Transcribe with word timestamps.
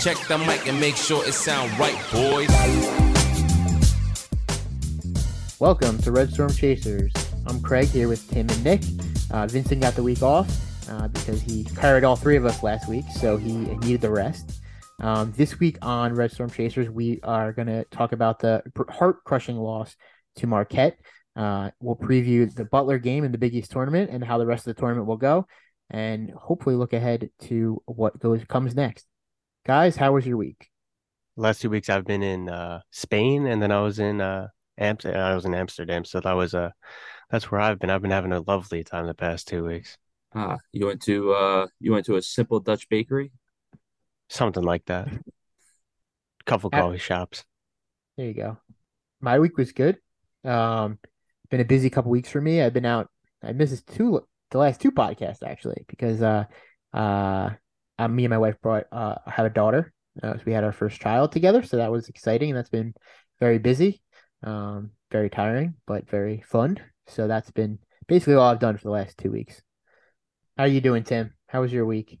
Check 0.00 0.16
the 0.28 0.38
mic 0.38 0.66
and 0.66 0.80
make 0.80 0.96
sure 0.96 1.22
it 1.28 1.34
sound 1.34 1.78
right, 1.78 1.94
boys. 2.10 2.48
Welcome 5.60 5.98
to 5.98 6.10
Red 6.10 6.32
Storm 6.32 6.50
Chasers. 6.50 7.12
I'm 7.46 7.60
Craig 7.60 7.88
here 7.88 8.08
with 8.08 8.26
Tim 8.30 8.48
and 8.48 8.64
Nick. 8.64 8.80
Uh, 9.30 9.46
Vincent 9.46 9.82
got 9.82 9.94
the 9.96 10.02
week 10.02 10.22
off 10.22 10.48
uh, 10.88 11.08
because 11.08 11.42
he 11.42 11.64
carried 11.64 12.04
all 12.04 12.16
three 12.16 12.36
of 12.36 12.46
us 12.46 12.62
last 12.62 12.88
week, 12.88 13.04
so 13.20 13.36
he 13.36 13.52
needed 13.52 14.00
the 14.00 14.10
rest. 14.10 14.62
Um, 15.00 15.34
this 15.36 15.60
week 15.60 15.76
on 15.82 16.14
Red 16.14 16.32
Storm 16.32 16.48
Chasers, 16.48 16.88
we 16.88 17.20
are 17.22 17.52
going 17.52 17.68
to 17.68 17.84
talk 17.90 18.12
about 18.12 18.38
the 18.38 18.62
heart 18.88 19.22
crushing 19.24 19.58
loss 19.58 19.96
to 20.36 20.46
Marquette. 20.46 20.98
Uh, 21.36 21.72
we'll 21.78 21.94
preview 21.94 22.50
the 22.54 22.64
Butler 22.64 22.98
game 22.98 23.24
in 23.24 23.32
the 23.32 23.38
Big 23.38 23.54
East 23.54 23.70
tournament 23.70 24.08
and 24.10 24.24
how 24.24 24.38
the 24.38 24.46
rest 24.46 24.66
of 24.66 24.74
the 24.74 24.80
tournament 24.80 25.06
will 25.06 25.18
go, 25.18 25.46
and 25.90 26.30
hopefully 26.30 26.74
look 26.74 26.94
ahead 26.94 27.28
to 27.42 27.82
what 27.84 28.18
goes 28.18 28.42
comes 28.44 28.74
next. 28.74 29.04
Guys, 29.64 29.96
how 29.96 30.12
was 30.12 30.26
your 30.26 30.36
week? 30.36 30.70
Last 31.36 31.60
two 31.62 31.70
weeks 31.70 31.88
I've 31.88 32.04
been 32.04 32.22
in 32.22 32.48
uh, 32.48 32.80
Spain, 32.90 33.46
and 33.46 33.62
then 33.62 33.70
I 33.70 33.80
was 33.80 33.98
in 33.98 34.20
uh, 34.20 34.48
Amsterdam. 34.78 35.20
I 35.20 35.34
was 35.34 35.44
in 35.44 35.54
Amsterdam, 35.54 36.04
so 36.04 36.20
that 36.20 36.32
was 36.32 36.54
uh, 36.54 36.70
that's 37.30 37.50
where 37.50 37.60
I've 37.60 37.78
been. 37.78 37.90
I've 37.90 38.02
been 38.02 38.10
having 38.10 38.32
a 38.32 38.40
lovely 38.40 38.84
time 38.84 39.06
the 39.06 39.14
past 39.14 39.48
two 39.48 39.64
weeks. 39.64 39.96
Ah, 40.34 40.58
you 40.72 40.86
went 40.86 41.02
to 41.02 41.32
uh, 41.32 41.66
you 41.80 41.92
went 41.92 42.06
to 42.06 42.16
a 42.16 42.22
simple 42.22 42.60
Dutch 42.60 42.88
bakery, 42.88 43.32
something 44.28 44.62
like 44.62 44.84
that. 44.86 45.08
A 45.08 45.20
couple 46.46 46.70
coffee 46.70 46.98
shops. 46.98 47.44
There 48.16 48.26
you 48.26 48.34
go. 48.34 48.58
My 49.20 49.38
week 49.38 49.56
was 49.56 49.72
good. 49.72 49.98
Um, 50.44 50.98
been 51.50 51.60
a 51.60 51.64
busy 51.64 51.90
couple 51.90 52.10
weeks 52.10 52.30
for 52.30 52.40
me. 52.40 52.62
I've 52.62 52.72
been 52.74 52.86
out. 52.86 53.08
I 53.42 53.52
missed 53.52 53.86
two 53.86 54.26
the 54.50 54.58
last 54.58 54.80
two 54.80 54.90
podcasts 54.92 55.42
actually 55.44 55.84
because 55.88 56.22
uh 56.22 56.44
uh, 56.92 57.50
uh 58.00 58.08
me 58.08 58.24
and 58.24 58.30
my 58.30 58.38
wife 58.38 58.60
brought 58.62 58.86
uh 58.92 59.16
have 59.26 59.46
a 59.46 59.50
daughter. 59.50 59.92
Uh, 60.22 60.34
so 60.34 60.42
we 60.44 60.52
had 60.52 60.64
our 60.64 60.72
first 60.72 61.00
child 61.00 61.32
together, 61.32 61.62
so 61.62 61.76
that 61.76 61.92
was 61.92 62.08
exciting 62.08 62.50
and 62.50 62.58
that's 62.58 62.68
been 62.70 62.94
very 63.38 63.58
busy, 63.58 64.02
um, 64.42 64.90
very 65.10 65.30
tiring 65.30 65.74
but 65.86 66.08
very 66.10 66.42
fun. 66.46 66.78
So 67.06 67.28
that's 67.28 67.50
been 67.50 67.78
basically 68.08 68.34
all 68.34 68.50
I've 68.50 68.58
done 68.58 68.76
for 68.76 68.84
the 68.84 68.90
last 68.90 69.18
two 69.18 69.30
weeks. 69.30 69.62
How 70.56 70.64
are 70.64 70.68
you 70.68 70.80
doing, 70.80 71.04
Tim? 71.04 71.32
How 71.46 71.60
was 71.60 71.72
your 71.72 71.86
week? 71.86 72.18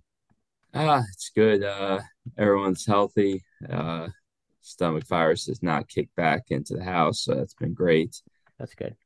Ah, 0.72 1.02
it's 1.12 1.30
good. 1.34 1.62
Uh, 1.64 2.00
everyone's 2.38 2.86
healthy. 2.86 3.42
Uh, 3.68 4.08
stomach 4.60 5.06
virus 5.08 5.46
has 5.46 5.62
not 5.62 5.88
kicked 5.88 6.14
back 6.16 6.44
into 6.50 6.74
the 6.74 6.84
house, 6.84 7.22
so 7.22 7.34
that's 7.34 7.54
been 7.54 7.74
great. 7.74 8.20
That's 8.58 8.74
good. 8.74 8.96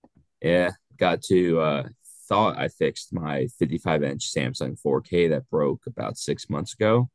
Yeah, 0.42 0.70
got 0.98 1.22
to 1.22 1.60
uh 1.60 1.88
thought 2.28 2.58
I 2.58 2.68
fixed 2.68 3.12
my 3.12 3.46
55 3.58 4.02
inch 4.02 4.32
Samsung 4.32 4.80
4K 4.80 5.30
that 5.30 5.48
broke 5.50 5.82
about 5.86 6.16
six 6.16 6.48
months 6.48 6.74
ago. 6.74 7.10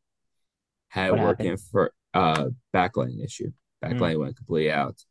Had 0.89 1.11
what 1.11 1.21
working 1.21 1.45
happened? 1.47 1.67
for 1.71 1.93
uh 2.13 2.45
backlighting 2.73 3.23
issue. 3.23 3.51
Backlight 3.83 4.15
mm. 4.15 4.19
went 4.19 4.37
completely 4.37 4.71
out. 4.71 5.03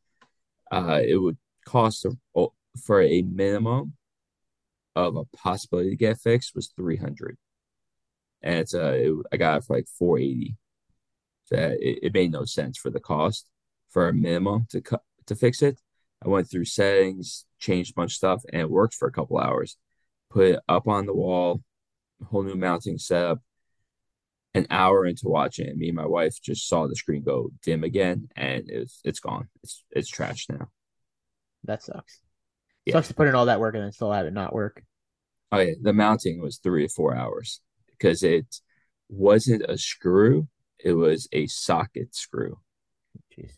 Uh, 0.70 1.00
it 1.02 1.16
would 1.16 1.38
cost 1.64 2.04
a, 2.04 2.46
for 2.82 3.02
a 3.02 3.22
minimum 3.22 3.94
of 4.94 5.16
a 5.16 5.24
possibility 5.36 5.91
to 5.91 5.96
get 5.96 6.19
fixed 6.19 6.54
was 6.54 6.72
300 6.76 7.36
and 8.42 8.58
it's 8.58 8.74
uh 8.74 8.94
it, 8.96 9.12
I 9.32 9.36
got 9.36 9.58
it 9.58 9.64
for 9.64 9.76
like 9.76 9.86
480 9.98 10.56
so 11.44 11.56
it, 11.56 11.98
it 12.02 12.14
made 12.14 12.32
no 12.32 12.44
sense 12.44 12.76
for 12.78 12.91
the 12.91 13.00
cost 13.00 13.48
for 13.91 14.08
a 14.08 14.14
minimum 14.14 14.66
to 14.70 14.80
cut 14.80 15.02
to 15.26 15.36
fix 15.36 15.62
it 15.62 15.80
I 16.24 16.28
went 16.28 16.50
through 16.50 16.64
settings, 16.64 17.46
changed 17.58 17.92
a 17.92 17.94
bunch 17.94 18.12
of 18.12 18.16
stuff, 18.16 18.42
and 18.52 18.60
it 18.60 18.70
worked 18.70 18.94
for 18.94 19.06
a 19.06 19.12
couple 19.12 19.38
hours. 19.38 19.76
Put 20.31 20.47
it 20.47 20.61
up 20.69 20.87
on 20.89 21.07
the 21.07 21.15
wall, 21.15 21.62
whole 22.25 22.43
new 22.43 22.55
mounting 22.55 22.99
setup. 22.99 23.41
An 24.55 24.66
hour 24.71 25.06
into 25.06 25.28
watching 25.28 25.66
it, 25.66 25.77
me 25.77 25.89
and 25.89 25.97
my 25.97 26.06
wife 26.06 26.41
just 26.43 26.69
saw 26.69 26.87
the 26.87 26.97
screen 26.97 27.22
go 27.22 27.50
dim 27.62 27.84
again, 27.84 28.28
and 28.34 28.65
it's 28.69 29.00
it's 29.05 29.21
gone. 29.21 29.49
It's 29.62 29.84
it's 29.91 30.09
trash 30.09 30.47
now. 30.49 30.69
That 31.65 31.83
sucks. 31.83 32.21
Yeah. 32.84 32.94
Sucks 32.94 33.09
to 33.09 33.15
put 33.15 33.28
in 33.28 33.34
all 33.34 33.47
that 33.47 33.61
work 33.61 33.75
and 33.75 33.84
then 33.84 33.93
still 33.93 34.11
have 34.11 34.27
it 34.27 34.33
not 34.33 34.55
work. 34.55 34.83
Oh 35.53 35.59
yeah, 35.59 35.75
the 35.81 35.93
mounting 35.93 36.41
was 36.41 36.59
three 36.59 36.87
to 36.87 36.93
four 36.93 37.15
hours 37.15 37.61
because 37.91 38.22
it 38.22 38.61
wasn't 39.09 39.65
a 39.69 39.78
screw; 39.78 40.49
it 40.78 40.94
was 40.94 41.28
a 41.33 41.47
socket 41.47 42.15
screw. 42.15 42.59
Jeez. 43.37 43.53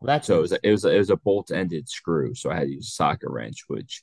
Well, 0.00 0.06
that's 0.06 0.26
so 0.26 0.38
it 0.38 0.42
was, 0.42 0.52
a, 0.52 0.66
it 0.66 0.70
was 0.70 0.84
a, 0.84 0.94
it 0.94 0.98
was 0.98 1.10
a 1.10 1.16
bolt 1.16 1.50
ended 1.50 1.88
screw, 1.88 2.34
so 2.34 2.50
I 2.50 2.56
had 2.56 2.64
to 2.68 2.74
use 2.74 2.88
a 2.88 2.90
socket 2.90 3.30
wrench, 3.30 3.64
which 3.68 4.02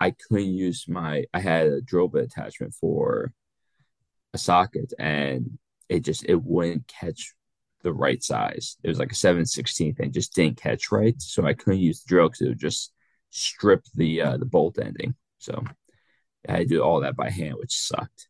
I 0.00 0.12
couldn't 0.12 0.54
use 0.54 0.86
my. 0.88 1.24
I 1.34 1.40
had 1.40 1.66
a 1.66 1.80
drill 1.80 2.08
bit 2.08 2.24
attachment 2.24 2.74
for 2.74 3.32
a 4.34 4.38
socket, 4.38 4.92
and 4.98 5.58
it 5.88 6.00
just 6.00 6.24
it 6.28 6.42
wouldn't 6.42 6.86
catch 6.86 7.34
the 7.82 7.92
right 7.92 8.22
size. 8.22 8.76
It 8.82 8.88
was 8.88 8.98
like 8.98 9.12
a 9.12 9.16
seven 9.16 9.44
sixteenth, 9.44 9.98
and 10.00 10.12
just 10.12 10.34
didn't 10.34 10.60
catch 10.60 10.92
right, 10.92 11.20
so 11.20 11.46
I 11.46 11.54
couldn't 11.54 11.80
use 11.80 12.02
the 12.02 12.08
drill 12.08 12.28
because 12.28 12.42
it 12.42 12.48
would 12.48 12.58
just 12.58 12.92
strip 13.30 13.84
the 13.94 14.22
uh, 14.22 14.36
the 14.36 14.46
bolt 14.46 14.78
ending. 14.78 15.14
So 15.38 15.64
I 16.48 16.52
had 16.52 16.58
to 16.60 16.66
do 16.66 16.82
all 16.82 17.00
that 17.00 17.16
by 17.16 17.30
hand, 17.30 17.56
which 17.58 17.78
sucked. 17.78 18.28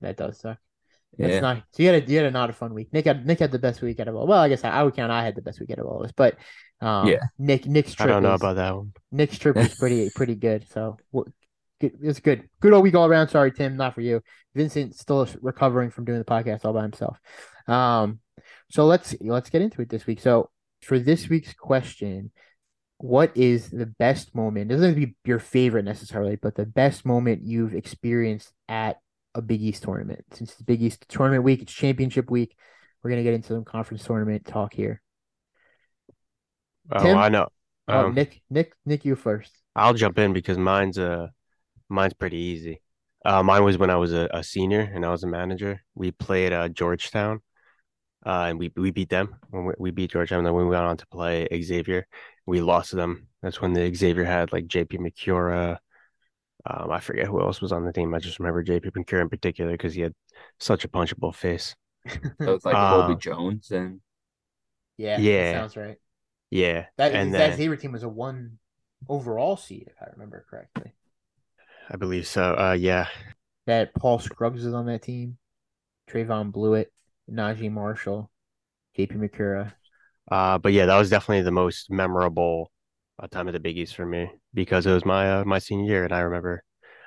That 0.00 0.16
does 0.16 0.38
suck. 0.38 0.58
That's 1.18 1.34
yeah. 1.34 1.40
not 1.40 1.62
so 1.72 1.82
you 1.82 1.88
had 1.90 2.02
a 2.02 2.10
you 2.10 2.16
had 2.16 2.26
a 2.26 2.30
not 2.30 2.50
a 2.50 2.52
fun 2.52 2.72
week. 2.72 2.92
Nick 2.92 3.04
had 3.04 3.26
Nick 3.26 3.40
had 3.40 3.52
the 3.52 3.58
best 3.58 3.82
week 3.82 4.00
out 4.00 4.08
of 4.08 4.16
all. 4.16 4.26
Well, 4.26 4.40
I 4.40 4.48
guess 4.48 4.64
I, 4.64 4.70
I 4.70 4.82
would 4.82 4.94
count 4.94 5.12
I 5.12 5.24
had 5.24 5.34
the 5.34 5.42
best 5.42 5.60
week 5.60 5.70
out 5.70 5.78
of 5.78 5.86
all 5.86 6.02
this, 6.02 6.12
but 6.12 6.36
um, 6.80 7.08
yeah, 7.08 7.18
Nick 7.38 7.66
Nick's 7.66 7.94
trip. 7.94 8.08
I 8.08 8.12
don't 8.12 8.22
know 8.22 8.30
was, 8.30 8.40
about 8.40 8.56
that 8.56 8.76
one. 8.76 8.92
Nick's 9.12 9.38
trip 9.38 9.56
was 9.56 9.74
pretty 9.74 10.10
pretty 10.14 10.34
good. 10.34 10.66
So 10.70 10.96
it's 11.80 12.20
good. 12.20 12.48
Good 12.60 12.72
all 12.72 12.82
week 12.82 12.94
all 12.94 13.06
around. 13.06 13.28
Sorry, 13.28 13.52
Tim, 13.52 13.76
not 13.76 13.94
for 13.94 14.00
you. 14.00 14.22
Vincent 14.54 14.94
still 14.94 15.28
recovering 15.40 15.90
from 15.90 16.04
doing 16.04 16.18
the 16.18 16.24
podcast 16.24 16.64
all 16.64 16.72
by 16.72 16.82
himself. 16.82 17.18
Um, 17.66 18.20
so 18.70 18.86
let's 18.86 19.14
let's 19.20 19.50
get 19.50 19.62
into 19.62 19.82
it 19.82 19.88
this 19.88 20.06
week. 20.06 20.20
So 20.20 20.50
for 20.82 20.98
this 20.98 21.28
week's 21.28 21.54
question, 21.54 22.30
what 22.98 23.36
is 23.36 23.70
the 23.70 23.86
best 23.86 24.34
moment? 24.34 24.70
It 24.70 24.74
doesn't 24.74 24.88
have 24.88 25.00
to 25.00 25.06
be 25.06 25.14
your 25.24 25.38
favorite 25.38 25.84
necessarily, 25.84 26.36
but 26.36 26.54
the 26.54 26.66
best 26.66 27.04
moment 27.04 27.42
you've 27.44 27.74
experienced 27.74 28.52
at 28.68 28.98
a 29.34 29.42
Big 29.42 29.62
East 29.62 29.82
tournament. 29.82 30.24
Since 30.32 30.52
it's 30.52 30.62
Big 30.62 30.82
East 30.82 31.04
tournament 31.08 31.44
week, 31.44 31.62
it's 31.62 31.72
championship 31.72 32.30
week. 32.30 32.56
We're 33.02 33.10
gonna 33.10 33.22
get 33.22 33.34
into 33.34 33.48
some 33.48 33.64
conference 33.64 34.04
tournament 34.04 34.44
talk 34.44 34.74
here. 34.74 35.00
Oh, 36.92 37.02
Tim? 37.02 37.16
I 37.16 37.28
know. 37.28 37.48
Oh, 37.88 38.06
um, 38.06 38.14
Nick, 38.14 38.42
Nick, 38.50 38.72
Nick, 38.84 39.04
you 39.04 39.16
first. 39.16 39.52
I'll 39.74 39.94
jump 39.94 40.18
in 40.18 40.32
because 40.32 40.58
mine's 40.58 40.98
uh 40.98 41.28
mine's 41.88 42.14
pretty 42.14 42.36
easy. 42.36 42.80
Uh, 43.24 43.42
mine 43.42 43.64
was 43.64 43.76
when 43.76 43.90
I 43.90 43.96
was 43.96 44.12
a, 44.12 44.28
a 44.32 44.42
senior 44.42 44.80
and 44.80 45.04
I 45.04 45.10
was 45.10 45.24
a 45.24 45.26
manager. 45.26 45.82
We 45.94 46.10
played 46.10 46.52
uh, 46.52 46.68
Georgetown, 46.68 47.40
uh, 48.24 48.46
and 48.48 48.58
we 48.58 48.72
we 48.76 48.90
beat 48.90 49.10
them. 49.10 49.36
When 49.50 49.66
we, 49.66 49.74
we 49.78 49.90
beat 49.90 50.12
Georgetown, 50.12 50.38
and 50.38 50.46
then 50.46 50.54
we 50.54 50.64
went 50.64 50.84
on 50.84 50.96
to 50.96 51.06
play 51.08 51.46
Xavier. 51.62 52.06
We 52.46 52.60
lost 52.60 52.90
to 52.90 52.96
them. 52.96 53.28
That's 53.42 53.60
when 53.60 53.72
the 53.72 53.94
Xavier 53.94 54.24
had 54.24 54.52
like 54.52 54.66
J.P. 54.66 54.98
Macura, 54.98 55.78
um, 56.66 56.90
I 56.90 57.00
forget 57.00 57.26
who 57.26 57.40
else 57.40 57.60
was 57.60 57.72
on 57.72 57.84
the 57.84 57.92
team. 57.92 58.14
I 58.14 58.18
just 58.18 58.38
remember 58.38 58.64
JP 58.64 58.92
Pincure 58.92 59.20
in 59.20 59.28
particular 59.28 59.72
because 59.72 59.94
he 59.94 60.02
had 60.02 60.14
such 60.58 60.84
a 60.84 60.88
punchable 60.88 61.34
face. 61.34 61.74
so 62.08 62.54
it's 62.54 62.64
like 62.64 62.74
uh, 62.74 62.96
Colby 62.96 63.16
Jones 63.16 63.70
and 63.70 64.00
yeah, 64.96 65.18
yeah, 65.18 65.52
sounds 65.52 65.76
right. 65.76 65.96
Yeah, 66.50 66.86
that 66.98 67.14
and 67.14 67.34
that 67.34 67.56
Xavier 67.56 67.76
team 67.76 67.92
was 67.92 68.02
a 68.02 68.08
one 68.08 68.58
overall 69.08 69.56
seed, 69.56 69.84
if 69.86 69.94
I 70.00 70.10
remember 70.12 70.44
correctly. 70.48 70.92
I 71.90 71.96
believe 71.96 72.26
so. 72.26 72.54
Uh, 72.54 72.76
yeah. 72.78 73.06
That 73.66 73.94
Paul 73.94 74.18
Scruggs 74.18 74.64
is 74.64 74.74
on 74.74 74.86
that 74.86 75.02
team. 75.02 75.38
Trevon 76.08 76.52
Bluiett, 76.52 76.86
Naji 77.30 77.70
Marshall, 77.70 78.30
JP 78.98 79.16
Macura. 79.16 79.72
Uh, 80.30 80.58
but 80.58 80.72
yeah, 80.72 80.86
that 80.86 80.98
was 80.98 81.10
definitely 81.10 81.42
the 81.42 81.50
most 81.50 81.90
memorable 81.90 82.70
a 83.22 83.28
time 83.28 83.48
at 83.48 83.52
the 83.52 83.60
Big 83.60 83.78
East 83.78 83.94
for 83.94 84.06
me 84.06 84.30
because 84.54 84.86
it 84.86 84.92
was 84.92 85.04
my 85.04 85.40
uh, 85.40 85.44
my 85.44 85.58
senior 85.58 85.90
year, 85.90 86.04
and 86.04 86.12
I 86.12 86.20
remember 86.20 86.62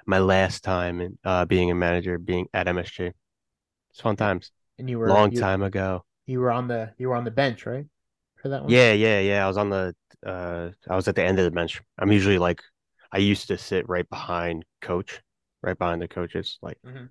my 0.06 0.20
last 0.20 0.64
time 0.64 1.02
in, 1.02 1.18
uh, 1.24 1.46
being 1.46 1.72
a 1.72 1.76
manager, 1.76 2.18
being 2.18 2.48
at 2.54 2.68
MSG. 2.68 3.12
It's 3.92 4.02
fun 4.02 4.16
times. 4.16 4.52
And 4.78 4.90
you 4.90 5.00
were 5.00 5.08
long 5.08 5.32
you, 5.32 5.40
time 5.40 5.62
ago. 5.62 6.04
You 6.26 6.40
were 6.40 6.52
on 6.52 6.68
the 6.68 6.92
you 6.98 7.10
were 7.10 7.16
on 7.16 7.24
the 7.24 7.32
bench, 7.32 7.66
right? 7.66 7.86
For 8.42 8.50
that 8.50 8.64
one. 8.64 8.72
Yeah, 8.72 8.94
yeah, 8.94 9.20
yeah. 9.20 9.46
I 9.46 9.48
was 9.48 9.58
on 9.58 9.70
the 9.70 9.96
uh, 10.26 10.70
I 10.90 10.96
was 10.96 11.08
at 11.08 11.16
the 11.16 11.24
end 11.24 11.40
of 11.40 11.46
the 11.46 11.52
bench. 11.52 11.82
I'm 11.98 12.12
usually 12.12 12.38
like 12.38 12.62
I 13.12 13.18
used 13.18 13.48
to 13.50 13.58
sit 13.58 13.88
right 13.88 14.10
behind 14.10 14.66
coach, 14.82 15.22
right 15.62 15.78
behind 15.78 16.02
the 16.02 16.08
coaches, 16.08 16.58
like. 16.62 16.78
Mm-hmm. 16.86 17.06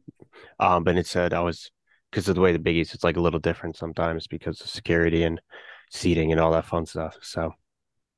Um, 0.58 0.84
but 0.84 0.96
it 0.96 1.06
said 1.06 1.32
I 1.32 1.40
was 1.40 1.70
because 2.10 2.28
of 2.28 2.34
the 2.34 2.40
way 2.40 2.52
the 2.52 2.58
Big 2.58 2.76
East, 2.76 2.94
it's 2.94 3.04
like 3.04 3.16
a 3.16 3.20
little 3.20 3.40
different 3.40 3.76
sometimes 3.76 4.26
because 4.26 4.60
of 4.60 4.68
security 4.68 5.24
and 5.24 5.40
seating 5.90 6.30
and 6.30 6.40
all 6.40 6.52
that 6.52 6.66
fun 6.66 6.84
stuff. 6.84 7.16
So 7.22 7.54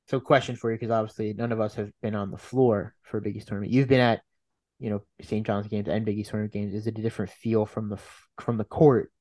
so 0.07 0.19
question 0.19 0.55
for 0.55 0.71
you 0.71 0.77
because 0.77 0.91
obviously 0.91 1.33
none 1.33 1.51
of 1.51 1.59
us 1.59 1.75
have 1.75 1.91
been 2.01 2.15
on 2.15 2.31
the 2.31 2.37
floor 2.37 2.93
for 3.01 3.17
a 3.17 3.21
Big 3.21 3.37
East 3.37 3.47
tournament. 3.47 3.71
You've 3.71 3.87
been 3.87 3.99
at, 3.99 4.21
you 4.79 4.89
know, 4.89 5.01
St. 5.21 5.45
John's 5.45 5.67
games 5.67 5.87
and 5.87 6.05
Big 6.05 6.17
East 6.17 6.29
tournament 6.29 6.53
games. 6.53 6.73
Is 6.73 6.87
it 6.87 6.97
a 6.97 7.01
different 7.01 7.31
feel 7.31 7.65
from 7.65 7.89
the 7.89 7.97
from 8.39 8.57
the 8.57 8.63
court 8.63 9.11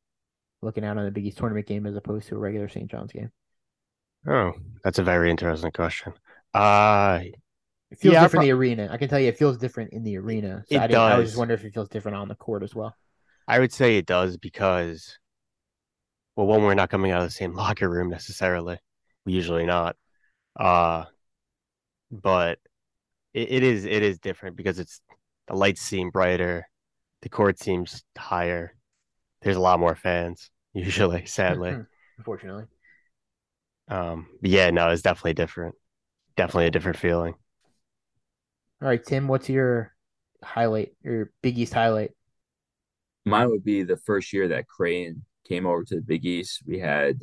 looking 0.63 0.85
out 0.85 0.99
on 0.99 1.05
the 1.05 1.11
Big 1.11 1.27
East 1.27 1.39
tournament 1.39 1.67
game 1.67 1.87
as 1.87 1.97
opposed 1.97 2.29
to 2.29 2.37
a 2.37 2.39
regular 2.39 2.69
St. 2.69 2.91
John's 2.91 3.13
game? 3.13 3.31
Oh, 4.27 4.53
that's 4.83 4.99
a 4.99 5.03
very 5.03 5.31
interesting 5.31 5.73
question. 5.73 6.13
Uh 6.53 7.21
it 7.91 7.99
feels 7.99 8.15
yeah, 8.15 8.23
different 8.23 8.41
pro- 8.41 8.43
in 8.43 8.49
the 8.49 8.53
arena. 8.53 8.89
I 8.91 8.97
can 8.97 9.09
tell 9.09 9.21
you 9.21 9.29
it 9.29 9.39
feels 9.39 9.57
different 9.57 9.93
in 9.93 10.03
the 10.03 10.19
arena. 10.19 10.65
So 10.69 10.77
it 10.77 10.81
I, 10.81 10.87
does. 10.89 11.13
I 11.13 11.19
was 11.19 11.29
just 11.29 11.39
wondering 11.39 11.61
if 11.61 11.65
it 11.65 11.75
feels 11.75 11.89
different 11.89 12.17
on 12.17 12.29
the 12.29 12.35
court 12.35 12.63
as 12.63 12.75
well. 12.75 12.97
I 13.47 13.59
would 13.59 13.73
say 13.73 13.97
it 13.97 14.07
does 14.07 14.37
because 14.37 15.19
well, 16.37 16.47
one, 16.47 16.63
we're 16.63 16.75
not 16.75 16.91
coming 16.91 17.13
out 17.13 17.23
of 17.23 17.29
the 17.29 17.33
same 17.33 17.53
locker 17.55 17.89
room 17.89 18.11
necessarily. 18.11 18.79
We 19.25 19.33
usually 19.33 19.67
not. 19.67 19.97
Uh, 20.57 21.05
but 22.11 22.59
it, 23.33 23.51
it 23.51 23.63
is 23.63 23.85
it 23.85 24.03
is 24.03 24.19
different 24.19 24.57
because 24.57 24.79
it's 24.79 25.01
the 25.49 25.55
lights 25.55 25.83
seem 25.83 26.11
brighter, 26.11 26.69
the 27.23 27.29
court 27.29 27.59
seems 27.59 28.05
higher. 28.17 28.75
There's 29.43 29.57
a 29.57 29.61
lot 29.61 29.81
more 29.81 29.95
fans 29.95 30.51
usually, 30.73 31.27
sadly. 31.27 31.77
Unfortunately. 32.19 32.65
Um, 33.89 34.29
but 34.41 34.51
yeah, 34.51 34.71
no, 34.71 34.89
it's 34.91 35.03
definitely 35.03 35.35
different. 35.35 35.75
Definitely 36.37 36.67
a 36.67 36.71
different 36.71 36.99
feeling. 36.99 37.35
All 38.81 38.89
right, 38.89 39.05
Tim, 39.05 39.29
what's 39.29 39.49
your 39.49 39.95
highlight, 40.43 40.95
your 41.03 41.31
Big 41.43 41.59
East 41.59 41.75
highlight? 41.75 42.13
Mine 43.25 43.51
would 43.51 43.65
be 43.65 43.83
the 43.83 43.97
first 43.97 44.33
year 44.33 44.49
that 44.49 44.69
Creighton 44.69 45.25
came 45.49 45.67
over 45.67 45.85
to 45.85 45.97
the 45.97 46.03
Big 46.03 46.25
East. 46.25 46.63
We 46.67 46.79
had 46.79 47.21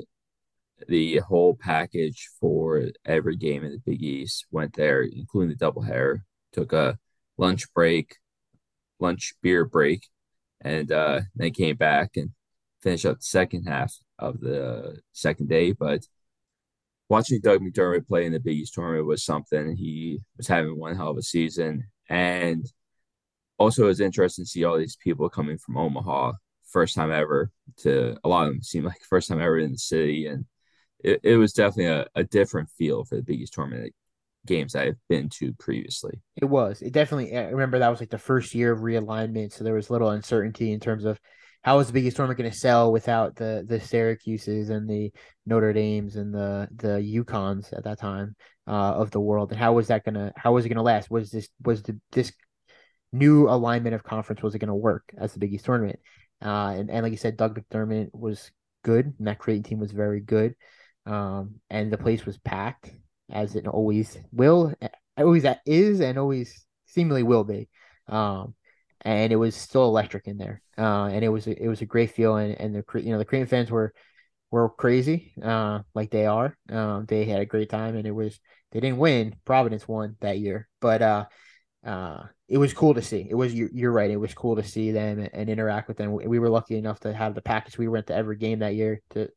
the 0.88 1.18
whole 1.20 1.56
package 1.56 2.30
for 2.40 2.84
every 3.06 3.36
game 3.36 3.64
in 3.64 3.72
the 3.72 3.82
Big 3.86 4.02
East. 4.02 4.46
Went 4.52 4.76
there, 4.76 5.04
including 5.04 5.56
the 5.56 5.66
doubleheader. 5.66 6.22
Took 6.54 6.74
a 6.74 6.98
lunch 7.38 7.74
break, 7.74 8.18
lunch 9.00 9.34
beer 9.42 9.66
break, 9.66 10.08
and 10.62 10.92
uh, 10.92 11.22
then 11.36 11.52
came 11.52 11.76
back 11.76 12.18
and 12.18 12.32
finished 12.82 13.06
up 13.06 13.20
the 13.20 13.26
second 13.26 13.66
half 13.66 13.94
of 14.20 14.40
the 14.40 15.00
second 15.12 15.50
day. 15.50 15.72
But 15.72 16.06
watching 17.10 17.42
Doug 17.42 17.62
McDermott 17.62 18.08
play 18.08 18.26
in 18.26 18.34
the 18.34 18.40
Big 18.40 18.58
East 18.58 18.74
tournament 18.74 19.06
was 19.06 19.24
something. 19.24 19.76
He 19.76 20.20
was 20.38 20.48
having 20.48 20.80
one 20.80 20.96
hell 20.96 21.12
of 21.12 21.18
a 21.18 21.24
season, 21.24 21.86
and 22.10 22.66
also 23.58 23.84
it 23.84 23.88
was 23.88 24.02
interesting 24.02 24.46
to 24.46 24.50
see 24.50 24.64
all 24.64 24.78
these 24.78 24.98
people 24.98 25.30
coming 25.30 25.58
from 25.58 25.78
Omaha, 25.78 26.34
first 26.70 26.96
time 26.96 27.12
ever. 27.12 27.52
To 27.80 28.18
a 28.24 28.30
lot 28.30 28.48
of 28.48 28.54
them 28.54 28.64
seemed 28.64 28.86
like 28.86 29.02
first 29.02 29.30
time 29.30 29.42
ever 29.42 29.60
in 29.60 29.74
the 29.74 29.78
city, 29.78 30.28
and 30.28 30.46
it, 31.04 31.20
it 31.24 31.38
was 31.38 31.54
definitely 31.54 31.86
a, 31.86 32.08
a 32.16 32.24
different 32.24 32.70
feel 32.70 33.04
for 33.04 33.16
the 33.16 33.24
Big 33.24 33.42
East 33.42 33.54
tournament 33.54 33.94
games 34.46 34.76
I've 34.76 34.98
been 35.08 35.30
to 35.30 35.54
previously. 35.54 36.20
It 36.36 36.46
was. 36.46 36.82
It 36.82 36.94
definitely. 36.94 37.38
I 37.38 37.50
remember 37.50 37.80
that 37.80 37.90
was 37.90 38.00
like 38.00 38.10
the 38.10 38.18
first 38.18 38.56
year 38.56 38.72
of 38.72 38.80
realignment, 38.80 39.54
so 39.54 39.64
there 39.64 39.74
was 39.74 39.90
little 39.90 40.10
uncertainty 40.10 40.72
in 40.72 40.80
terms 40.80 41.06
of 41.06 41.20
how 41.64 41.78
was 41.78 41.88
the 41.88 41.94
Big 41.94 42.06
East 42.06 42.16
tournament 42.16 42.40
going 42.40 42.52
to 42.52 42.58
sell 42.58 42.92
without 42.92 43.36
the 43.36 43.64
the 43.68 43.80
Syracuse's 43.80 44.70
and 44.70 44.90
the 44.90 45.12
Notre 45.46 45.74
Dames 45.74 46.16
and 46.16 46.34
the 46.34 46.68
the 46.76 47.24
UConns 47.24 47.72
at 47.74 47.84
that 47.84 48.00
time 48.00 48.36
uh, 48.68 48.94
of 48.94 49.12
the 49.12 49.20
world, 49.20 49.52
and 49.52 49.60
how 49.60 49.74
was 49.74 49.88
that 49.88 50.04
gonna 50.04 50.34
how 50.36 50.54
was 50.54 50.66
it 50.66 50.70
gonna 50.70 50.82
last? 50.82 51.12
Was 51.12 51.32
this 51.32 51.50
was 51.64 51.84
the 51.84 52.00
this 52.12 52.32
new 53.14 53.50
alignment 53.50 53.94
of 53.94 54.04
conference 54.04 54.42
was 54.42 54.56
it 54.56 54.60
gonna 54.60 54.76
work 54.76 55.12
as 55.18 55.34
the 55.34 55.40
Big 55.40 55.54
East 55.54 55.66
tournament? 55.66 56.00
Uh, 56.44 56.74
and 56.78 56.90
and 56.90 57.04
like 57.04 57.12
you 57.12 57.18
said, 57.18 57.38
Doug 57.38 57.60
McDermott 57.60 58.10
was 58.14 58.52
good, 58.84 59.14
and 59.20 59.28
that 59.28 59.38
Creighton 59.38 59.64
team 59.64 59.80
was 59.80 59.92
very 59.92 60.20
good, 60.20 60.56
um, 61.06 61.56
and 61.70 61.92
the 61.92 61.98
place 61.98 62.26
was 62.26 62.38
packed 62.38 62.92
as 63.32 63.56
it 63.56 63.68
always 63.68 64.18
will, 64.32 64.74
always 65.18 65.46
is, 65.66 66.00
and 66.02 66.18
always 66.18 66.66
seemingly 66.86 67.24
will 67.24 67.44
be. 67.44 67.70
Um, 68.08 68.56
and 69.02 69.34
it 69.34 69.38
was 69.38 69.56
still 69.56 69.86
electric 69.86 70.28
in 70.28 70.38
there. 70.38 70.62
Uh, 70.78 71.06
and 71.06 71.24
it 71.24 71.30
was 71.30 71.48
it 71.48 71.68
was 71.68 71.82
a 71.82 71.86
great 71.86 72.12
feeling, 72.12 72.54
and 72.54 72.76
the 72.76 72.84
you 73.00 73.12
know 73.12 73.18
the 73.18 73.26
Creighton 73.26 73.48
fans 73.48 73.72
were 73.72 73.94
were 74.52 74.70
crazy, 74.70 75.34
uh, 75.42 75.80
like 75.96 76.12
they 76.12 76.26
are. 76.26 76.58
Um, 76.70 77.06
they 77.08 77.26
had 77.26 77.42
a 77.42 77.46
great 77.46 77.70
time, 77.70 77.96
and 77.96 78.06
it 78.06 78.12
was 78.12 78.40
they 78.72 78.80
didn't 78.80 79.00
win. 79.00 79.36
Providence 79.46 79.88
won 79.88 80.18
that 80.22 80.40
year, 80.40 80.68
but 80.82 81.02
uh, 81.02 81.26
uh, 81.86 82.24
it 82.48 82.58
was 82.58 82.74
cool 82.74 82.94
to 82.94 83.02
see. 83.02 83.28
It 83.30 83.36
was 83.36 83.54
you're, 83.54 83.70
you're 83.74 83.92
right. 83.92 84.12
It 84.12 84.18
was 84.18 84.34
cool 84.34 84.56
to 84.58 84.64
see 84.64 84.92
them 84.92 85.20
and, 85.20 85.30
and, 85.34 85.50
interact 85.50 85.88
with 85.88 85.98
them. 85.98 86.12
We 86.12 86.38
were 86.38 86.50
lucky 86.50 86.78
enough 86.78 87.00
to 87.02 87.14
have 87.14 87.34
the 87.34 87.42
package. 87.42 87.78
We 87.78 87.88
went 87.88 88.08
to 88.08 88.16
every 88.16 88.38
game 88.38 88.60
that 88.60 88.76
year 88.76 89.02
to 89.12 89.30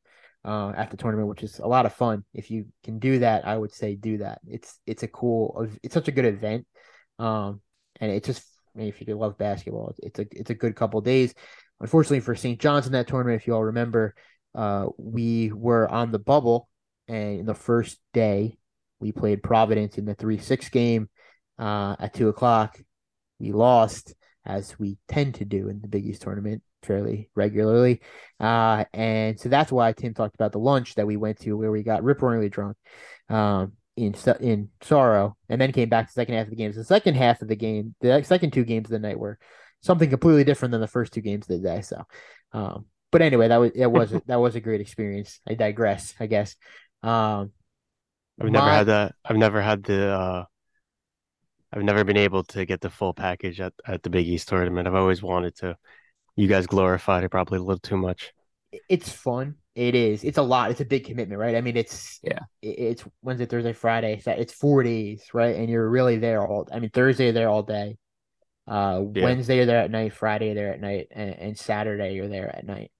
uh, 0.44 0.73
at 0.76 0.91
the 0.91 0.96
tournament, 0.96 1.29
which 1.29 1.43
is 1.43 1.58
a 1.58 1.67
lot 1.67 1.87
of 1.87 1.94
fun. 1.94 2.25
If 2.35 2.50
you 2.50 2.67
can 2.82 2.99
do 2.99 3.20
that, 3.20 3.46
I 3.46 3.56
would 3.56 3.73
say 3.73 3.94
do 3.94 4.19
that. 4.19 4.41
It's 4.46 4.79
it's 4.87 5.02
a 5.02 5.08
cool. 5.08 5.69
It's 5.82 5.94
such 5.94 6.08
a 6.08 6.12
good 6.12 6.26
event, 6.26 6.67
um, 7.19 7.61
and 8.00 8.12
it 8.12 8.25
just 8.25 8.44
I 8.75 8.79
mean, 8.79 8.88
if 8.88 9.00
you 9.00 9.14
love 9.14 9.38
basketball, 9.38 9.94
it's 9.99 10.19
a 10.19 10.26
it's 10.32 10.50
a 10.50 10.55
good 10.55 10.76
couple 10.76 11.00
days. 11.00 11.35
Unfortunately 11.81 12.20
for 12.20 12.35
St. 12.35 12.61
John's 12.61 12.87
in 12.87 12.93
that 12.93 13.08
tournament, 13.08 13.41
if 13.41 13.46
you 13.46 13.55
all 13.55 13.64
remember, 13.64 14.14
uh, 14.55 14.87
we 14.96 15.50
were 15.52 15.88
on 15.88 16.12
the 16.12 16.19
bubble, 16.19 16.69
and 17.08 17.40
in 17.40 17.47
the 17.47 17.55
first 17.55 17.99
day, 18.12 18.56
we 19.00 19.12
played 19.12 19.43
Providence 19.43 19.99
in 19.99 20.05
the 20.05 20.14
three 20.14 20.38
six 20.38 20.69
game 20.69 21.08
uh, 21.58 21.97
at 21.99 22.14
two 22.14 22.29
o'clock. 22.29 22.79
We 23.38 23.52
lost, 23.52 24.14
as 24.44 24.79
we 24.79 24.99
tend 25.08 25.37
to 25.37 25.44
do 25.44 25.69
in 25.69 25.81
the 25.81 25.88
Big 25.88 26.06
East 26.06 26.23
tournament 26.23 26.62
fairly 26.85 27.31
regularly, 27.35 28.01
uh, 28.41 28.85
and 28.93 29.39
so 29.39 29.49
that's 29.49 29.73
why 29.73 29.93
Tim 29.93 30.15
talked 30.15 30.35
about 30.35 30.53
the 30.53 30.59
lunch 30.59 30.95
that 30.95 31.07
we 31.07 31.17
went 31.17 31.41
to, 31.41 31.57
where 31.57 31.71
we 31.71 31.83
got 31.83 32.05
rip 32.05 32.21
roaringly 32.21 32.51
drunk. 32.51 32.77
Um, 33.29 33.73
in 33.97 34.15
in 34.41 34.71
sorrow, 34.83 35.37
and 35.49 35.61
then 35.61 35.73
came 35.73 35.89
back 35.89 36.07
to 36.07 36.11
the 36.11 36.21
second 36.21 36.35
half 36.35 36.45
of 36.45 36.51
the 36.51 36.57
games. 36.57 36.77
The 36.77 36.85
second 36.85 37.15
half 37.15 37.43
of 37.43 37.49
the 37.49 37.57
game, 37.57 37.95
the 38.01 38.23
second 38.25 38.53
two 38.53 38.65
games 38.65 38.87
of 38.87 38.91
the 38.91 38.99
night 38.99 39.19
were 39.19 39.39
something 39.81 40.11
completely 40.11 40.45
different 40.45 40.73
than 40.73 40.81
the 40.81 40.89
first 40.89 41.13
two 41.13 41.21
games 41.21 41.49
of 41.49 41.61
the 41.61 41.69
day. 41.69 41.81
So, 41.83 42.03
um, 42.53 42.87
but 43.13 43.23
anyway, 43.23 43.49
that 43.49 43.59
was 43.59 43.71
it 43.75 43.91
was 43.91 44.11
that 44.27 44.41
was 44.41 44.57
a 44.57 44.61
great 44.61 44.81
experience. 44.81 45.41
I 45.49 45.55
digress, 45.55 46.15
I 46.19 46.27
guess. 46.27 46.57
Um, 47.03 47.53
I've 48.41 48.51
never 48.51 48.67
my, 48.67 48.75
had 48.75 48.87
that. 48.87 49.15
I've 49.25 49.37
never 49.37 49.63
had 49.63 49.85
the. 49.85 50.09
Uh, 50.09 50.45
I've 51.73 51.83
never 51.83 52.05
been 52.05 52.17
able 52.17 52.45
to 52.45 52.65
get 52.65 52.81
the 52.81 52.91
full 52.91 53.15
package 53.15 53.61
at 53.61 53.75
at 53.87 54.03
the 54.03 54.11
Big 54.11 54.27
East 54.27 54.49
tournament. 54.49 54.89
I've 54.89 54.95
always 54.95 55.23
wanted 55.23 55.57
to. 55.57 55.77
You 56.37 56.49
guys 56.49 56.67
glorified 56.67 57.25
it 57.25 57.31
probably 57.31 57.59
a 57.59 57.63
little 57.63 57.79
too 57.79 57.97
much. 57.97 58.33
It's 58.89 59.09
fun. 59.09 59.57
It 59.75 59.95
is. 59.95 60.25
It's 60.25 60.39
a 60.39 60.43
lot. 60.43 60.71
It's 60.71 60.81
a 60.81 60.85
big 60.85 61.05
commitment, 61.05 61.41
right? 61.41 61.57
I 61.57 61.61
mean, 61.61 61.77
it's 61.77 62.21
yeah. 62.23 62.41
It's 62.63 63.05
Wednesday, 63.23 63.47
Thursday, 63.47 63.73
Friday. 63.73 64.21
It's 64.25 64.53
four 64.53 64.83
days, 64.83 65.23
right? 65.33 65.57
And 65.57 65.69
you're 65.69 65.89
really 65.89 66.19
there 66.19 66.47
all. 66.47 66.69
I 66.73 66.79
mean, 66.79 66.91
Thursday 66.91 67.33
there 67.33 67.49
all 67.49 67.63
day. 67.63 67.97
Uh, 68.67 69.03
yeah. 69.15 69.25
Wednesday 69.25 69.57
you're 69.57 69.67
there 69.67 69.83
at 69.83 69.91
night. 69.91 70.13
Friday 70.13 70.55
there 70.55 70.73
at 70.73 70.81
night, 70.81 71.09
and, 71.11 71.31
and 71.31 71.59
Saturday 71.59 72.15
you're 72.15 72.29
there 72.29 72.55
at 72.55 72.67
night. 72.67 72.91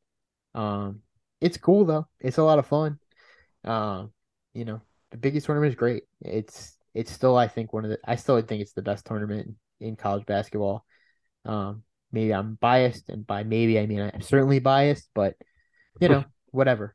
Um, 0.55 1.01
it's 1.41 1.57
cool 1.57 1.85
though. 1.85 2.07
It's 2.21 2.39
a 2.39 2.45
lot 2.45 2.59
of 2.59 2.67
fun. 2.67 2.99
Um, 3.65 4.13
you 4.53 4.65
know, 4.65 4.81
the 5.11 5.17
Big 5.17 5.37
East 5.37 5.47
tournament 5.47 5.71
is 5.73 5.77
great. 5.77 6.05
It's 6.21 6.77
it's 6.93 7.13
still 7.13 7.37
I 7.37 7.49
think 7.49 7.73
one 7.73 7.85
of 7.85 7.91
the. 7.91 7.99
I 8.05 8.17
still 8.17 8.41
think 8.43 8.63
it's 8.63 8.73
the 8.73 8.83
best 8.83 9.07
tournament 9.07 9.55
in 9.81 9.97
college 9.97 10.27
basketball. 10.27 10.85
Um, 11.45 11.83
maybe 12.15 12.33
I'm 12.33 12.55
biased, 12.55 13.09
and 13.09 13.27
by 13.27 13.43
maybe 13.45 13.79
I 13.79 13.87
mean 13.87 14.01
I'm 14.01 14.23
certainly 14.23 14.61
biased, 14.61 15.09
but 15.15 15.35
you 16.01 16.09
know 16.09 16.25
whatever. 16.51 16.95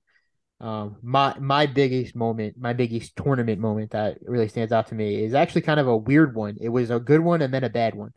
Um, 0.62 0.98
my 1.02 1.38
my 1.40 1.66
biggest 1.68 2.16
moment, 2.16 2.56
my 2.58 2.74
Big 2.74 2.92
East 2.92 3.16
tournament 3.16 3.60
moment 3.60 3.92
that 3.92 4.18
really 4.22 4.50
stands 4.50 4.74
out 4.74 4.88
to 4.88 4.96
me 4.96 5.24
is 5.24 5.34
actually 5.34 5.62
kind 5.62 5.80
of 5.80 5.88
a 5.88 5.96
weird 5.96 6.36
one. 6.36 6.58
It 6.60 6.70
was 6.70 6.90
a 6.90 7.00
good 7.00 7.22
one 7.22 7.42
and 7.42 7.54
then 7.54 7.64
a 7.64 7.70
bad 7.70 7.96
one. 7.96 8.12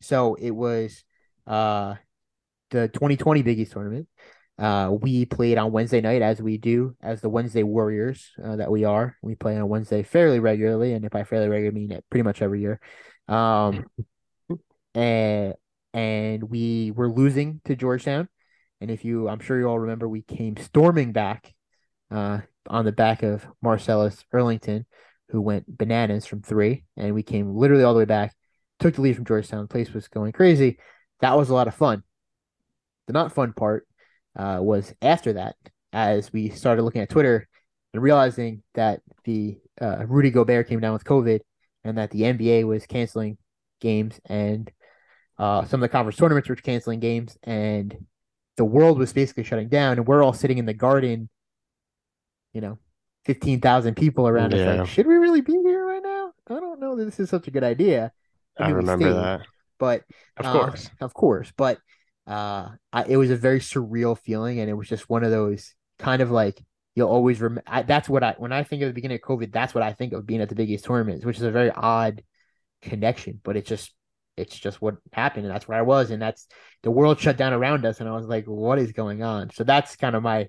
So 0.00 0.34
it 0.34 0.50
was 0.50 1.04
uh 1.46 1.94
the 2.70 2.88
2020 2.88 3.42
Big 3.42 3.60
East 3.60 3.72
tournament. 3.72 4.08
Uh, 4.58 4.90
we 5.00 5.26
played 5.26 5.58
on 5.58 5.70
Wednesday 5.70 6.00
night 6.00 6.22
as 6.22 6.40
we 6.40 6.56
do 6.56 6.96
as 7.02 7.20
the 7.20 7.28
Wednesday 7.28 7.62
Warriors 7.62 8.30
uh, 8.42 8.56
that 8.56 8.70
we 8.70 8.84
are. 8.84 9.16
We 9.22 9.34
play 9.34 9.56
on 9.56 9.68
Wednesday 9.68 10.02
fairly 10.02 10.40
regularly, 10.40 10.94
and 10.94 11.04
if 11.04 11.14
I 11.14 11.24
fairly 11.24 11.48
regularly, 11.48 11.68
I 11.68 11.78
mean 11.78 11.92
it 11.92 12.04
pretty 12.10 12.22
much 12.22 12.40
every 12.40 12.62
year. 12.62 12.80
Um, 13.28 13.84
and 14.94 15.54
and 15.96 16.50
we 16.50 16.92
were 16.94 17.10
losing 17.10 17.62
to 17.64 17.74
Georgetown. 17.74 18.28
And 18.82 18.90
if 18.90 19.02
you, 19.02 19.30
I'm 19.30 19.40
sure 19.40 19.58
you 19.58 19.66
all 19.66 19.78
remember, 19.78 20.06
we 20.06 20.20
came 20.20 20.58
storming 20.58 21.12
back 21.12 21.54
uh, 22.10 22.40
on 22.68 22.84
the 22.84 22.92
back 22.92 23.22
of 23.22 23.46
Marcellus 23.62 24.22
Earlington, 24.32 24.84
who 25.30 25.40
went 25.40 25.78
bananas 25.78 26.26
from 26.26 26.42
three. 26.42 26.84
And 26.98 27.14
we 27.14 27.22
came 27.22 27.56
literally 27.56 27.82
all 27.82 27.94
the 27.94 28.00
way 28.00 28.04
back, 28.04 28.34
took 28.78 28.94
the 28.94 29.00
lead 29.00 29.16
from 29.16 29.24
Georgetown. 29.24 29.62
The 29.62 29.68
place 29.68 29.90
was 29.94 30.06
going 30.08 30.32
crazy. 30.32 30.78
That 31.20 31.38
was 31.38 31.48
a 31.48 31.54
lot 31.54 31.66
of 31.66 31.74
fun. 31.74 32.02
The 33.06 33.14
not 33.14 33.32
fun 33.32 33.54
part 33.54 33.88
uh, 34.38 34.58
was 34.60 34.92
after 35.00 35.32
that, 35.32 35.56
as 35.94 36.30
we 36.30 36.50
started 36.50 36.82
looking 36.82 37.00
at 37.00 37.08
Twitter 37.08 37.48
and 37.94 38.02
realizing 38.02 38.62
that 38.74 39.00
the 39.24 39.56
uh, 39.80 40.04
Rudy 40.06 40.30
Gobert 40.30 40.68
came 40.68 40.80
down 40.80 40.92
with 40.92 41.04
COVID 41.04 41.40
and 41.84 41.96
that 41.96 42.10
the 42.10 42.20
NBA 42.20 42.66
was 42.66 42.84
canceling 42.84 43.38
games 43.80 44.20
and 44.26 44.70
uh, 45.38 45.64
some 45.64 45.78
of 45.78 45.82
the 45.82 45.88
conference 45.88 46.16
tournaments 46.16 46.48
were 46.48 46.56
canceling 46.56 47.00
games 47.00 47.36
and 47.42 47.96
the 48.56 48.64
world 48.64 48.98
was 48.98 49.12
basically 49.12 49.44
shutting 49.44 49.68
down 49.68 49.98
and 49.98 50.06
we're 50.06 50.22
all 50.22 50.32
sitting 50.32 50.58
in 50.58 50.66
the 50.66 50.74
garden, 50.74 51.28
you 52.52 52.60
know, 52.60 52.78
15,000 53.26 53.94
people 53.94 54.26
around 54.26 54.52
yeah. 54.52 54.58
us. 54.58 54.78
Like, 54.78 54.88
should 54.88 55.06
we 55.06 55.14
really 55.14 55.42
be 55.42 55.52
here 55.52 55.84
right 55.84 56.02
now? 56.02 56.32
I 56.48 56.60
don't 56.60 56.80
know 56.80 56.96
that 56.96 57.04
this 57.04 57.20
is 57.20 57.28
such 57.28 57.48
a 57.48 57.50
good 57.50 57.64
idea. 57.64 58.12
I, 58.58 58.64
I 58.64 58.68
remember 58.70 59.12
that. 59.12 59.42
But 59.78 60.04
of 60.38 60.46
uh, 60.46 60.52
course, 60.52 60.90
of 61.00 61.12
course, 61.12 61.52
but 61.54 61.78
uh, 62.26 62.70
I, 62.92 63.04
it 63.04 63.16
was 63.18 63.30
a 63.30 63.36
very 63.36 63.60
surreal 63.60 64.18
feeling, 64.18 64.60
and 64.60 64.70
it 64.70 64.74
was 64.74 64.88
just 64.88 65.10
one 65.10 65.22
of 65.22 65.30
those 65.30 65.74
kind 65.98 66.22
of 66.22 66.30
like 66.30 66.64
you'll 66.94 67.10
always 67.10 67.40
remember. 67.40 67.62
That's 67.86 68.08
what 68.08 68.22
I 68.22 68.34
when 68.38 68.52
I 68.52 68.62
think 68.62 68.82
of 68.82 68.88
the 68.88 68.94
beginning 68.94 69.16
of 69.16 69.28
COVID, 69.28 69.52
that's 69.52 69.74
what 69.74 69.84
I 69.84 69.92
think 69.92 70.14
of 70.14 70.26
being 70.26 70.40
at 70.40 70.48
the 70.48 70.54
Big 70.54 70.70
East 70.70 70.86
tournaments, 70.86 71.26
which 71.26 71.36
is 71.36 71.42
a 71.42 71.50
very 71.50 71.70
odd 71.70 72.22
connection, 72.80 73.40
but 73.44 73.56
it 73.56 73.66
just 73.66 73.92
it's 74.36 74.58
just 74.58 74.82
what 74.82 74.96
happened 75.12 75.46
and 75.46 75.54
that's 75.54 75.66
where 75.66 75.78
I 75.78 75.82
was 75.82 76.10
and 76.10 76.20
that's 76.20 76.46
the 76.82 76.90
world 76.90 77.18
shut 77.18 77.36
down 77.36 77.52
around 77.52 77.86
us 77.86 78.00
and 78.00 78.08
I 78.08 78.12
was 78.12 78.26
like 78.26 78.44
what 78.46 78.78
is 78.78 78.92
going 78.92 79.22
on 79.22 79.50
so 79.50 79.64
that's 79.64 79.96
kind 79.96 80.14
of 80.14 80.22
my 80.22 80.48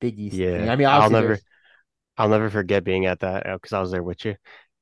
Big 0.00 0.18
East. 0.18 0.34
Yeah, 0.34 0.58
thing. 0.58 0.68
I 0.70 0.76
mean, 0.76 0.86
I'll 0.88 1.10
never, 1.10 1.26
there's- 1.28 1.42
I'll 2.16 2.28
never 2.28 2.50
forget 2.50 2.84
being 2.84 3.06
at 3.06 3.20
that 3.20 3.46
uh, 3.46 3.54
because 3.56 3.72
I 3.72 3.80
was 3.80 3.90
there 3.90 4.02
with 4.02 4.24
you, 4.24 4.36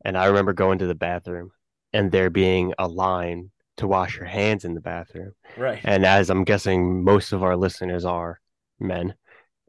and 0.04 0.16
I 0.16 0.26
remember 0.26 0.52
going 0.52 0.78
to 0.78 0.86
the 0.86 0.94
bathroom 0.94 1.50
and 1.92 2.10
there 2.10 2.30
being 2.30 2.72
a 2.78 2.86
line 2.88 3.50
to 3.78 3.86
wash 3.88 4.16
your 4.16 4.26
hands 4.26 4.64
in 4.64 4.74
the 4.74 4.80
bathroom. 4.80 5.32
right. 5.56 5.80
And 5.84 6.04
as 6.04 6.30
I'm 6.30 6.44
guessing, 6.44 7.02
most 7.04 7.32
of 7.32 7.42
our 7.42 7.56
listeners 7.56 8.04
are 8.04 8.40
men, 8.80 9.14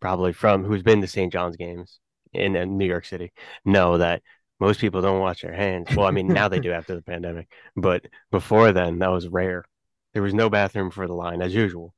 probably 0.02 0.34
from 0.34 0.64
who's 0.64 0.84
been 0.84 1.02
to 1.02 1.08
St. 1.08 1.32
John's 1.32 1.58
games 1.58 2.00
in, 2.34 2.56
in 2.56 2.78
New 2.78 2.86
York 2.86 3.06
City, 3.06 3.32
know 3.66 3.98
that 3.98 4.22
most 4.60 4.80
people 4.80 5.01
don't 5.01 5.20
wash 5.20 5.42
their 5.42 5.54
hands. 5.54 5.88
Well, 5.96 6.06
I 6.06 6.12
mean, 6.12 6.28
now 6.28 6.48
they 6.48 6.60
do 6.60 6.72
after 6.74 6.96
the 6.96 7.01
pandemic, 7.01 7.48
but 7.75 8.06
before 8.32 8.72
then, 8.72 9.00
that 9.00 9.12
was 9.12 9.28
rare. 9.28 9.66
There 10.13 10.24
was 10.24 10.34
no 10.34 10.50
bathroom 10.50 10.92
for 10.92 11.08
the 11.08 11.13
line 11.13 11.42
as 11.42 11.54
usual 11.54 11.94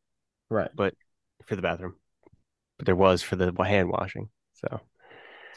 Right. 0.52 0.70
But 0.76 0.94
for 1.46 1.56
the 1.56 1.62
bathroom, 1.62 1.96
but 2.78 2.86
there 2.86 2.96
was 2.96 3.24
for 3.24 3.38
the 3.38 3.54
hand 3.64 3.90
washing. 3.90 4.30
So 4.54 4.82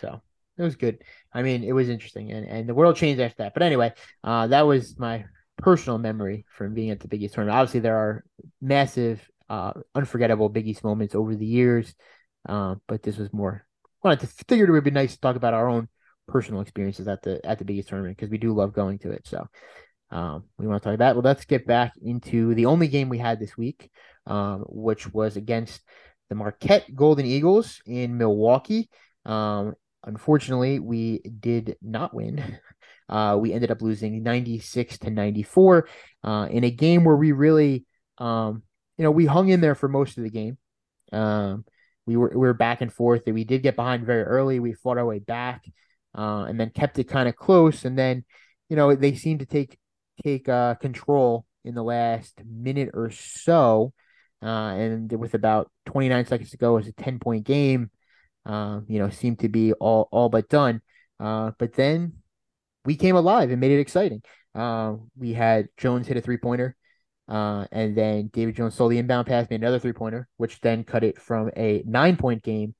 So 0.00 0.22
it 0.56 0.62
was 0.62 0.76
good. 0.76 1.02
I 1.32 1.42
mean, 1.42 1.64
it 1.64 1.72
was 1.72 1.88
interesting, 1.88 2.30
and, 2.30 2.46
and 2.46 2.68
the 2.68 2.74
world 2.74 2.96
changed 2.96 3.20
after 3.20 3.42
that. 3.42 3.54
But 3.54 3.64
anyway, 3.64 3.92
uh, 4.22 4.46
that 4.46 4.62
was 4.62 4.96
my 4.98 5.24
personal 5.58 5.98
memory 5.98 6.46
from 6.56 6.74
being 6.74 6.90
at 6.90 7.00
the 7.00 7.08
Big 7.08 7.24
East 7.24 7.34
tournament. 7.34 7.58
Obviously, 7.58 7.80
there 7.80 7.98
are 7.98 8.24
massive, 8.62 9.28
uh, 9.50 9.72
unforgettable 9.96 10.48
Big 10.48 10.68
East 10.68 10.84
moments 10.84 11.16
over 11.16 11.34
the 11.34 11.44
years, 11.44 11.92
uh, 12.48 12.76
but 12.86 13.02
this 13.02 13.18
was 13.18 13.32
more. 13.32 13.66
Wanted 14.04 14.20
to 14.20 14.26
figured 14.48 14.68
it 14.68 14.72
would 14.72 14.84
be 14.84 14.90
nice 14.92 15.14
to 15.14 15.20
talk 15.20 15.34
about 15.34 15.54
our 15.54 15.68
own 15.68 15.88
personal 16.26 16.60
experiences 16.60 17.08
at 17.08 17.22
the 17.22 17.44
at 17.44 17.58
the 17.58 17.64
Big 17.64 17.78
East 17.78 17.88
tournament 17.88 18.16
because 18.16 18.30
we 18.30 18.38
do 18.38 18.54
love 18.54 18.72
going 18.72 18.98
to 19.00 19.10
it. 19.10 19.26
So. 19.26 19.46
Um, 20.10 20.44
we 20.58 20.68
want 20.68 20.80
to 20.80 20.88
talk 20.88 20.94
about. 20.94 21.16
Well, 21.16 21.24
let's 21.24 21.44
get 21.44 21.66
back 21.66 21.94
into 22.00 22.54
the 22.54 22.66
only 22.66 22.86
game 22.86 23.08
we 23.08 23.18
had 23.18 23.40
this 23.40 23.56
week, 23.56 23.90
um, 24.26 24.64
which 24.68 25.12
was 25.12 25.36
against 25.36 25.82
the 26.28 26.34
Marquette 26.36 26.94
Golden 26.94 27.26
Eagles 27.26 27.80
in 27.84 28.16
Milwaukee. 28.16 28.90
Um, 29.24 29.74
unfortunately, 30.04 30.78
we 30.78 31.18
did 31.18 31.76
not 31.82 32.14
win. 32.14 32.58
Uh, 33.06 33.36
we 33.38 33.52
ended 33.52 33.70
up 33.70 33.82
losing 33.82 34.22
96 34.22 34.96
to 35.00 35.10
94 35.10 35.86
uh, 36.22 36.48
in 36.50 36.64
a 36.64 36.70
game 36.70 37.04
where 37.04 37.16
we 37.16 37.32
really, 37.32 37.84
um, 38.16 38.62
you 38.96 39.04
know, 39.04 39.10
we 39.10 39.26
hung 39.26 39.50
in 39.50 39.60
there 39.60 39.74
for 39.74 39.88
most 39.88 40.16
of 40.16 40.24
the 40.24 40.30
game. 40.30 40.56
Um, 41.12 41.66
we 42.06 42.16
were 42.16 42.30
we 42.30 42.38
were 42.38 42.54
back 42.54 42.80
and 42.80 42.90
forth. 42.90 43.24
We 43.26 43.44
did 43.44 43.62
get 43.62 43.76
behind 43.76 44.06
very 44.06 44.22
early. 44.22 44.58
We 44.58 44.72
fought 44.72 44.96
our 44.96 45.04
way 45.04 45.18
back, 45.18 45.66
uh, 46.14 46.44
and 46.44 46.58
then 46.58 46.70
kept 46.70 46.98
it 46.98 47.04
kind 47.04 47.28
of 47.28 47.36
close. 47.36 47.84
And 47.84 47.98
then, 47.98 48.24
you 48.68 48.76
know, 48.76 48.94
they 48.94 49.14
seemed 49.14 49.40
to 49.40 49.46
take 49.46 49.78
take 50.22 50.48
uh, 50.48 50.74
control 50.76 51.44
in 51.64 51.74
the 51.74 51.82
last 51.82 52.40
minute 52.44 52.90
or 52.94 53.10
so. 53.10 53.92
Uh, 54.42 54.74
and 54.74 55.12
with 55.12 55.34
about 55.34 55.70
29 55.86 56.26
seconds 56.26 56.50
to 56.50 56.56
go, 56.56 56.72
it 56.72 56.80
was 56.80 56.88
a 56.88 56.92
10 56.92 57.18
point 57.18 57.44
game. 57.44 57.90
Uh, 58.44 58.80
you 58.86 58.98
know, 58.98 59.08
seemed 59.08 59.38
to 59.38 59.48
be 59.48 59.72
all 59.74 60.08
all 60.12 60.28
but 60.28 60.48
done. 60.48 60.82
Uh, 61.18 61.52
but 61.58 61.72
then 61.72 62.12
we 62.84 62.96
came 62.96 63.16
alive 63.16 63.50
and 63.50 63.60
made 63.60 63.72
it 63.72 63.80
exciting. 63.80 64.22
Uh, 64.54 64.96
we 65.16 65.32
had 65.32 65.68
Jones 65.76 66.06
hit 66.06 66.16
a 66.16 66.20
three 66.20 66.36
pointer, 66.36 66.76
uh, 67.28 67.66
and 67.72 67.96
then 67.96 68.28
David 68.32 68.54
Jones 68.54 68.74
stole 68.74 68.88
the 68.88 68.98
inbound 68.98 69.26
pass, 69.26 69.48
made 69.48 69.60
another 69.60 69.78
three 69.78 69.92
pointer, 69.92 70.28
which 70.36 70.60
then 70.60 70.84
cut 70.84 71.02
it 71.02 71.20
from 71.20 71.50
a 71.56 71.82
nine 71.86 72.16
point 72.16 72.42
game, 72.42 72.74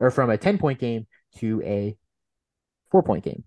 or 0.00 0.10
from 0.10 0.30
a 0.30 0.36
10 0.36 0.58
point 0.58 0.80
game 0.80 1.06
to 1.36 1.62
a 1.64 1.96
four 2.94 3.02
point 3.02 3.24
game, 3.24 3.42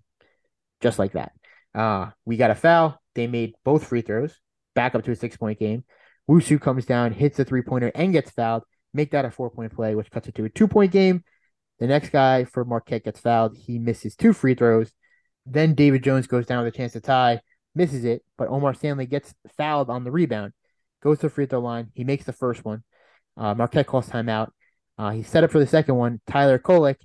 just 0.81 0.99
like 0.99 1.13
that. 1.13 1.31
Uh, 1.73 2.09
we 2.25 2.35
got 2.35 2.51
a 2.51 2.55
foul. 2.55 2.99
They 3.15 3.27
made 3.27 3.53
both 3.63 3.87
free 3.87 4.01
throws, 4.01 4.35
back 4.75 4.93
up 4.93 5.05
to 5.05 5.11
a 5.11 5.15
six 5.15 5.37
point 5.37 5.57
game. 5.57 5.85
Wusu 6.29 6.59
comes 6.59 6.85
down, 6.85 7.13
hits 7.13 7.39
a 7.39 7.45
three 7.45 7.61
pointer, 7.61 7.89
and 7.95 8.11
gets 8.11 8.29
fouled. 8.29 8.63
Make 8.93 9.11
that 9.11 9.23
a 9.23 9.31
four 9.31 9.49
point 9.49 9.73
play, 9.73 9.95
which 9.95 10.11
cuts 10.11 10.27
it 10.27 10.35
to 10.35 10.43
a 10.43 10.49
two 10.49 10.67
point 10.67 10.91
game. 10.91 11.23
The 11.79 11.87
next 11.87 12.09
guy 12.09 12.43
for 12.43 12.65
Marquette 12.65 13.05
gets 13.05 13.21
fouled. 13.21 13.55
He 13.55 13.79
misses 13.79 14.17
two 14.17 14.33
free 14.33 14.53
throws. 14.53 14.91
Then 15.45 15.75
David 15.75 16.03
Jones 16.03 16.27
goes 16.27 16.45
down 16.45 16.65
with 16.65 16.73
a 16.73 16.77
chance 16.77 16.91
to 16.91 16.99
tie, 16.99 17.39
misses 17.73 18.03
it, 18.03 18.25
but 18.37 18.49
Omar 18.49 18.73
Stanley 18.73 19.05
gets 19.05 19.33
fouled 19.55 19.89
on 19.89 20.03
the 20.03 20.11
rebound, 20.11 20.51
goes 21.01 21.19
to 21.19 21.27
the 21.27 21.29
free 21.29 21.45
throw 21.45 21.61
line. 21.61 21.89
He 21.93 22.03
makes 22.03 22.25
the 22.25 22.33
first 22.33 22.65
one. 22.65 22.83
Uh, 23.37 23.53
Marquette 23.53 23.87
calls 23.87 24.09
timeout. 24.09 24.49
Uh, 24.97 25.11
he's 25.11 25.29
set 25.29 25.45
up 25.45 25.51
for 25.51 25.59
the 25.59 25.67
second 25.67 25.95
one. 25.95 26.19
Tyler 26.27 26.59
Kolek 26.59 26.97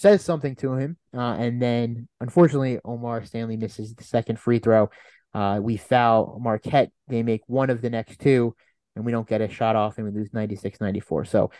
says 0.00 0.24
something 0.24 0.56
to 0.56 0.74
him, 0.74 0.96
uh, 1.14 1.36
and 1.38 1.60
then 1.60 2.08
unfortunately, 2.22 2.78
Omar 2.84 3.22
Stanley 3.24 3.58
misses 3.58 3.94
the 3.94 4.04
second 4.04 4.38
free 4.38 4.58
throw. 4.58 4.88
Uh, 5.34 5.60
we 5.62 5.76
foul 5.76 6.38
Marquette. 6.40 6.90
They 7.08 7.22
make 7.22 7.42
one 7.46 7.68
of 7.68 7.82
the 7.82 7.90
next 7.90 8.18
two, 8.18 8.56
and 8.96 9.04
we 9.04 9.12
don't 9.12 9.28
get 9.28 9.42
a 9.42 9.48
shot 9.48 9.76
off, 9.76 9.98
and 9.98 10.06
we 10.06 10.18
lose 10.18 10.32
96 10.32 10.80
94. 10.80 11.26
So, 11.26 11.50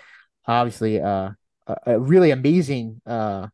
obviously, 0.47 1.01
uh, 1.01 1.31
a, 1.67 1.77
a 1.87 2.01
really 2.01 2.31
amazing, 2.31 3.03
uh, 3.07 3.49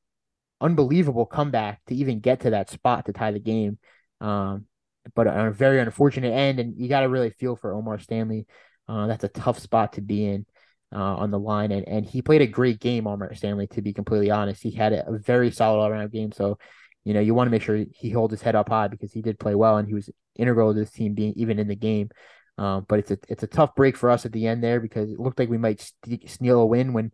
unbelievable 0.60 1.26
comeback 1.26 1.84
to 1.86 1.94
even 1.96 2.20
get 2.20 2.40
to 2.40 2.50
that 2.50 2.70
spot 2.70 3.06
to 3.06 3.12
tie 3.12 3.32
the 3.32 3.40
game. 3.40 3.78
Um, 4.20 4.66
but 5.14 5.26
a 5.26 5.50
very 5.50 5.80
unfortunate 5.80 6.32
end, 6.32 6.60
and 6.60 6.76
you 6.76 6.88
got 6.88 7.00
to 7.00 7.08
really 7.08 7.30
feel 7.30 7.56
for 7.56 7.74
Omar 7.74 7.98
Stanley. 7.98 8.46
Uh, 8.88 9.08
that's 9.08 9.24
a 9.24 9.28
tough 9.28 9.58
spot 9.58 9.94
to 9.94 10.00
be 10.00 10.24
in 10.24 10.46
uh, 10.94 11.16
on 11.16 11.30
the 11.30 11.38
line, 11.38 11.72
and 11.72 11.86
and 11.88 12.06
he 12.06 12.22
played 12.22 12.42
a 12.42 12.46
great 12.46 12.80
game, 12.80 13.06
Omar 13.06 13.34
Stanley. 13.34 13.66
To 13.68 13.82
be 13.82 13.92
completely 13.92 14.30
honest, 14.30 14.62
he 14.62 14.70
had 14.70 14.92
a, 14.92 15.04
very 15.18 15.50
solid 15.50 15.78
all 15.78 15.88
around 15.88 16.12
game. 16.12 16.32
So, 16.32 16.58
you 17.04 17.14
know, 17.14 17.20
you 17.20 17.34
want 17.34 17.48
to 17.48 17.50
make 17.50 17.62
sure 17.62 17.84
he 17.92 18.10
holds 18.10 18.32
his 18.32 18.42
head 18.42 18.54
up 18.54 18.68
high 18.68 18.88
because 18.88 19.12
he 19.12 19.22
did 19.22 19.38
play 19.38 19.54
well, 19.54 19.78
and 19.78 19.88
he 19.88 19.94
was 19.94 20.10
integral 20.36 20.72
to 20.72 20.78
this 20.78 20.90
team 20.90 21.14
being 21.14 21.32
even 21.36 21.58
in 21.58 21.68
the 21.68 21.76
game. 21.76 22.10
Um, 22.58 22.86
but 22.88 22.98
it's 23.00 23.10
a 23.10 23.18
it's 23.28 23.42
a 23.42 23.48
tough 23.48 23.74
break 23.74 23.96
for 23.96 24.10
us 24.10 24.24
at 24.24 24.32
the 24.32 24.46
end 24.46 24.62
there 24.62 24.80
because 24.80 25.10
it 25.10 25.20
looked 25.20 25.38
like 25.38 25.50
we 25.50 25.58
might 25.58 25.80
st- 25.80 26.28
steal 26.30 26.60
a 26.60 26.66
win 26.66 26.92
when 26.92 27.12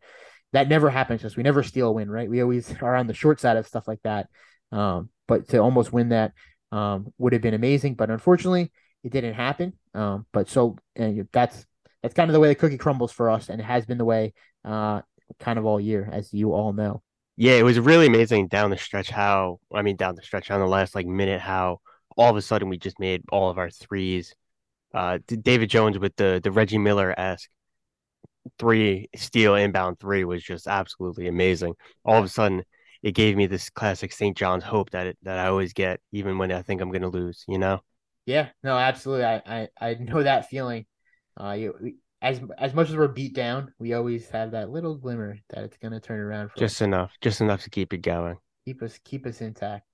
that 0.53 0.69
never 0.69 0.91
happens 0.91 1.23
to 1.23 1.27
us. 1.27 1.37
We 1.37 1.43
never 1.43 1.63
steal 1.63 1.89
a 1.89 1.93
win, 1.93 2.11
right? 2.11 2.29
We 2.31 2.43
always 2.43 2.73
are 2.83 2.95
on 2.95 3.07
the 3.07 3.15
short 3.15 3.41
side 3.41 3.57
of 3.57 3.67
stuff 3.67 3.89
like 3.89 4.01
that. 4.05 4.29
Um, 4.71 5.11
but 5.27 5.49
to 5.49 5.59
almost 5.59 5.93
win 5.93 6.11
that 6.11 6.33
um, 6.71 7.13
would 7.19 7.33
have 7.33 7.43
been 7.43 7.55
amazing, 7.55 7.95
but 7.95 8.11
unfortunately, 8.11 8.71
it 9.05 9.13
didn't 9.13 9.35
happen. 9.35 9.75
Um, 9.95 10.27
but 10.33 10.49
so 10.49 10.79
and 10.97 11.29
that's 11.33 11.67
that's 12.03 12.15
kind 12.15 12.29
of 12.29 12.33
the 12.33 12.41
way 12.41 12.49
the 12.49 12.55
cookie 12.55 12.79
crumbles 12.79 13.13
for 13.13 13.31
us, 13.31 13.49
and 13.49 13.61
it 13.61 13.65
has 13.65 13.87
been 13.87 13.99
the 13.99 14.05
way 14.05 14.35
uh, 14.65 15.03
kind 15.39 15.59
of 15.59 15.65
all 15.65 15.81
year, 15.81 16.09
as 16.11 16.33
you 16.33 16.53
all 16.53 16.73
know. 16.73 17.03
Yeah, 17.37 17.53
it 17.53 17.65
was 17.65 17.79
really 17.79 18.07
amazing 18.07 18.49
down 18.49 18.71
the 18.71 18.77
stretch 18.77 19.09
how 19.09 19.59
I 19.73 19.83
mean 19.83 19.97
down 19.97 20.15
the 20.15 20.23
stretch 20.23 20.51
on 20.51 20.61
the 20.61 20.67
last 20.67 20.95
like 20.95 21.07
minute 21.07 21.41
how 21.41 21.81
all 22.17 22.31
of 22.31 22.37
a 22.37 22.43
sudden 22.43 22.69
we 22.69 22.79
just 22.79 23.01
made 23.01 23.23
all 23.31 23.49
of 23.51 23.59
our 23.59 23.71
threes. 23.71 24.35
Uh, 24.95 25.19
David 25.27 25.71
Jones 25.71 25.99
with 25.99 26.15
the 26.17 26.41
the 26.43 26.53
Reggie 26.53 26.79
Miller 26.79 27.19
esque 27.19 27.49
three 28.59 29.09
steal 29.17 29.55
inbound 29.55 29.99
three 29.99 30.25
was 30.25 30.43
just 30.43 30.67
absolutely 30.67 31.29
amazing. 31.29 31.75
All 32.05 32.19
of 32.19 32.25
a 32.25 32.29
sudden, 32.29 32.65
it 33.03 33.13
gave 33.13 33.37
me 33.37 33.47
this 33.47 33.71
classic 33.71 34.13
St. 34.13 34.37
John's 34.37 34.65
hope 34.65 34.91
that 34.91 35.07
it, 35.09 35.19
that 35.23 35.39
I 35.39 35.49
always 35.49 35.73
get, 35.73 36.01
even 36.13 36.39
when 36.39 36.53
I 36.53 36.63
think 36.63 36.81
I'm 36.81 36.91
going 36.91 37.03
to 37.03 37.09
lose. 37.09 37.45
You 37.49 37.59
know? 37.59 37.81
Yeah, 38.27 38.51
no, 38.63 38.77
absolutely. 38.77 39.25
I 39.25 39.43
I, 39.47 39.69
I 39.81 39.95
know 39.95 40.23
that 40.23 40.49
feeling. 40.49 40.87
Uh, 41.41 41.53
you, 41.53 41.75
we, 41.81 41.97
as 42.21 42.41
as 42.59 42.73
much 42.75 42.89
as 42.89 42.97
we're 42.97 43.09
beat 43.09 43.35
down, 43.35 43.73
we 43.79 43.95
always 43.95 44.29
have 44.31 44.53
that 44.53 44.71
little 44.71 44.97
glimmer 44.97 45.39
that 45.51 45.65
it's 45.65 45.77
going 45.77 45.93
to 45.93 46.01
turn 46.01 46.21
around. 46.21 46.51
For 46.51 46.59
just 46.59 46.77
us. 46.77 46.83
enough, 46.83 47.13
just 47.21 47.41
enough 47.41 47.63
to 47.65 47.71
keep 47.71 47.93
it 47.93 47.99
going. 47.99 48.37
Keep 48.65 48.83
us 48.83 48.99
keep 49.05 49.27
us 49.27 49.41
intact. 49.41 49.87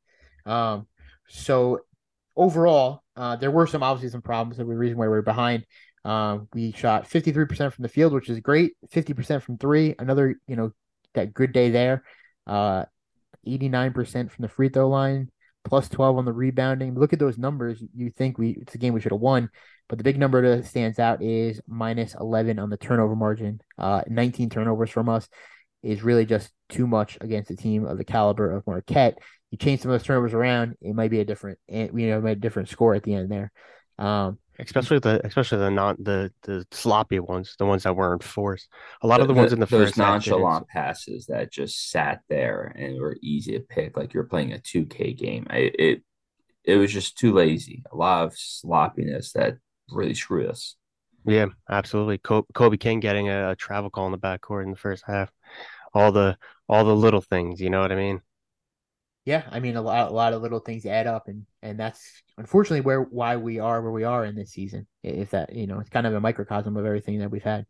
Um, 0.45 0.87
so 1.29 1.81
overall, 2.37 3.03
uh, 3.17 3.37
there 3.37 3.51
were 3.51 3.67
some 3.67 3.83
obviously 3.83 4.11
some 4.11 4.23
problems. 4.23 4.59
That 4.59 4.67
were 4.67 4.75
the 4.75 4.79
reason 4.79 4.99
why 4.99 5.09
we 5.09 5.17
are 5.17 5.23
behind. 5.23 5.65
Um, 6.05 6.49
we 6.55 6.73
shot 6.73 7.09
53% 7.09 7.73
from 7.73 7.83
the 7.83 7.89
field, 7.89 8.13
which 8.13 8.31
is 8.31 8.41
great. 8.41 8.73
50% 8.93 9.43
from 9.43 9.59
three, 9.59 9.95
another, 9.99 10.37
you 10.47 10.57
know, 10.57 10.73
that 11.15 11.35
good 11.35 11.53
day 11.53 11.71
there. 11.71 12.05
Uh, 12.47 12.85
89% 13.47 14.31
from 14.31 14.43
the 14.43 14.49
free 14.49 14.69
throw 14.69 14.89
line, 14.89 15.31
plus 15.65 15.89
12 15.89 16.19
on 16.19 16.25
the 16.25 16.33
rebounding. 16.33 16.95
Look 16.95 17.13
at 17.13 17.19
those 17.19 17.39
numbers. 17.39 17.83
You 17.95 18.11
think 18.11 18.39
we 18.39 18.51
it's 18.51 18.75
a 18.75 18.79
game 18.79 18.95
we 18.95 19.01
should 19.01 19.13
have 19.13 19.21
won, 19.21 19.51
but 19.89 19.99
the 19.99 20.05
big 20.05 20.19
number 20.19 20.57
that 20.57 20.67
stands 20.67 20.99
out 20.99 21.23
is 21.23 21.61
minus 21.67 22.15
11 22.15 22.59
on 22.59 22.71
the 22.71 22.77
turnover 22.77 23.17
margin. 23.17 23.61
Uh, 23.79 24.03
19 24.09 24.51
turnovers 24.51 24.91
from 24.91 25.09
us 25.09 25.29
is 25.83 26.03
really 26.03 26.27
just 26.27 26.51
too 26.69 26.87
much 26.87 27.17
against 27.21 27.51
a 27.51 27.57
team 27.57 27.87
of 27.87 27.99
the 27.99 28.05
caliber 28.05 28.55
of 28.55 28.67
Marquette. 28.67 29.19
You 29.51 29.59
change 29.59 29.81
some 29.81 29.91
of 29.91 29.99
those 29.99 30.07
turnovers 30.07 30.35
around, 30.35 30.77
it 30.81 30.95
might 30.95 31.11
be 31.11 31.21
a 31.21 31.25
different, 31.25 31.59
you 31.69 31.91
know, 31.93 32.25
a 32.25 32.35
different 32.35 32.69
score 32.69 32.95
at 32.95 33.03
the 33.03 33.15
end 33.15 33.31
there. 33.31 33.51
Um, 33.99 34.39
especially 34.61 34.99
the 34.99 35.21
especially 35.25 35.59
the 35.59 35.71
not 35.71 36.03
the 36.03 36.33
the 36.43 36.67
sloppy 36.71 37.19
ones, 37.19 37.55
the 37.59 37.67
ones 37.67 37.85
that 37.85 37.97
weren't 37.97 38.23
forced. 38.23 38.69
A 39.03 39.07
lot 39.07 39.21
of 39.21 39.29
the, 39.29 39.35
the 39.35 39.41
ones 39.41 39.53
in 39.53 39.61
the 39.61 39.67
those 39.67 39.89
first 39.89 39.99
nonchalant 39.99 40.69
passes 40.69 41.27
that 41.27 41.53
just 41.53 41.91
sat 41.91 42.21
there 42.29 42.73
and 42.77 43.01
were 43.01 43.17
easy 43.23 43.53
to 43.53 43.61
pick, 43.61 43.97
like 43.97 44.13
you're 44.13 44.25
playing 44.25 44.53
a 44.53 44.59
2K 44.59 45.17
game. 45.17 45.47
I, 45.51 45.71
it 45.75 46.03
it 46.65 46.77
was 46.77 46.93
just 46.93 47.17
too 47.17 47.33
lazy. 47.33 47.83
A 47.91 47.97
lot 47.97 48.27
of 48.27 48.37
sloppiness 48.37 49.33
that 49.33 49.57
really 49.91 50.15
screwed 50.15 50.49
us. 50.51 50.77
Yeah, 51.25 51.47
absolutely. 51.69 52.19
Kobe 52.19 52.77
King 52.79 53.01
getting 53.01 53.29
a, 53.29 53.51
a 53.51 53.57
travel 53.57 53.91
call 53.91 54.07
in 54.07 54.13
the 54.13 54.19
backcourt 54.19 54.65
in 54.65 54.71
the 54.71 54.77
first 54.77 55.05
half. 55.07 55.31
All 55.95 56.13
the 56.13 56.37
all 56.69 56.85
the 56.85 56.97
little 56.97 57.21
things, 57.21 57.61
you 57.61 57.71
know 57.71 57.81
what 57.81 57.93
I 57.93 57.97
mean? 57.97 58.23
yeah, 59.25 59.45
I 59.51 59.61
mean 59.61 59.77
a 59.77 59.83
lot 59.83 60.11
a 60.11 60.15
lot 60.15 60.33
of 60.33 60.43
little 60.43 60.61
things 60.61 60.87
add 60.87 61.07
up 61.07 61.29
and 61.29 61.45
and 61.63 61.79
that's 61.79 62.23
unfortunately 62.39 62.81
where 62.81 63.03
why 63.03 63.37
we 63.37 63.59
are 63.59 63.83
where 63.83 63.93
we 63.93 64.05
are 64.05 64.25
in 64.25 64.35
this 64.35 64.53
season. 64.53 64.87
If 65.03 65.31
that 65.31 65.55
you 65.55 65.67
know, 65.67 65.81
it's 65.81 65.91
kind 65.91 66.07
of 66.07 66.15
a 66.15 66.21
microcosm 66.21 66.77
of 66.77 66.87
everything 66.87 67.19
that 67.21 67.31
we've 67.31 67.43
had. 67.43 67.67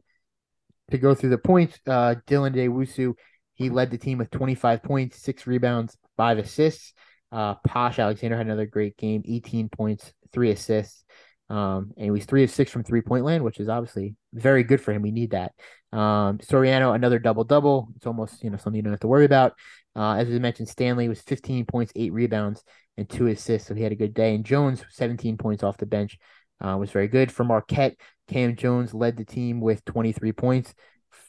To 0.90 0.98
go 0.98 1.14
through 1.14 1.30
the 1.30 1.38
points, 1.38 1.78
uh 1.86 2.16
Dylan 2.26 2.54
Addae-Wusu, 2.54 3.14
He 3.54 3.70
led 3.70 3.90
the 3.90 3.98
team 3.98 4.18
with 4.18 4.30
25 4.30 4.82
points, 4.82 5.20
six 5.22 5.46
rebounds, 5.46 5.96
five 6.16 6.38
assists. 6.38 6.94
Uh, 7.32 7.56
Posh 7.56 7.98
Alexander 7.98 8.36
had 8.38 8.46
another 8.46 8.66
great 8.66 8.96
game, 8.96 9.22
18 9.26 9.68
points, 9.68 10.12
three 10.32 10.50
assists. 10.50 11.04
Um, 11.50 11.92
and 11.96 12.04
he 12.04 12.10
was 12.10 12.26
three 12.26 12.44
of 12.44 12.50
six 12.50 12.70
from 12.70 12.84
three 12.84 13.00
point 13.00 13.24
land, 13.24 13.42
which 13.42 13.60
is 13.60 13.68
obviously 13.68 14.14
very 14.32 14.62
good 14.62 14.80
for 14.80 14.92
him. 14.92 15.02
We 15.02 15.10
need 15.10 15.30
that. 15.30 15.52
Um, 15.92 16.38
Soriano, 16.38 16.94
another 16.94 17.18
double 17.18 17.44
double. 17.44 17.88
It's 17.96 18.06
almost 18.06 18.42
you 18.42 18.50
know 18.50 18.56
something 18.56 18.76
you 18.76 18.82
don't 18.82 18.92
have 18.92 19.00
to 19.00 19.08
worry 19.08 19.24
about. 19.24 19.54
Uh, 19.96 20.14
as 20.14 20.28
we 20.28 20.38
mentioned, 20.38 20.68
Stanley 20.68 21.08
was 21.08 21.20
15 21.22 21.64
points, 21.64 21.92
eight 21.96 22.12
rebounds, 22.12 22.62
and 22.96 23.08
two 23.08 23.26
assists, 23.28 23.66
so 23.66 23.74
he 23.74 23.82
had 23.82 23.92
a 23.92 23.96
good 23.96 24.14
day. 24.14 24.34
And 24.34 24.44
Jones, 24.44 24.84
17 24.90 25.36
points 25.38 25.62
off 25.62 25.78
the 25.78 25.86
bench, 25.86 26.18
uh, 26.60 26.76
was 26.78 26.90
very 26.90 27.08
good 27.08 27.32
for 27.32 27.44
Marquette. 27.44 27.96
Kam 28.28 28.54
Jones 28.54 28.92
led 28.92 29.16
the 29.16 29.24
team 29.24 29.60
with 29.60 29.84
23 29.86 30.32
points, 30.32 30.74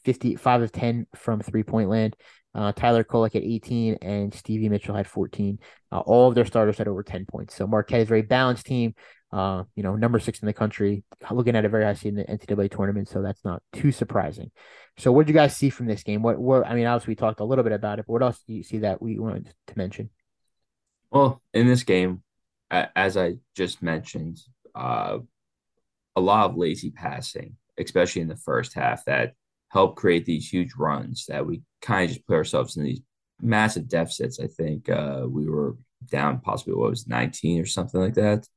55 0.04 0.64
of 0.64 0.72
10 0.72 1.08
from 1.16 1.40
three 1.40 1.64
point 1.64 1.90
land. 1.90 2.16
Uh, 2.56 2.72
Tyler 2.72 3.04
Kolek 3.04 3.36
at 3.36 3.44
18 3.44 4.00
and 4.02 4.34
Stevie 4.34 4.70
Mitchell 4.70 4.96
had 4.96 5.08
14. 5.08 5.60
Uh, 5.92 6.00
all 6.00 6.28
of 6.28 6.36
their 6.36 6.46
starters 6.46 6.78
had 6.78 6.88
over 6.88 7.04
10 7.04 7.26
points. 7.26 7.56
So 7.56 7.68
Marquette 7.68 8.02
is 8.02 8.08
a 8.08 8.10
very 8.10 8.24
balanced 8.24 8.66
team. 8.66 8.96
Uh, 9.32 9.64
you 9.76 9.84
know, 9.84 9.96
number 9.96 10.20
six 10.20 10.40
in 10.40 10.48
the 10.48 10.54
country, 10.54 11.04
looking 11.30 11.56
at 11.56 11.66
a 11.66 11.70
very 11.70 11.84
high 11.84 11.94
seed 11.94 12.10
in 12.10 12.16
the 12.16 12.24
NCAA 12.24 12.72
tournament. 12.76 13.08
So 13.10 13.22
that's 13.22 13.46
not 13.46 13.62
too 13.74 13.92
surprising. 13.92 14.50
So 14.98 15.12
what 15.12 15.26
did 15.28 15.34
you 15.34 15.40
guys 15.40 15.56
see 15.56 15.70
from 15.70 15.86
this 15.86 16.04
game? 16.04 16.24
What, 16.24 16.40
what, 16.40 16.66
I 16.66 16.74
mean, 16.74 16.88
obviously 16.88 17.12
we 17.12 17.16
talked 17.16 17.40
a 17.40 17.46
little 17.46 17.64
bit 17.64 17.74
about 17.74 18.00
it, 18.00 18.06
but 18.08 18.14
what 18.14 18.24
else 18.24 18.42
do 18.48 18.54
you 18.54 18.64
see 18.64 18.80
that 18.80 19.02
we 19.02 19.20
wanted 19.20 19.54
to 19.68 19.78
mention? 19.78 20.10
Well, 21.12 21.42
in 21.54 21.68
this 21.68 21.84
game, 21.84 22.24
as 22.72 23.18
I 23.18 23.36
just 23.56 23.82
mentioned, 23.84 24.40
uh, 24.74 25.20
a 26.16 26.22
lot 26.22 26.50
of 26.50 26.58
lazy 26.58 26.92
passing, 26.92 27.56
especially 27.78 28.24
in 28.24 28.28
the 28.28 28.36
first 28.36 28.74
half, 28.74 29.06
that 29.06 29.34
helped 29.70 29.98
create 29.98 30.26
these 30.26 30.52
huge 30.52 30.74
runs 30.76 31.26
that 31.28 31.46
we 31.46 31.62
kind 31.82 32.10
of 32.10 32.16
just 32.16 32.28
put 32.28 32.36
ourselves 32.36 32.78
in 32.78 32.84
these 32.84 33.02
massive 33.42 33.88
deficits. 33.88 34.40
I 34.40 34.48
think 34.48 34.90
uh, 34.90 35.26
we 35.28 35.48
were 35.48 35.78
down 36.10 36.40
possibly 36.40 36.74
what 36.74 36.90
was 36.90 37.08
19 37.08 37.62
or 37.62 37.66
something 37.66 38.00
like 38.00 38.16
that 38.16 38.48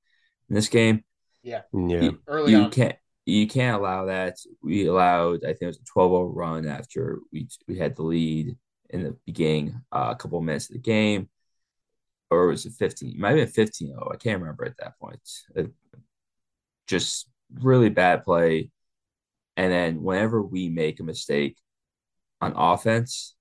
in 0.52 0.56
this 0.56 0.68
game. 0.68 1.02
Yeah. 1.42 1.62
Yeah. 1.72 2.02
You, 2.02 2.18
Early 2.28 2.52
you 2.52 2.58
on. 2.58 2.70
can't 2.70 2.96
you 3.24 3.46
can't 3.46 3.80
allow 3.80 4.04
that. 4.06 4.36
We 4.62 4.86
allowed 4.86 5.44
I 5.44 5.54
think 5.54 5.62
it 5.62 5.66
was 5.66 5.78
a 5.78 5.98
12-0 5.98 6.30
run 6.34 6.68
after 6.68 7.20
we 7.32 7.48
we 7.66 7.78
had 7.78 7.96
the 7.96 8.02
lead 8.02 8.54
in 8.90 9.02
the 9.02 9.16
beginning 9.24 9.80
uh, 9.90 10.08
a 10.10 10.16
couple 10.16 10.38
of 10.38 10.44
minutes 10.44 10.68
of 10.68 10.74
the 10.74 10.80
game. 10.80 11.30
Or 12.30 12.48
was 12.48 12.66
it 12.66 12.74
15? 12.78 13.10
It 13.10 13.18
might 13.18 13.30
have 13.30 13.38
been 13.38 13.48
15 13.48 13.88
0. 13.88 14.10
I 14.12 14.16
can't 14.16 14.40
remember 14.40 14.66
at 14.66 14.76
that 14.76 14.98
point. 14.98 15.20
It, 15.56 15.70
just 16.86 17.28
really 17.60 17.88
bad 17.88 18.24
play. 18.24 18.70
And 19.56 19.72
then 19.72 20.02
whenever 20.02 20.42
we 20.42 20.68
make 20.68 21.00
a 21.00 21.02
mistake 21.02 21.56
on 22.42 22.52
offense, 22.56 23.34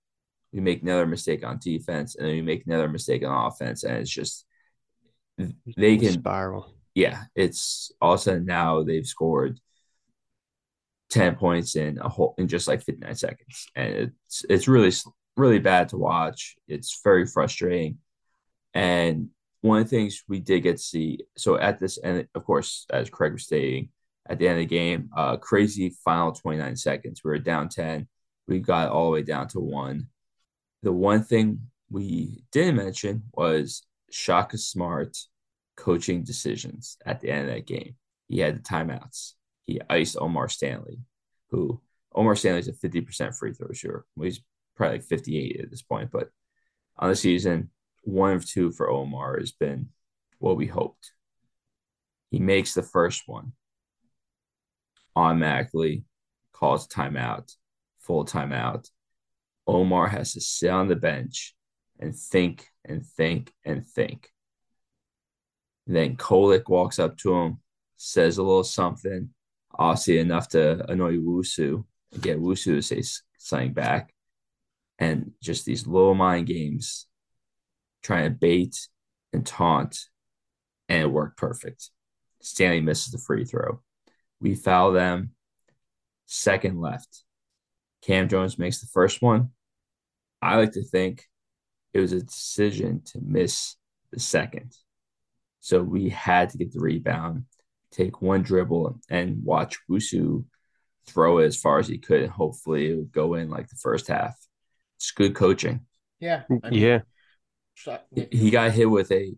we 0.53 0.61
make 0.61 0.81
another 0.81 1.05
mistake 1.05 1.45
on 1.45 1.59
defense, 1.61 2.15
and 2.15 2.27
then 2.27 2.35
we 2.35 2.41
make 2.41 2.65
another 2.65 2.89
mistake 2.89 3.23
on 3.23 3.47
offense, 3.47 3.83
and 3.83 3.97
it's 3.97 4.09
just 4.09 4.45
they 5.77 5.97
can 5.97 6.13
spiral. 6.13 6.73
Yeah, 6.95 7.23
it's 7.35 7.91
all 8.01 8.13
of 8.13 8.19
a 8.19 8.23
sudden 8.23 8.45
now 8.45 8.83
they've 8.83 9.07
scored 9.07 9.59
ten 11.09 11.35
points 11.35 11.75
in 11.75 11.97
a 11.99 12.09
whole 12.09 12.35
in 12.37 12.47
just 12.47 12.67
like 12.67 12.81
fifty 12.83 13.05
nine 13.05 13.15
seconds, 13.15 13.67
and 13.75 14.11
it's 14.27 14.45
it's 14.49 14.67
really 14.67 14.91
really 15.37 15.59
bad 15.59 15.89
to 15.89 15.97
watch. 15.97 16.55
It's 16.67 17.01
very 17.03 17.25
frustrating, 17.25 17.99
and 18.73 19.29
one 19.61 19.79
of 19.79 19.89
the 19.89 19.95
things 19.95 20.23
we 20.27 20.39
did 20.39 20.61
get 20.61 20.77
to 20.77 20.83
see 20.83 21.19
so 21.37 21.57
at 21.57 21.79
this 21.79 21.99
end, 22.03 22.27
of 22.35 22.43
course 22.45 22.85
as 22.89 23.09
Craig 23.09 23.33
was 23.33 23.43
stating 23.43 23.89
at 24.27 24.39
the 24.39 24.47
end 24.47 24.59
of 24.59 24.67
the 24.67 24.75
game, 24.75 25.09
uh, 25.15 25.37
crazy 25.37 25.95
final 26.03 26.31
29 26.31 26.75
seconds. 26.75 27.21
We 27.23 27.31
were 27.31 27.39
down 27.39 27.69
10. 27.69 28.07
We 28.47 28.59
got 28.59 28.89
all 28.89 29.05
the 29.05 29.11
way 29.11 29.23
down 29.23 29.47
to 29.49 29.59
one. 29.59 30.07
The 30.83 30.91
one 30.91 31.23
thing 31.23 31.61
we 31.89 32.43
didn't 32.51 32.77
mention 32.77 33.23
was 33.33 33.85
Shaka 34.11 34.57
Smart 34.57 35.17
coaching 35.81 36.23
decisions 36.23 36.97
at 37.05 37.19
the 37.21 37.29
end 37.31 37.49
of 37.49 37.55
that 37.55 37.65
game. 37.65 37.95
He 38.27 38.39
had 38.39 38.55
the 38.55 38.61
timeouts. 38.61 39.33
He 39.65 39.81
iced 39.89 40.15
Omar 40.15 40.47
Stanley, 40.47 40.99
who 41.49 41.81
Omar 42.13 42.35
Stanley's 42.35 42.67
a 42.67 42.73
50% 42.73 43.35
free 43.35 43.53
throw 43.53 43.71
shooter. 43.73 44.05
Well, 44.15 44.25
he's 44.25 44.41
probably 44.75 44.97
like 44.97 45.07
58 45.07 45.59
at 45.59 45.71
this 45.71 45.81
point, 45.81 46.11
but 46.11 46.29
on 46.97 47.09
the 47.09 47.15
season, 47.15 47.71
one 48.03 48.33
of 48.33 48.47
two 48.47 48.71
for 48.71 48.89
Omar 48.89 49.39
has 49.39 49.51
been 49.51 49.89
what 50.37 50.55
we 50.55 50.67
hoped. 50.67 51.13
He 52.29 52.39
makes 52.39 52.73
the 52.73 52.83
first 52.83 53.23
one 53.25 53.53
automatically 55.15 56.05
calls 56.53 56.87
timeout, 56.87 57.53
full 57.99 58.23
timeout. 58.23 58.87
Omar 59.65 60.07
has 60.07 60.33
to 60.33 60.41
sit 60.41 60.69
on 60.69 60.87
the 60.87 60.95
bench 60.95 61.55
and 61.99 62.15
think 62.15 62.67
and 62.85 63.05
think 63.05 63.51
and 63.65 63.85
think. 63.85 64.29
And 65.87 65.95
then 65.95 66.15
Kolek 66.15 66.69
walks 66.69 66.99
up 66.99 67.17
to 67.19 67.33
him, 67.33 67.59
says 67.97 68.37
a 68.37 68.43
little 68.43 68.63
something, 68.63 69.29
obviously 69.77 70.19
enough 70.19 70.49
to 70.49 70.89
annoy 70.91 71.17
Wusu 71.17 71.83
and 72.13 72.21
get 72.21 72.39
Wusu 72.39 72.75
to 72.75 72.81
say 72.81 73.01
something 73.37 73.73
back. 73.73 74.13
And 74.99 75.31
just 75.41 75.65
these 75.65 75.87
little 75.87 76.13
mind 76.13 76.47
games 76.47 77.07
trying 78.03 78.25
to 78.25 78.37
bait 78.37 78.87
and 79.33 79.45
taunt, 79.45 79.97
and 80.89 81.03
it 81.03 81.11
worked 81.11 81.37
perfect. 81.37 81.89
Stanley 82.41 82.81
misses 82.81 83.11
the 83.11 83.17
free 83.17 83.45
throw. 83.45 83.81
We 84.39 84.55
foul 84.55 84.91
them. 84.91 85.31
Second 86.25 86.79
left. 86.79 87.23
Kam 88.01 88.29
Jones 88.29 88.57
makes 88.57 88.81
the 88.81 88.87
first 88.87 89.21
one. 89.21 89.49
I 90.41 90.57
like 90.57 90.71
to 90.73 90.83
think 90.83 91.25
it 91.93 91.99
was 91.99 92.13
a 92.13 92.21
decision 92.21 93.01
to 93.05 93.19
miss 93.21 93.75
the 94.11 94.19
second. 94.19 94.73
So 95.61 95.81
we 95.81 96.09
had 96.09 96.49
to 96.49 96.57
get 96.57 96.73
the 96.73 96.79
rebound, 96.79 97.45
take 97.91 98.21
one 98.21 98.41
dribble, 98.41 98.99
and 99.09 99.43
watch 99.43 99.77
Wusu 99.89 100.45
throw 101.07 101.37
it 101.37 101.45
as 101.45 101.55
far 101.55 101.79
as 101.79 101.87
he 101.87 101.97
could. 101.97 102.21
And 102.23 102.31
hopefully 102.31 102.89
it 102.89 102.95
would 102.95 103.11
go 103.11 103.35
in 103.35 103.49
like 103.49 103.69
the 103.69 103.75
first 103.75 104.07
half. 104.07 104.35
It's 104.97 105.11
good 105.11 105.35
coaching. 105.35 105.81
Yeah. 106.19 106.43
I 106.63 106.69
mean, 106.69 106.81
yeah. 106.81 106.99
He 108.31 108.51
got 108.51 108.71
hit 108.71 108.89
with 108.89 109.11
a 109.11 109.33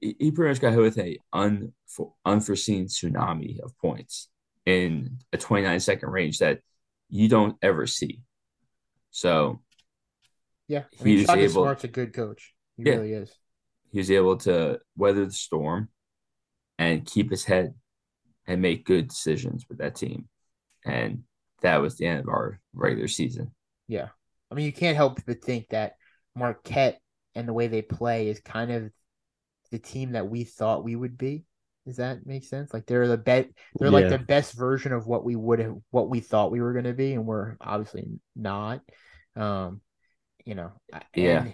he 0.00 0.32
pretty 0.32 0.50
much 0.50 0.60
got 0.60 0.72
hit 0.72 0.80
with 0.80 0.98
a 0.98 1.18
un, 1.32 1.72
unforeseen 2.24 2.86
tsunami 2.86 3.60
of 3.60 3.76
points 3.78 4.28
in 4.66 5.18
a 5.32 5.38
29 5.38 5.78
second 5.78 6.10
range 6.10 6.38
that 6.38 6.60
you 7.08 7.28
don't 7.28 7.56
ever 7.62 7.86
see. 7.86 8.22
So 9.10 9.60
yeah, 10.66 10.84
I 11.00 11.04
mean, 11.04 11.24
Shaka 11.24 11.40
able, 11.40 11.62
Smart's 11.62 11.84
a 11.84 11.88
good 11.88 12.14
coach. 12.14 12.54
He 12.76 12.84
yeah, 12.84 12.94
really 12.94 13.12
is. 13.12 13.32
He 13.92 13.98
was 13.98 14.10
able 14.10 14.36
to 14.38 14.80
weather 14.96 15.26
the 15.26 15.32
storm 15.32 15.88
and 16.78 17.06
keep 17.06 17.30
his 17.30 17.44
head 17.44 17.74
and 18.46 18.60
make 18.60 18.84
good 18.84 19.08
decisions 19.08 19.66
with 19.68 19.78
that 19.78 19.94
team. 19.94 20.28
And 20.84 21.22
that 21.60 21.80
was 21.80 21.96
the 21.96 22.06
end 22.06 22.20
of 22.20 22.28
our 22.28 22.60
regular 22.74 23.08
season. 23.08 23.52
Yeah. 23.86 24.08
I 24.50 24.54
mean, 24.54 24.66
you 24.66 24.72
can't 24.72 24.96
help 24.96 25.20
but 25.26 25.42
think 25.42 25.68
that 25.68 25.94
Marquette 26.34 26.98
and 27.34 27.46
the 27.46 27.52
way 27.52 27.66
they 27.68 27.82
play 27.82 28.28
is 28.28 28.40
kind 28.40 28.72
of 28.72 28.90
the 29.70 29.78
team 29.78 30.12
that 30.12 30.28
we 30.28 30.44
thought 30.44 30.84
we 30.84 30.96
would 30.96 31.16
be. 31.16 31.44
Does 31.86 31.96
that 31.96 32.26
make 32.26 32.44
sense? 32.44 32.72
Like 32.72 32.86
they're 32.86 33.08
the 33.08 33.16
best, 33.16 33.48
they're 33.76 33.88
yeah. 33.88 33.92
like 33.92 34.08
the 34.08 34.18
best 34.18 34.52
version 34.54 34.92
of 34.92 35.06
what 35.06 35.24
we 35.24 35.34
would 35.34 35.58
have 35.58 35.76
what 35.90 36.08
we 36.08 36.20
thought 36.20 36.52
we 36.52 36.60
were 36.60 36.72
gonna 36.72 36.92
be, 36.92 37.14
and 37.14 37.26
we're 37.26 37.56
obviously 37.60 38.06
not. 38.36 38.82
Um, 39.34 39.80
you 40.44 40.54
know, 40.54 40.72
yeah. 41.14 41.46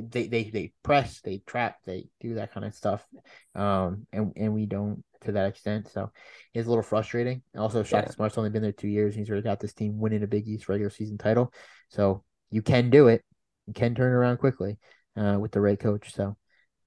They, 0.00 0.26
they 0.26 0.44
they 0.50 0.72
press, 0.82 1.20
they 1.20 1.42
trap, 1.46 1.78
they 1.84 2.08
do 2.20 2.34
that 2.34 2.52
kind 2.52 2.66
of 2.66 2.74
stuff. 2.74 3.06
Um, 3.54 4.06
and 4.12 4.32
and 4.36 4.54
we 4.54 4.66
don't 4.66 5.04
to 5.22 5.32
that 5.32 5.48
extent. 5.48 5.88
So 5.92 6.10
it's 6.54 6.66
a 6.66 6.68
little 6.68 6.82
frustrating. 6.82 7.42
Also, 7.56 7.82
Shaka 7.82 8.08
yeah. 8.08 8.12
Smart's 8.12 8.38
only 8.38 8.50
been 8.50 8.62
there 8.62 8.72
two 8.72 8.88
years. 8.88 9.14
and 9.14 9.20
he's 9.20 9.30
already 9.30 9.44
got 9.44 9.60
this 9.60 9.72
team 9.72 9.98
winning 9.98 10.22
a 10.22 10.26
Big 10.26 10.46
East 10.46 10.68
regular 10.68 10.90
season 10.90 11.18
title. 11.18 11.52
So 11.88 12.24
you 12.50 12.62
can 12.62 12.90
do 12.90 13.08
it. 13.08 13.24
You 13.66 13.74
can 13.74 13.94
turn 13.94 14.12
around 14.12 14.38
quickly 14.38 14.78
uh, 15.16 15.38
with 15.40 15.52
the 15.52 15.60
right 15.60 15.78
coach. 15.78 16.14
So 16.14 16.36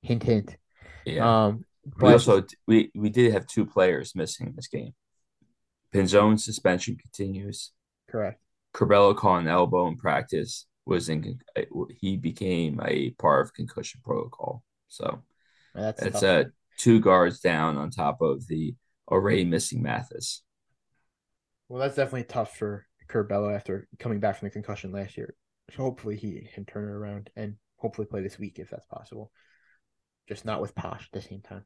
hint, 0.01 0.23
hint. 0.23 0.57
Yeah. 1.05 1.45
Um, 1.45 1.65
but, 1.85 2.07
we 2.07 2.13
also 2.13 2.43
we 2.67 2.91
we 2.95 3.09
did 3.09 3.33
have 3.33 3.47
two 3.47 3.65
players 3.65 4.15
missing 4.15 4.53
this 4.55 4.67
game. 4.67 4.93
Pinzon 5.93 6.39
suspension 6.39 6.95
continues. 6.95 7.71
Correct. 8.09 8.39
Curbelo 8.73 9.15
caught 9.15 9.41
an 9.41 9.47
elbow 9.47 9.87
in 9.87 9.97
practice. 9.97 10.65
Was 10.85 11.09
in 11.09 11.39
he 11.89 12.17
became 12.17 12.81
a 12.83 13.11
part 13.11 13.45
of 13.45 13.53
concussion 13.53 14.01
protocol. 14.03 14.63
So 14.87 15.21
that's 15.75 16.01
it's 16.01 16.23
a 16.23 16.29
uh, 16.29 16.43
two 16.77 16.99
guards 16.99 17.39
down 17.39 17.77
on 17.77 17.91
top 17.91 18.21
of 18.21 18.47
the 18.47 18.75
already 19.09 19.45
missing 19.45 19.83
Mathis. 19.83 20.41
Well, 21.69 21.79
that's 21.79 21.95
definitely 21.95 22.23
tough 22.23 22.57
for 22.57 22.87
Curbelo 23.07 23.55
after 23.55 23.87
coming 23.99 24.19
back 24.19 24.39
from 24.39 24.47
the 24.47 24.53
concussion 24.53 24.91
last 24.91 25.17
year. 25.17 25.35
So 25.75 25.83
hopefully 25.83 26.17
he 26.17 26.47
can 26.53 26.65
turn 26.65 26.89
it 26.89 26.91
around 26.91 27.29
and 27.35 27.55
hopefully 27.77 28.07
play 28.07 28.21
this 28.21 28.39
week 28.39 28.59
if 28.59 28.69
that's 28.69 28.85
possible 28.87 29.31
just 30.31 30.45
not 30.45 30.61
with 30.61 30.73
Posh 30.75 31.09
at 31.13 31.21
the 31.21 31.27
same 31.27 31.41
time. 31.41 31.65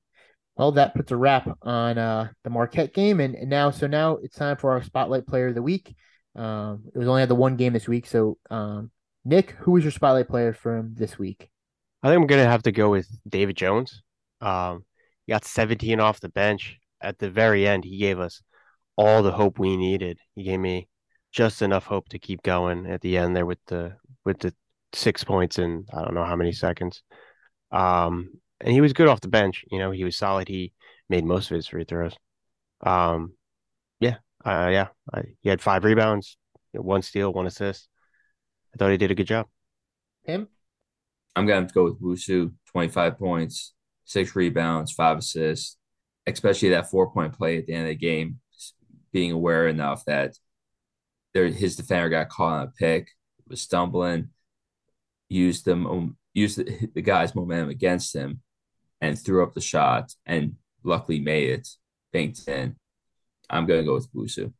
Well, 0.57 0.71
that 0.73 0.95
puts 0.95 1.11
a 1.11 1.17
wrap 1.17 1.47
on 1.61 1.97
uh, 1.97 2.29
the 2.43 2.49
Marquette 2.49 2.93
game, 2.93 3.19
and, 3.19 3.35
and, 3.35 3.49
now 3.49 3.71
so 3.71 3.87
now 3.87 4.17
it's 4.23 4.37
time 4.37 4.57
for 4.57 4.71
our 4.71 4.81
spotlight 4.81 5.27
player 5.27 5.47
of 5.47 5.55
the 5.55 5.61
week. 5.61 5.95
Um, 6.35 6.85
it 6.93 6.97
was 6.97 7.07
only 7.07 7.21
had 7.21 7.29
the 7.29 7.35
one 7.35 7.57
game 7.57 7.73
this 7.73 7.87
week, 7.87 8.07
so 8.07 8.37
um, 8.49 8.89
Nick, 9.25 9.51
who 9.51 9.71
was 9.71 9.83
your 9.83 9.91
spotlight 9.91 10.29
player 10.29 10.53
from 10.53 10.93
this 10.93 11.17
week? 11.17 11.49
I 12.03 12.09
think 12.09 12.21
I'm 12.21 12.27
gonna 12.27 12.45
have 12.45 12.61
to 12.63 12.71
go 12.71 12.91
with 12.91 13.07
David 13.27 13.57
Jones. 13.57 14.03
Um, 14.39 14.85
he 15.25 15.33
got 15.33 15.43
17 15.43 15.99
off 15.99 16.19
the 16.19 16.29
bench 16.29 16.77
at 17.01 17.17
the 17.17 17.31
very 17.31 17.67
end. 17.67 17.83
He 17.83 17.97
gave 17.97 18.19
us 18.19 18.43
all 18.95 19.23
the 19.23 19.31
hope 19.31 19.57
we 19.57 19.75
needed. 19.77 20.19
He 20.35 20.43
gave 20.43 20.59
me 20.59 20.87
just 21.31 21.63
enough 21.63 21.85
hope 21.85 22.07
to 22.09 22.19
keep 22.19 22.43
going 22.43 22.85
at 22.85 23.01
the 23.01 23.17
end 23.17 23.35
there 23.35 23.47
with 23.47 23.57
the 23.65 23.95
with 24.23 24.39
the 24.39 24.53
six 24.93 25.23
points 25.23 25.57
in 25.57 25.85
I 25.91 26.01
don't 26.03 26.13
know 26.13 26.23
how 26.23 26.35
many 26.35 26.51
seconds. 26.51 27.01
Um, 27.71 28.29
and 28.61 28.71
he 28.71 28.81
was 28.81 28.93
good 28.93 29.07
off 29.07 29.21
the 29.21 29.27
bench. 29.27 29.65
You 29.71 29.79
know, 29.79 29.89
he 29.89 30.03
was 30.03 30.17
solid. 30.17 30.47
He 30.47 30.71
made 31.09 31.25
most 31.25 31.49
of 31.49 31.55
his 31.55 31.67
free 31.67 31.83
throws. 31.83 32.15
Um, 32.81 33.33
yeah, 33.99 34.17
uh, 34.45 34.69
yeah. 34.71 34.89
I, 35.11 35.23
he 35.41 35.49
had 35.49 35.61
five 35.61 35.83
rebounds, 35.83 36.37
one 36.73 37.01
steal, 37.01 37.33
one 37.33 37.47
assist. 37.47 37.89
I 38.75 38.77
thought 38.77 38.91
he 38.91 38.97
did 38.97 39.11
a 39.11 39.15
good 39.15 39.27
job. 39.27 39.47
Him? 40.23 40.49
I'm 41.35 41.45
gonna 41.45 41.67
go 41.73 41.85
with 41.85 42.01
Wusu, 42.01 42.53
25 42.71 43.17
points, 43.17 43.73
six 44.03 44.35
rebounds, 44.35 44.91
five 44.91 45.17
assists, 45.17 45.77
especially 46.27 46.69
that 46.69 46.89
four 46.89 47.11
point 47.11 47.33
play 47.33 47.57
at 47.57 47.67
the 47.67 47.73
end 47.73 47.83
of 47.83 47.89
the 47.89 47.95
game, 47.95 48.39
being 49.13 49.31
aware 49.31 49.67
enough 49.69 50.03
that 50.05 50.35
there 51.33 51.47
his 51.47 51.77
defender 51.77 52.09
got 52.09 52.29
caught 52.29 52.59
on 52.59 52.67
a 52.67 52.71
pick, 52.71 53.09
was 53.47 53.61
stumbling, 53.61 54.29
used 55.29 55.63
them 55.63 56.17
used 56.33 56.57
the, 56.57 56.89
the 56.95 57.01
guy's 57.01 57.33
momentum 57.33 57.69
against 57.69 58.13
him, 58.13 58.41
and 58.99 59.17
threw 59.17 59.41
up 59.41 59.53
the 59.53 59.61
shot, 59.61 60.13
and 60.25 60.55
luckily 60.83 61.19
made 61.19 61.49
it, 61.49 61.67
banked 62.11 62.45
in. 62.47 62.75
I'm 63.49 63.65
gonna 63.67 63.83
go 63.83 63.93
with 63.93 64.11
Wusu. 64.13 64.51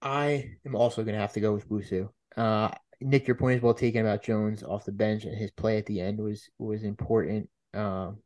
I 0.00 0.52
am 0.64 0.76
also 0.76 1.02
gonna 1.02 1.18
have 1.18 1.32
to 1.32 1.40
go 1.40 1.52
with 1.52 1.68
Wusu. 1.68 2.10
Uh, 2.36 2.70
Nick, 3.00 3.26
your 3.26 3.36
point 3.36 3.58
is 3.58 3.62
well 3.62 3.74
taken 3.74 4.00
about 4.00 4.22
Jones 4.22 4.62
off 4.62 4.84
the 4.84 4.92
bench 4.92 5.24
and 5.24 5.36
his 5.36 5.50
play 5.52 5.78
at 5.78 5.86
the 5.86 6.00
end 6.00 6.18
was 6.18 6.48
was 6.58 6.82
important. 6.82 7.48
Um, 7.74 8.18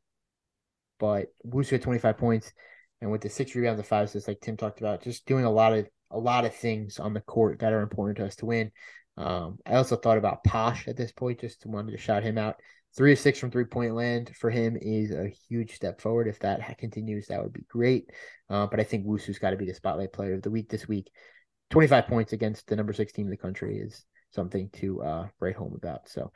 but 0.98 1.28
Wusu 1.46 1.70
had 1.70 1.82
25 1.82 2.16
points, 2.16 2.52
and 3.00 3.10
with 3.10 3.20
the 3.20 3.28
six 3.28 3.54
rebounds 3.54 3.80
and 3.80 3.86
five 3.86 4.06
assists, 4.06 4.28
like 4.28 4.40
Tim 4.40 4.56
talked 4.56 4.80
about, 4.80 5.02
just 5.02 5.26
doing 5.26 5.44
a 5.44 5.50
lot 5.50 5.72
of 5.72 5.88
a 6.10 6.18
lot 6.18 6.44
of 6.44 6.54
things 6.54 6.98
on 6.98 7.12
the 7.12 7.20
court 7.20 7.58
that 7.58 7.72
are 7.72 7.82
important 7.82 8.18
to 8.18 8.26
us 8.26 8.36
to 8.36 8.46
win. 8.46 8.70
Um, 9.16 9.58
I 9.66 9.74
also 9.74 9.96
thought 9.96 10.18
about 10.18 10.44
Posh 10.44 10.88
at 10.88 10.96
this 10.96 11.12
point, 11.12 11.40
just 11.40 11.66
wanted 11.66 11.92
to 11.92 11.98
shout 11.98 12.22
him 12.22 12.38
out. 12.38 12.56
Three 12.96 13.12
of 13.12 13.18
six 13.18 13.38
from 13.38 13.50
three 13.50 13.64
point 13.64 13.94
land 13.94 14.30
for 14.36 14.50
him 14.50 14.76
is 14.80 15.10
a 15.10 15.34
huge 15.48 15.74
step 15.74 16.00
forward. 16.00 16.28
If 16.28 16.38
that 16.40 16.78
continues, 16.78 17.26
that 17.28 17.42
would 17.42 17.52
be 17.52 17.64
great. 17.68 18.10
Uh, 18.50 18.66
but 18.66 18.80
I 18.80 18.84
think 18.84 19.06
Wusu's 19.06 19.38
got 19.38 19.50
to 19.50 19.56
be 19.56 19.66
the 19.66 19.74
spotlight 19.74 20.12
player 20.12 20.34
of 20.34 20.42
the 20.42 20.50
week 20.50 20.68
this 20.68 20.86
week. 20.86 21.10
25 21.70 22.06
points 22.06 22.32
against 22.34 22.66
the 22.66 22.76
number 22.76 22.92
six 22.92 23.12
team 23.12 23.26
in 23.26 23.30
the 23.30 23.36
country 23.36 23.78
is 23.78 24.04
something 24.32 24.70
to 24.74 25.02
uh, 25.02 25.28
write 25.40 25.56
home 25.56 25.74
about. 25.74 26.08
So 26.08 26.32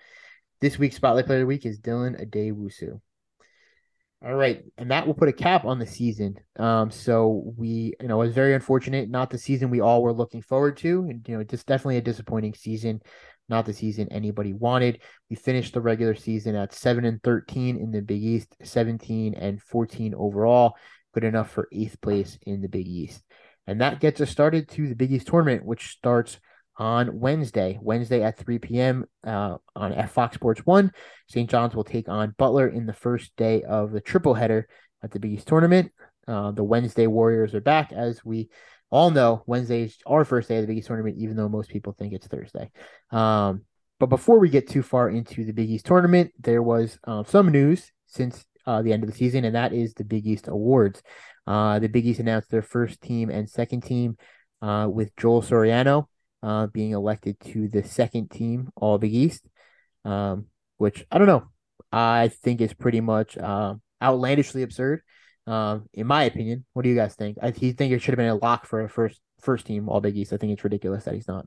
this 0.61 0.79
week's 0.79 0.97
spotlight 0.97 1.27
player 1.27 1.39
of 1.39 1.43
the 1.43 1.47
week 1.47 1.67
is 1.67 1.81
Dylan 1.81 2.21
Addae-Wusu. 2.23 3.01
All 4.25 4.35
right, 4.35 4.65
and 4.79 4.91
that 4.91 5.07
will 5.07 5.15
put 5.15 5.29
a 5.29 5.33
cap 5.33 5.67
on 5.67 5.79
the 5.79 5.87
season. 5.87 6.37
Um, 6.59 6.91
so 6.91 7.53
we, 7.57 7.93
you 8.01 8.09
know, 8.09 8.23
it 8.23 8.27
was 8.27 8.35
very 8.35 8.55
unfortunate, 8.55 9.11
not 9.11 9.29
the 9.29 9.37
season 9.37 9.69
we 9.69 9.83
all 9.83 10.03
were 10.03 10.13
looking 10.13 10.41
forward 10.41 10.79
to, 10.79 11.07
and 11.11 11.29
you 11.29 11.37
know, 11.37 11.45
just 11.45 11.67
definitely 11.67 11.99
a 11.99 12.01
disappointing 12.01 12.55
season, 12.55 13.03
not 13.51 13.67
the 13.67 13.75
season 13.75 14.09
anybody 14.11 14.55
wanted. 14.55 15.03
We 15.29 15.37
finished 15.37 15.75
the 15.75 15.83
regular 15.83 16.15
season 16.15 16.57
at 16.57 16.73
seven 16.73 17.05
and 17.05 17.23
thirteen 17.23 17.77
in 17.77 17.93
the 17.93 18.01
Big 18.01 18.23
East, 18.23 18.57
seventeen 18.63 19.35
and 19.35 19.63
fourteen 19.63 20.15
overall, 20.15 20.77
good 21.13 21.25
enough 21.25 21.51
for 21.51 21.69
eighth 21.71 22.01
place 22.01 22.39
in 22.47 22.63
the 22.63 22.69
Big 22.69 22.89
East, 22.89 23.23
and 23.67 23.83
that 23.83 24.01
gets 24.01 24.23
us 24.23 24.31
started 24.31 24.67
to 24.71 24.89
the 24.89 24.97
Big 24.97 25.13
East 25.13 25.27
tournament, 25.27 25.65
which 25.65 25.91
starts 25.91 26.41
on 26.79 27.19
Wednesday, 27.19 27.79
Wednesday 27.81 28.23
at 28.23 28.37
3 28.37 28.59
p.m. 28.59 29.07
Uh, 29.25 29.57
on 29.75 29.93
F 29.93 30.13
Fox 30.13 30.35
Sports 30.35 30.65
One. 30.67 30.93
St. 31.29 31.49
John's 31.49 31.75
will 31.75 31.85
take 31.85 32.09
on 32.09 32.35
Butler 32.37 32.69
in 32.69 32.87
the 32.87 32.93
first 32.93 33.35
day 33.37 33.63
of 33.63 33.93
the 33.93 34.01
triple 34.01 34.35
header 34.35 34.69
at 35.03 35.11
the 35.11 35.19
Big 35.19 35.33
East 35.33 35.49
tournament. 35.49 35.93
Uh, 36.29 36.51
the 36.51 36.65
Wednesday 36.65 37.07
Warriors 37.07 37.55
are 37.55 37.61
back, 37.61 37.93
as 37.93 38.25
we 38.25 38.49
all 38.91 39.11
know. 39.11 39.43
Wednesday 39.47 39.83
is 39.83 39.97
our 40.07 40.25
first 40.25 40.49
day 40.49 40.57
of 40.57 40.63
the 40.63 40.67
Big 40.67 40.79
East 40.79 40.89
tournament, 40.89 41.17
even 41.19 41.37
though 41.37 41.49
most 41.49 41.71
people 41.71 41.93
think 41.93 42.13
it's 42.13 42.27
Thursday. 42.27 42.71
Um, 43.11 43.63
but 43.99 44.07
before 44.07 44.39
we 44.39 44.49
get 44.49 44.69
too 44.69 44.83
far 44.83 45.09
into 45.09 45.45
the 45.45 45.53
Big 45.53 45.71
East 45.71 45.87
tournament, 45.87 46.33
there 46.39 46.63
was 46.63 46.99
uh, 47.05 47.25
some 47.25 47.51
news 47.51 47.93
since 48.07 48.45
uh, 48.67 48.83
the 48.83 48.93
end 48.93 49.03
of 49.03 49.11
the 49.11 49.17
season, 49.17 49.45
and 49.45 49.55
that 49.55 49.73
is 49.73 49.95
the 49.95 50.05
Big 50.05 50.27
East 50.27 50.49
Awards. 50.49 51.03
Uh, 51.47 51.79
the 51.79 51.89
Big 51.89 52.07
East 52.07 52.21
announced 52.21 52.51
their 52.51 52.63
first 52.63 53.01
team 53.01 53.31
and 53.31 53.49
second 53.49 53.83
team 53.83 54.19
uh, 54.61 54.89
with 54.91 55.15
Joel 55.17 55.43
Soriano 55.43 56.09
uh, 56.43 56.67
being 56.69 56.93
elected 56.93 57.39
to 57.41 57.69
the 57.69 57.83
second 57.83 58.31
team 58.31 58.71
All 58.77 58.99
Big 58.99 59.15
East, 59.15 59.47
um, 60.05 60.47
which 60.79 61.05
I 61.11 61.19
don't 61.19 61.27
know. 61.27 61.49
I 61.93 62.29
think 62.29 62.61
is 62.61 62.75
pretty 62.75 63.01
much 63.01 63.39
uh, 63.39 63.75
outlandishly 64.03 64.63
absurd, 64.63 65.03
um, 65.47 65.87
in 65.95 66.07
my 66.07 66.25
opinion. 66.25 66.65
What 66.73 66.83
do 66.83 66.89
you 66.89 66.97
guys 66.97 67.15
think? 67.15 67.39
I 67.41 67.51
think 67.51 67.81
it 67.81 68.01
should 68.01 68.13
have 68.13 68.19
been 68.19 68.27
a 68.27 68.35
lock 68.35 68.67
for 68.67 68.83
a 68.83 68.89
first 68.89 69.21
first 69.41 69.67
team 69.67 69.89
All 69.89 70.01
Big 70.01 70.17
East. 70.17 70.33
I 70.33 70.37
think 70.37 70.53
it's 70.53 70.65
ridiculous 70.65 71.05
that 71.05 71.15
he's 71.15 71.29
not. 71.29 71.47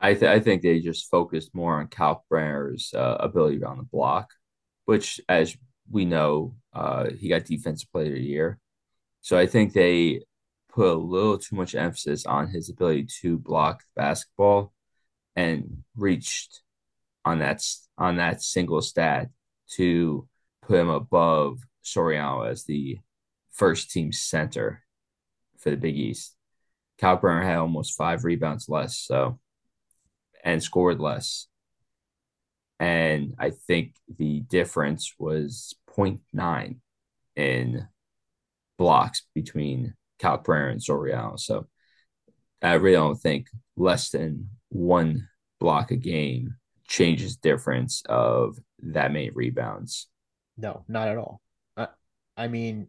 I 0.00 0.14
th- 0.14 0.30
I 0.30 0.40
think 0.40 0.62
they 0.62 0.80
just 0.80 1.10
focused 1.10 1.54
more 1.54 1.78
on 1.80 1.88
Kalkbrenner's 1.88 2.92
uh, 2.92 3.16
ability 3.20 3.62
around 3.62 3.78
the 3.78 3.84
block, 3.84 4.30
which, 4.84 5.20
as 5.28 5.56
we 5.90 6.04
know, 6.04 6.56
uh, 6.72 7.06
he 7.18 7.28
got 7.28 7.44
Defensive 7.44 7.90
Player 7.92 8.08
of 8.08 8.14
the 8.14 8.20
Year. 8.20 8.58
So 9.20 9.38
I 9.38 9.46
think 9.46 9.72
they 9.72 10.20
put 10.74 10.88
a 10.88 10.94
little 10.94 11.38
too 11.38 11.54
much 11.54 11.74
emphasis 11.74 12.26
on 12.26 12.48
his 12.48 12.68
ability 12.68 13.06
to 13.20 13.38
block 13.38 13.84
basketball 13.94 14.72
and 15.36 15.84
reached 15.96 16.62
on 17.24 17.38
that 17.38 17.62
on 17.96 18.16
that 18.16 18.42
single 18.42 18.82
stat 18.82 19.28
to 19.68 20.28
put 20.62 20.80
him 20.80 20.88
above 20.88 21.60
Soriano 21.84 22.48
as 22.48 22.64
the 22.64 22.98
first 23.52 23.90
team 23.90 24.12
center 24.12 24.82
for 25.58 25.70
the 25.70 25.76
Big 25.76 25.96
East. 25.96 26.36
Kalkbrenner 27.00 27.44
had 27.44 27.58
almost 27.58 27.96
five 27.96 28.24
rebounds 28.24 28.68
less, 28.68 28.98
so 28.98 29.38
and 30.42 30.62
scored 30.62 31.00
less. 31.00 31.46
And 32.80 33.34
I 33.38 33.50
think 33.50 33.94
the 34.18 34.40
difference 34.40 35.14
was 35.18 35.74
0.9 35.96 36.76
in 37.36 37.88
blocks 38.76 39.22
between 39.34 39.94
Kalkbrenner 40.20 40.70
and 40.70 40.80
Soriano. 40.80 41.38
So 41.38 41.66
I 42.62 42.74
really 42.74 42.96
don't 42.96 43.20
think 43.20 43.48
less 43.76 44.10
than 44.10 44.48
one 44.68 45.28
block 45.60 45.90
a 45.90 45.96
game 45.96 46.56
changes 46.86 47.36
difference 47.36 48.02
of 48.08 48.58
that 48.80 49.12
many 49.12 49.30
rebounds. 49.30 50.08
No, 50.56 50.84
not 50.88 51.08
at 51.08 51.18
all. 51.18 51.40
I, 51.76 51.88
I 52.36 52.48
mean, 52.48 52.88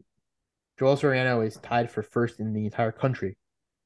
Joel 0.78 0.98
Soriano 0.98 1.46
is 1.46 1.58
tied 1.58 1.90
for 1.90 2.04
first 2.04 2.40
in 2.40 2.54
the 2.54 2.66
entire 2.66 2.92
country 2.92 3.38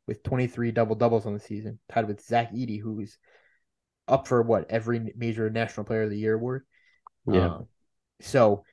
with 0.08 0.24
23 0.24 0.72
double 0.72 0.96
doubles 0.96 1.26
on 1.26 1.34
the 1.34 1.40
season, 1.40 1.80
tied 1.90 2.08
with 2.08 2.26
Zach 2.26 2.52
Edey, 2.52 2.82
who's 2.82 3.18
up 4.08 4.28
for 4.28 4.42
what 4.42 4.70
every 4.70 5.14
major 5.16 5.50
National 5.50 5.86
Player 5.86 6.04
of 6.04 6.10
the 6.10 6.18
Year 6.18 6.34
award. 6.34 6.66
Yeah. 7.28 7.46
Um, 7.46 7.68
so 8.22 8.64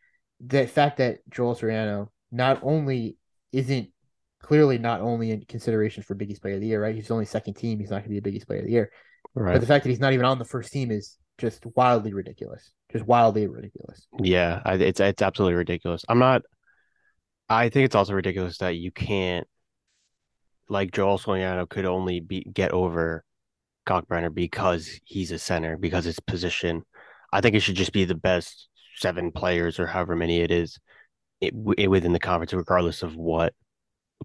the 0.41 0.67
fact 0.67 0.99
that 0.99 1.19
Joel 1.31 1.55
Soriano 1.55 2.09
not 2.33 2.61
only 2.63 3.19
isn't 3.53 3.91
clearly 4.47 4.79
not 4.79 5.01
only 5.01 5.33
in 5.33 5.45
consideration 5.47 6.05
for 6.05 6.15
Big 6.15 6.31
East 6.31 6.41
Player 6.41 6.55
of 6.55 6.61
the 6.61 6.69
Year, 6.69 6.81
right? 6.81 6.95
He's 6.95 7.11
only 7.11 7.25
second 7.25 7.55
team. 7.55 7.81
He's 7.81 7.91
not 7.91 7.97
going 7.97 8.05
to 8.05 8.11
be 8.11 8.19
a 8.19 8.23
Big 8.23 8.37
East 8.37 8.47
Player 8.47 8.61
of 8.61 8.67
the 8.67 8.71
Year. 8.71 8.91
Right. 9.35 9.55
But 9.55 9.61
the 9.61 9.67
fact 9.67 9.83
that 9.83 9.91
he's 9.91 9.99
not 9.99 10.13
even 10.13 10.25
on 10.25 10.39
the 10.39 10.45
first 10.45 10.73
team 10.73 10.93
is 10.93 11.19
just 11.39 11.67
wildly 11.75 12.13
ridiculous. 12.13 12.71
Just 12.93 13.05
wildly 13.05 13.49
ridiculous. 13.49 14.07
Yeah, 14.21 14.63
it's 14.65 15.01
it's 15.01 15.21
absolutely 15.21 15.57
ridiculous. 15.57 16.05
I'm 16.09 16.21
not. 16.21 16.43
I 17.49 17.69
think 17.69 17.87
it's 17.87 17.97
also 17.97 18.15
ridiculous 18.15 18.59
that 18.59 18.77
you 18.77 18.93
can't, 18.93 19.47
like 20.69 20.93
Joel 20.93 21.19
Soriano 21.19 21.69
could 21.69 21.85
only 21.85 22.21
be 22.21 22.45
get 22.45 22.71
over 22.71 23.25
Kalkbrenner 23.85 24.33
because 24.33 25.01
he's 25.05 25.33
a 25.33 25.39
center 25.41 25.77
because 25.77 26.07
it's 26.07 26.21
position. 26.21 26.85
I 27.33 27.41
think 27.41 27.57
it 27.57 27.61
should 27.61 27.75
just 27.75 27.93
be 27.93 28.05
the 28.05 28.15
best 28.15 28.69
seven 28.97 29.33
players 29.33 29.81
or 29.81 29.89
however 29.89 30.15
many 30.15 30.41
it 30.41 30.53
is 30.53 30.79
it, 31.41 31.53
it, 31.77 31.89
within 31.89 32.13
the 32.13 32.21
conference, 32.21 32.53
regardless 32.53 33.03
of 33.03 33.17
what 33.17 33.53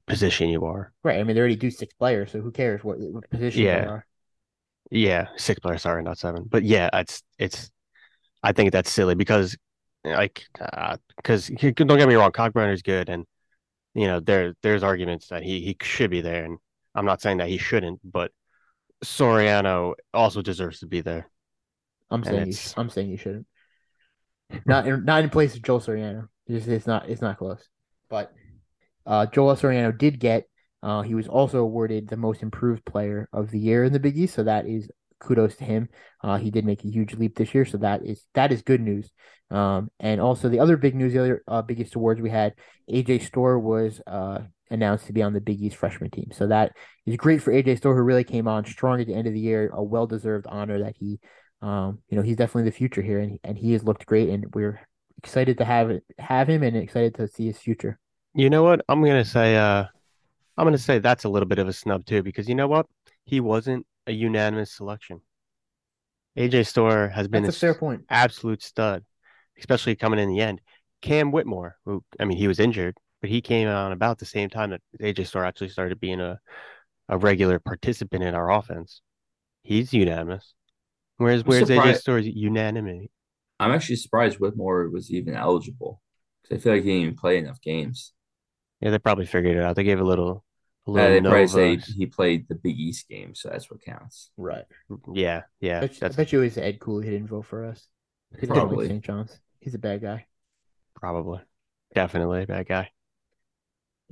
position 0.07 0.49
you 0.49 0.65
are. 0.65 0.93
Right. 1.03 1.19
I 1.19 1.23
mean, 1.23 1.35
they 1.35 1.39
already 1.39 1.55
do 1.55 1.71
six 1.71 1.93
players, 1.93 2.31
so 2.31 2.41
who 2.41 2.51
cares 2.51 2.83
what, 2.83 2.99
what 2.99 3.29
position 3.29 3.63
yeah. 3.63 3.83
you 3.83 3.89
are? 3.89 4.05
Yeah, 4.91 5.27
six 5.37 5.59
players. 5.59 5.83
Sorry, 5.83 6.03
not 6.03 6.17
seven. 6.17 6.45
But 6.49 6.63
yeah, 6.63 6.89
it's 6.93 7.23
it's. 7.39 7.71
I 8.43 8.51
think 8.51 8.71
that's 8.71 8.91
silly 8.91 9.15
because, 9.15 9.55
like, 10.03 10.43
because 11.15 11.49
uh, 11.49 11.71
don't 11.75 11.97
get 11.97 12.07
me 12.07 12.15
wrong, 12.15 12.31
Cockburn 12.31 12.71
is 12.71 12.81
good, 12.81 13.07
and 13.07 13.25
you 13.93 14.07
know 14.07 14.19
there 14.19 14.53
there's 14.63 14.83
arguments 14.83 15.27
that 15.27 15.43
he 15.43 15.61
he 15.61 15.77
should 15.81 16.09
be 16.09 16.21
there, 16.21 16.43
and 16.43 16.57
I'm 16.93 17.05
not 17.05 17.21
saying 17.21 17.37
that 17.37 17.47
he 17.47 17.57
shouldn't, 17.57 18.01
but 18.03 18.31
Soriano 19.03 19.93
also 20.13 20.41
deserves 20.41 20.79
to 20.79 20.87
be 20.87 21.01
there. 21.01 21.29
I'm 22.09 22.23
saying 22.23 22.47
he, 22.47 22.57
I'm 22.75 22.89
saying 22.89 23.09
he 23.09 23.17
shouldn't. 23.17 23.47
Not 24.65 24.85
in, 24.85 25.05
not 25.05 25.23
in 25.23 25.29
place 25.29 25.55
of 25.55 25.61
Joel 25.61 25.79
Soriano. 25.79 26.27
It's, 26.47 26.67
it's 26.67 26.87
not 26.87 27.07
it's 27.09 27.21
not 27.21 27.37
close. 27.37 27.65
But 28.09 28.33
uh, 29.05 29.25
Joel 29.27 29.55
Soriano 29.55 29.97
did 29.97 30.19
get. 30.19 30.45
Uh, 30.83 31.01
he 31.01 31.13
was 31.13 31.27
also 31.27 31.59
awarded 31.59 32.07
the 32.07 32.17
most 32.17 32.41
improved 32.41 32.83
player 32.85 33.29
of 33.31 33.51
the 33.51 33.59
year 33.59 33.83
in 33.83 33.93
the 33.93 33.99
Big 33.99 34.17
East, 34.17 34.33
so 34.33 34.43
that 34.43 34.65
is 34.65 34.89
kudos 35.19 35.55
to 35.57 35.63
him. 35.63 35.87
Uh, 36.23 36.37
he 36.37 36.51
did 36.51 36.65
make 36.65 36.83
a 36.83 36.89
huge 36.89 37.13
leap 37.13 37.35
this 37.35 37.53
year, 37.53 37.65
so 37.65 37.77
that 37.77 38.03
is 38.03 38.25
that 38.33 38.51
is 38.51 38.61
good 38.61 38.81
news. 38.81 39.09
Um, 39.49 39.89
and 39.99 40.19
also 40.19 40.49
the 40.49 40.59
other 40.59 40.77
big 40.77 40.95
news, 40.95 41.13
the 41.13 41.19
other 41.19 41.43
uh, 41.47 41.61
Big 41.61 41.79
East 41.79 41.95
awards 41.95 42.21
we 42.21 42.29
had, 42.29 42.53
AJ 42.89 43.23
Storr 43.23 43.59
was 43.59 44.01
uh, 44.07 44.39
announced 44.69 45.07
to 45.07 45.13
be 45.13 45.21
on 45.21 45.33
the 45.33 45.41
Big 45.41 45.61
East 45.61 45.75
freshman 45.75 46.09
team. 46.09 46.29
So 46.31 46.47
that 46.47 46.75
is 47.05 47.17
great 47.17 47.41
for 47.41 47.51
AJ 47.51 47.77
Storr, 47.77 47.95
who 47.95 48.01
really 48.01 48.23
came 48.23 48.47
on 48.47 48.65
strong 48.65 49.01
at 49.01 49.07
the 49.07 49.13
end 49.13 49.27
of 49.27 49.33
the 49.33 49.39
year. 49.39 49.69
A 49.73 49.83
well 49.83 50.07
deserved 50.07 50.47
honor 50.49 50.79
that 50.79 50.95
he, 50.97 51.19
um, 51.61 51.99
you 52.09 52.17
know, 52.17 52.23
he's 52.23 52.37
definitely 52.37 52.69
the 52.69 52.75
future 52.75 53.01
here, 53.01 53.19
and 53.19 53.39
and 53.43 53.57
he 53.57 53.73
has 53.73 53.83
looked 53.83 54.05
great, 54.05 54.29
and 54.29 54.53
we're 54.53 54.79
excited 55.17 55.57
to 55.59 55.65
have 55.65 55.91
have 56.17 56.49
him, 56.49 56.63
and 56.63 56.75
excited 56.75 57.15
to 57.15 57.27
see 57.27 57.45
his 57.45 57.57
future. 57.57 57.99
You 58.33 58.49
know 58.49 58.63
what? 58.63 58.81
I'm 58.87 59.01
gonna 59.03 59.25
say, 59.25 59.57
uh, 59.57 59.85
I'm 60.57 60.65
gonna 60.65 60.77
say 60.77 60.99
that's 60.99 61.25
a 61.25 61.29
little 61.29 61.47
bit 61.47 61.59
of 61.59 61.67
a 61.67 61.73
snub 61.73 62.05
too, 62.05 62.23
because 62.23 62.47
you 62.47 62.55
know 62.55 62.67
what? 62.67 62.87
He 63.25 63.39
wasn't 63.39 63.85
a 64.07 64.11
unanimous 64.11 64.71
selection. 64.71 65.21
AJ 66.37 66.65
Storr 66.67 67.09
has 67.09 67.27
been 67.27 67.43
That's 67.43 67.57
a 67.57 67.59
fair 67.59 67.75
point. 67.75 68.05
absolute 68.09 68.63
stud, 68.63 69.03
especially 69.59 69.95
coming 69.95 70.19
in 70.19 70.29
the 70.29 70.39
end. 70.39 70.61
Cam 71.01 71.31
Whitmore, 71.31 71.77
who 71.85 72.03
I 72.19 72.25
mean, 72.25 72.37
he 72.37 72.47
was 72.47 72.59
injured, 72.59 72.95
but 73.19 73.29
he 73.29 73.41
came 73.41 73.67
on 73.67 73.91
about 73.91 74.19
the 74.19 74.25
same 74.25 74.49
time 74.49 74.69
that 74.69 74.81
AJ 75.01 75.27
Storr 75.27 75.43
actually 75.45 75.69
started 75.69 75.99
being 75.99 76.21
a 76.21 76.39
a 77.09 77.17
regular 77.17 77.59
participant 77.59 78.23
in 78.23 78.33
our 78.33 78.49
offense. 78.49 79.01
He's 79.63 79.93
unanimous. 79.93 80.53
Whereas 81.17 81.43
where's 81.43 81.63
AJ 81.69 81.75
surprised- 81.75 82.01
Storr's 82.01 82.27
unanimity? 82.27 83.11
I'm 83.59 83.71
actually 83.71 83.97
surprised 83.97 84.39
Whitmore 84.39 84.89
was 84.89 85.11
even 85.11 85.35
eligible 85.35 86.01
because 86.41 86.57
I 86.57 86.61
feel 86.63 86.73
like 86.73 86.83
he 86.83 86.89
didn't 86.89 87.01
even 87.03 87.15
play 87.17 87.37
enough 87.37 87.61
games. 87.61 88.13
Yeah, 88.81 88.89
they 88.89 88.99
probably 88.99 89.25
figured 89.25 89.57
it 89.57 89.63
out. 89.63 89.75
They 89.75 89.83
gave 89.83 89.99
a 89.99 90.03
little 90.03 90.43
a 90.87 90.89
Uh, 90.89 90.93
little 90.93 91.13
they 91.13 91.21
probably 91.21 91.47
say 91.47 91.93
he 91.97 92.05
played 92.07 92.47
the 92.47 92.55
Big 92.55 92.77
East 92.79 93.07
game, 93.07 93.35
so 93.35 93.49
that's 93.49 93.69
what 93.69 93.81
counts. 93.81 94.31
Right. 94.37 94.65
Yeah, 95.13 95.43
yeah. 95.59 95.77
I 95.77 95.81
bet, 95.81 95.91
you- 95.91 95.97
I 95.97 95.99
That's 96.01 96.15
bet 96.15 96.31
you 96.31 96.41
it 96.41 96.45
was 96.45 96.57
Ed 96.57 96.79
Cooley 96.79 97.05
who 97.05 97.11
didn't 97.11 97.27
vote 97.27 97.45
for 97.45 97.65
us. 97.65 97.87
He 98.33 98.41
didn't 98.41 98.55
Probably. 98.55 98.87
St. 98.87 99.03
John's. 99.03 99.39
He's 99.59 99.75
a 99.75 99.79
bad 99.79 100.01
guy. 100.01 100.25
probably 100.95 101.39
definitely 101.93 102.43
a 102.43 102.47
bad 102.47 102.67
guy. 102.67 102.89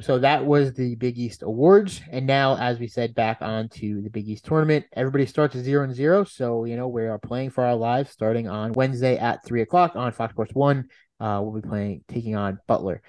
So 0.02 0.20
that 0.20 0.46
was 0.46 0.74
the 0.74 0.96
Big 0.96 1.18
East 1.18 1.44
Awards. 1.44 2.02
And 2.10 2.26
now, 2.26 2.56
as 2.58 2.80
we 2.80 2.88
said, 2.88 3.14
back 3.16 3.42
on 3.42 3.68
to 3.70 4.02
the 4.02 4.10
Big 4.10 4.30
East 4.30 4.46
tournament. 4.46 4.86
Everybody 4.94 5.26
starts 5.26 5.56
at 5.58 5.64
zero 5.64 5.84
and 5.84 5.94
zero. 5.94 6.24
So, 6.24 6.64
you 6.64 6.78
know, 6.78 6.88
we 6.88 7.06
are 7.06 7.20
playing 7.20 7.50
for 7.50 7.66
our 7.66 7.76
lives 7.76 8.10
starting 8.12 8.48
on 8.48 8.72
Wednesday 8.74 9.18
at 9.18 9.44
three 9.46 9.62
o'clock 9.62 9.96
on 9.98 10.12
Fox 10.14 10.34
Sports 10.34 10.54
One. 10.54 10.86
Uh, 11.20 11.42
we'll 11.44 11.62
be 11.62 11.68
playing, 11.68 12.04
taking 12.08 12.36
on 12.38 12.60
Butler. 12.66 13.02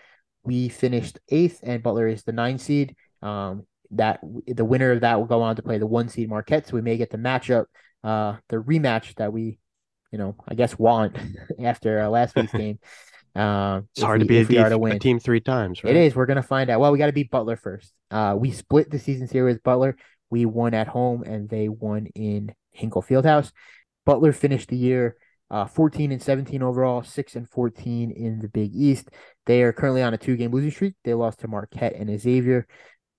We 0.42 0.68
finished 0.68 1.18
eighth, 1.28 1.60
and 1.62 1.82
Butler 1.82 2.08
is 2.08 2.22
the 2.22 2.32
nine 2.32 2.58
seed. 2.58 2.96
Um, 3.22 3.66
that 3.92 4.20
the 4.46 4.64
winner 4.64 4.92
of 4.92 5.00
that 5.00 5.18
will 5.18 5.26
go 5.26 5.42
on 5.42 5.56
to 5.56 5.62
play 5.62 5.78
the 5.78 5.86
one 5.86 6.08
seed 6.08 6.28
Marquette. 6.28 6.68
So 6.68 6.74
we 6.74 6.80
may 6.80 6.96
get 6.96 7.10
the 7.10 7.18
matchup, 7.18 7.64
uh, 8.04 8.36
the 8.48 8.56
rematch 8.56 9.14
that 9.16 9.32
we, 9.32 9.58
you 10.12 10.18
know, 10.18 10.36
I 10.48 10.54
guess 10.54 10.78
want 10.78 11.16
after 11.62 12.00
uh, 12.00 12.08
last 12.08 12.36
week's 12.36 12.52
game. 12.64 12.78
Um, 13.34 13.88
It's 13.94 14.02
hard 14.02 14.20
we- 14.22 14.26
to 14.28 14.44
be 14.46 14.56
a, 14.56 14.68
to 14.70 14.84
a 14.86 14.98
team 14.98 15.18
three 15.18 15.40
times, 15.40 15.82
right? 15.84 15.94
It 15.94 16.00
is. 16.06 16.14
We're 16.16 16.26
gonna 16.26 16.42
find 16.42 16.70
out. 16.70 16.80
Well, 16.80 16.92
we 16.92 16.98
got 16.98 17.06
to 17.06 17.12
beat 17.12 17.30
Butler 17.30 17.56
first. 17.56 17.92
Uh, 18.10 18.36
we 18.38 18.50
split 18.52 18.90
the 18.90 18.98
season 18.98 19.26
series 19.28 19.56
with 19.56 19.62
Butler. 19.62 19.96
We 20.30 20.46
won 20.46 20.74
at 20.74 20.86
home, 20.88 21.22
and 21.24 21.48
they 21.48 21.68
won 21.68 22.06
in 22.14 22.54
Hinkle 22.70 23.02
Fieldhouse. 23.02 23.50
Butler 24.06 24.32
finished 24.32 24.68
the 24.68 24.76
year 24.76 25.16
uh, 25.50 25.66
14 25.66 26.12
and 26.12 26.22
17 26.22 26.62
overall, 26.62 27.02
six 27.02 27.34
and 27.34 27.48
14 27.48 28.10
in 28.10 28.38
the 28.38 28.48
Big 28.48 28.74
East. 28.74 29.10
They 29.46 29.62
are 29.62 29.72
currently 29.72 30.02
on 30.02 30.14
a 30.14 30.18
two-game 30.18 30.52
losing 30.52 30.70
streak. 30.70 30.94
They 31.04 31.14
lost 31.14 31.40
to 31.40 31.48
Marquette 31.48 31.96
and 31.96 32.20
Xavier. 32.20 32.66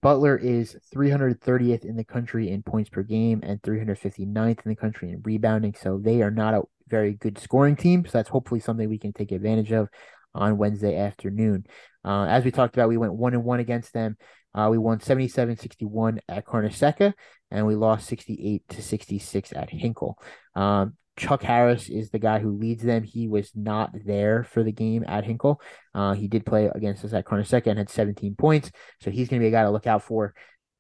Butler 0.02 0.38
is 0.38 0.76
330th 0.96 1.86
in 1.86 1.96
the 1.96 2.04
country 2.04 2.50
in 2.50 2.64
points 2.64 2.90
per 2.90 3.04
game 3.04 3.42
and 3.44 3.62
359th 3.62 4.66
in 4.66 4.70
the 4.70 4.76
country 4.76 5.12
in 5.12 5.22
rebounding. 5.24 5.76
So 5.80 6.00
they 6.00 6.22
are 6.22 6.32
not 6.32 6.56
a 6.56 6.64
very 6.88 7.14
good 7.14 7.38
scoring 7.38 7.76
team. 7.76 8.06
So 8.06 8.12
that's 8.14 8.30
hopefully 8.30 8.62
something 8.62 8.90
we 8.90 8.98
can 8.98 9.14
take 9.14 9.32
advantage 9.32 9.72
of 9.72 9.90
on 10.34 10.58
Wednesday 10.58 10.98
afternoon. 10.98 11.66
Uh, 12.04 12.26
as 12.26 12.44
we 12.44 12.52
talked 12.52 12.76
about, 12.76 12.90
we 12.90 12.98
went 12.98 13.14
one 13.14 13.34
and 13.34 13.44
one 13.44 13.60
against 13.60 13.94
them. 13.94 14.18
Uh, 14.54 14.68
we 14.70 14.78
won 14.78 15.00
77 15.00 15.58
61 15.58 16.20
at 16.28 16.46
Carnesecca, 16.46 17.14
and 17.52 17.66
we 17.66 17.76
lost 17.76 18.08
68 18.08 18.64
to 18.70 18.82
66 18.82 19.54
at 19.54 19.70
Hinkle. 19.70 20.18
Um, 20.56 20.94
Chuck 21.18 21.44
Harris 21.44 21.90
is 21.90 22.10
the 22.10 22.20
guy 22.20 22.40
who 22.40 22.58
leads 22.58 22.84
them. 22.84 23.04
He 23.04 23.28
was 23.28 23.52
not 23.56 23.92
there 24.06 24.44
for 24.44 24.64
the 24.64 24.72
game 24.72 25.04
at 25.08 25.26
Hinkle. 25.26 25.62
Uh, 25.94 26.14
he 26.14 26.28
did 26.28 26.46
play 26.46 26.72
against 26.74 27.04
us 27.06 27.14
at 27.14 27.26
Carnesecca 27.26 27.68
and 27.68 27.78
had 27.78 27.90
17 27.90 28.36
points, 28.36 28.72
so 29.02 29.12
he's 29.12 29.28
going 29.28 29.40
to 29.40 29.44
be 29.44 29.50
a 29.50 29.52
guy 29.52 29.64
to 29.64 29.72
look 29.72 29.88
out 29.88 30.04
for. 30.04 30.34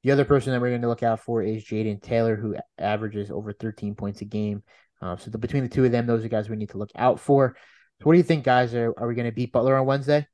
The 0.03 0.11
other 0.11 0.25
person 0.25 0.51
that 0.51 0.61
we're 0.61 0.69
going 0.69 0.81
to 0.81 0.87
look 0.87 1.03
out 1.03 1.19
for 1.19 1.43
is 1.43 1.63
Jaden 1.63 2.01
Taylor, 2.01 2.35
who 2.35 2.55
averages 2.77 3.29
over 3.29 3.53
13 3.53 3.93
points 3.93 4.21
a 4.21 4.25
game. 4.25 4.63
Uh, 5.01 5.15
so 5.17 5.29
the, 5.29 5.37
between 5.37 5.63
the 5.63 5.69
two 5.69 5.85
of 5.85 5.91
them, 5.91 6.07
those 6.07 6.25
are 6.25 6.29
guys 6.29 6.49
we 6.49 6.55
need 6.55 6.69
to 6.69 6.77
look 6.77 6.91
out 6.95 7.19
for. 7.19 7.55
So 7.99 8.05
what 8.05 8.13
do 8.13 8.17
you 8.17 8.23
think, 8.23 8.43
guys? 8.43 8.73
Are, 8.73 8.93
are 8.97 9.07
we 9.07 9.15
going 9.15 9.25
to 9.25 9.31
beat 9.31 9.51
Butler 9.51 9.77
on 9.77 9.85
Wednesday? 9.85 10.27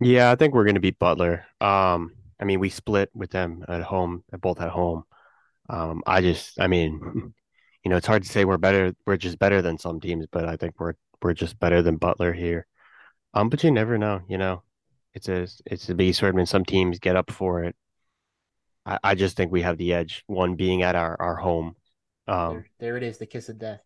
Yeah, 0.00 0.30
I 0.30 0.36
think 0.36 0.54
we're 0.54 0.64
gonna 0.64 0.80
beat 0.80 0.98
Butler. 0.98 1.44
Um, 1.60 2.12
I 2.40 2.44
mean, 2.44 2.60
we 2.60 2.68
split 2.68 3.10
with 3.14 3.30
them 3.30 3.64
at 3.68 3.82
home, 3.82 4.22
both 4.40 4.60
at 4.60 4.70
home. 4.70 5.02
Um, 5.68 6.02
I 6.06 6.20
just, 6.20 6.60
I 6.60 6.68
mean, 6.68 7.34
you 7.84 7.90
know, 7.90 7.96
it's 7.96 8.06
hard 8.06 8.22
to 8.24 8.28
say 8.28 8.44
we're 8.44 8.58
better. 8.58 8.94
We're 9.06 9.16
just 9.16 9.38
better 9.38 9.62
than 9.62 9.78
some 9.78 10.00
teams, 10.00 10.26
but 10.30 10.44
I 10.46 10.56
think 10.56 10.74
we're 10.80 10.94
we're 11.22 11.34
just 11.34 11.58
better 11.58 11.82
than 11.82 11.96
Butler 11.96 12.32
here. 12.32 12.66
Um, 13.34 13.48
but 13.50 13.64
you 13.64 13.70
never 13.70 13.98
know. 13.98 14.22
You 14.28 14.38
know, 14.38 14.62
it's 15.14 15.28
a 15.28 15.48
it's 15.66 15.88
a 15.88 15.94
big 15.94 16.14
tournament. 16.14 16.48
Some 16.48 16.64
teams 16.64 16.98
get 16.98 17.16
up 17.16 17.30
for 17.30 17.64
it. 17.64 17.76
I, 18.86 18.98
I 19.04 19.14
just 19.14 19.36
think 19.36 19.52
we 19.52 19.62
have 19.62 19.78
the 19.78 19.92
edge. 19.92 20.24
One 20.26 20.56
being 20.56 20.82
at 20.82 20.96
our 20.96 21.16
our 21.20 21.36
home. 21.36 21.76
Um, 22.26 22.54
there, 22.54 22.66
there 22.78 22.96
it 22.96 23.02
is, 23.02 23.18
the 23.18 23.26
kiss 23.26 23.48
of 23.48 23.58
death. 23.58 23.80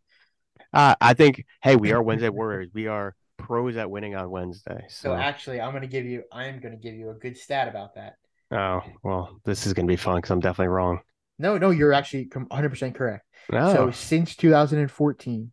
I 0.72 0.96
I 1.00 1.14
think, 1.14 1.44
hey, 1.62 1.76
we 1.76 1.92
are 1.92 2.02
Wednesday 2.02 2.28
Warriors. 2.28 2.70
We 2.72 2.87
are 2.87 3.14
pros 3.38 3.76
at 3.76 3.90
winning 3.90 4.14
on 4.14 4.31
Wednesday. 4.31 4.85
So 4.88 5.14
So, 5.14 5.14
actually, 5.14 5.61
I'm 5.61 5.70
going 5.72 5.83
to 5.83 5.88
give 5.88 6.05
you, 6.07 6.24
I 6.33 6.46
am 6.46 6.61
going 6.61 6.72
to 6.72 6.81
give 6.81 6.94
you 6.94 7.11
a 7.11 7.14
good 7.14 7.37
stat 7.37 7.68
about 7.68 7.94
that. 7.94 8.16
oh 8.50 8.83
well, 9.02 9.40
this 9.44 9.66
is 9.66 9.72
gonna 9.74 9.87
be 9.88 9.96
fun 9.96 10.16
because 10.16 10.31
I'm 10.31 10.40
definitely 10.40 10.68
wrong. 10.68 11.00
No, 11.38 11.58
no, 11.58 11.70
you're 11.70 11.92
actually 11.92 12.26
100% 12.26 12.94
correct. 12.94 13.24
No. 13.50 13.72
So 13.72 13.90
since 13.90 14.36
2014, 14.36 15.52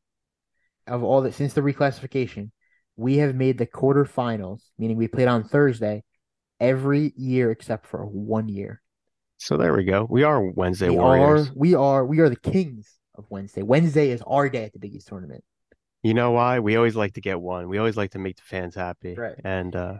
of 0.87 1.03
all 1.03 1.21
that, 1.21 1.33
since 1.33 1.53
the 1.53 1.61
reclassification, 1.61 2.51
we 2.95 3.17
have 3.17 3.35
made 3.35 3.57
the 3.57 3.65
quarterfinals, 3.65 4.61
meaning 4.77 4.97
we 4.97 5.07
played 5.07 5.27
on 5.27 5.43
Thursday 5.43 6.03
every 6.59 7.13
year 7.15 7.51
except 7.51 7.87
for 7.87 8.05
one 8.05 8.49
year. 8.49 8.81
So 9.37 9.55
there 9.55 9.73
we 9.73 9.85
go. 9.85 10.05
We 10.09 10.23
are 10.23 10.41
Wednesday 10.41 10.89
we 10.89 10.97
Warriors. 10.97 11.47
are, 11.47 11.53
we 11.55 11.73
are, 11.75 12.05
we 12.05 12.19
are 12.19 12.29
the 12.29 12.35
kings 12.35 12.97
of 13.15 13.25
Wednesday. 13.29 13.61
Wednesday 13.61 14.09
is 14.09 14.21
our 14.27 14.49
day 14.49 14.65
at 14.65 14.73
the 14.73 14.79
Big 14.79 14.93
East 14.95 15.07
tournament. 15.07 15.43
You 16.03 16.13
know 16.13 16.31
why? 16.31 16.59
We 16.59 16.75
always 16.75 16.95
like 16.95 17.13
to 17.13 17.21
get 17.21 17.39
one. 17.39 17.67
We 17.69 17.77
always 17.77 17.97
like 17.97 18.11
to 18.11 18.19
make 18.19 18.35
the 18.37 18.41
fans 18.43 18.75
happy. 18.75 19.15
Right. 19.15 19.35
And 19.43 19.75
uh 19.75 19.95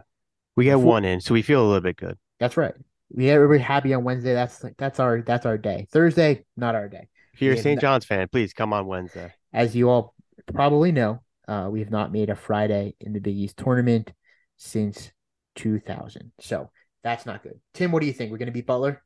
we 0.56 0.64
get 0.64 0.74
Before- 0.76 0.86
one 0.92 1.04
in, 1.04 1.20
so 1.20 1.32
we 1.34 1.42
feel 1.42 1.62
a 1.62 1.66
little 1.66 1.80
bit 1.80 1.96
good. 1.96 2.18
That's 2.38 2.56
right. 2.56 2.74
We 3.12 3.24
get 3.24 3.34
everybody 3.34 3.60
happy 3.60 3.92
on 3.94 4.04
Wednesday. 4.04 4.34
That's 4.34 4.64
that's 4.78 5.00
our 5.00 5.22
that's 5.22 5.46
our 5.46 5.58
day. 5.58 5.86
Thursday, 5.90 6.44
not 6.56 6.74
our 6.74 6.88
day. 6.88 7.08
If 7.34 7.42
you're 7.42 7.54
a 7.54 7.56
St. 7.56 7.76
no- 7.76 7.80
John's 7.80 8.04
fan, 8.04 8.28
please 8.28 8.52
come 8.52 8.72
on 8.72 8.86
Wednesday. 8.86 9.32
As 9.52 9.74
you 9.74 9.90
all 9.90 10.14
probably 10.52 10.92
know, 10.92 11.20
uh, 11.48 11.68
we 11.70 11.80
have 11.80 11.90
not 11.90 12.12
made 12.12 12.30
a 12.30 12.36
Friday 12.36 12.94
in 13.00 13.12
the 13.12 13.20
Big 13.20 13.36
East 13.36 13.56
tournament 13.56 14.12
since 14.56 15.10
2000. 15.56 16.32
So 16.40 16.70
that's 17.02 17.26
not 17.26 17.42
good. 17.42 17.58
Tim, 17.74 17.92
what 17.92 18.00
do 18.00 18.06
you 18.06 18.12
think? 18.12 18.30
We're 18.30 18.38
going 18.38 18.46
to 18.46 18.52
beat 18.52 18.66
Butler? 18.66 19.02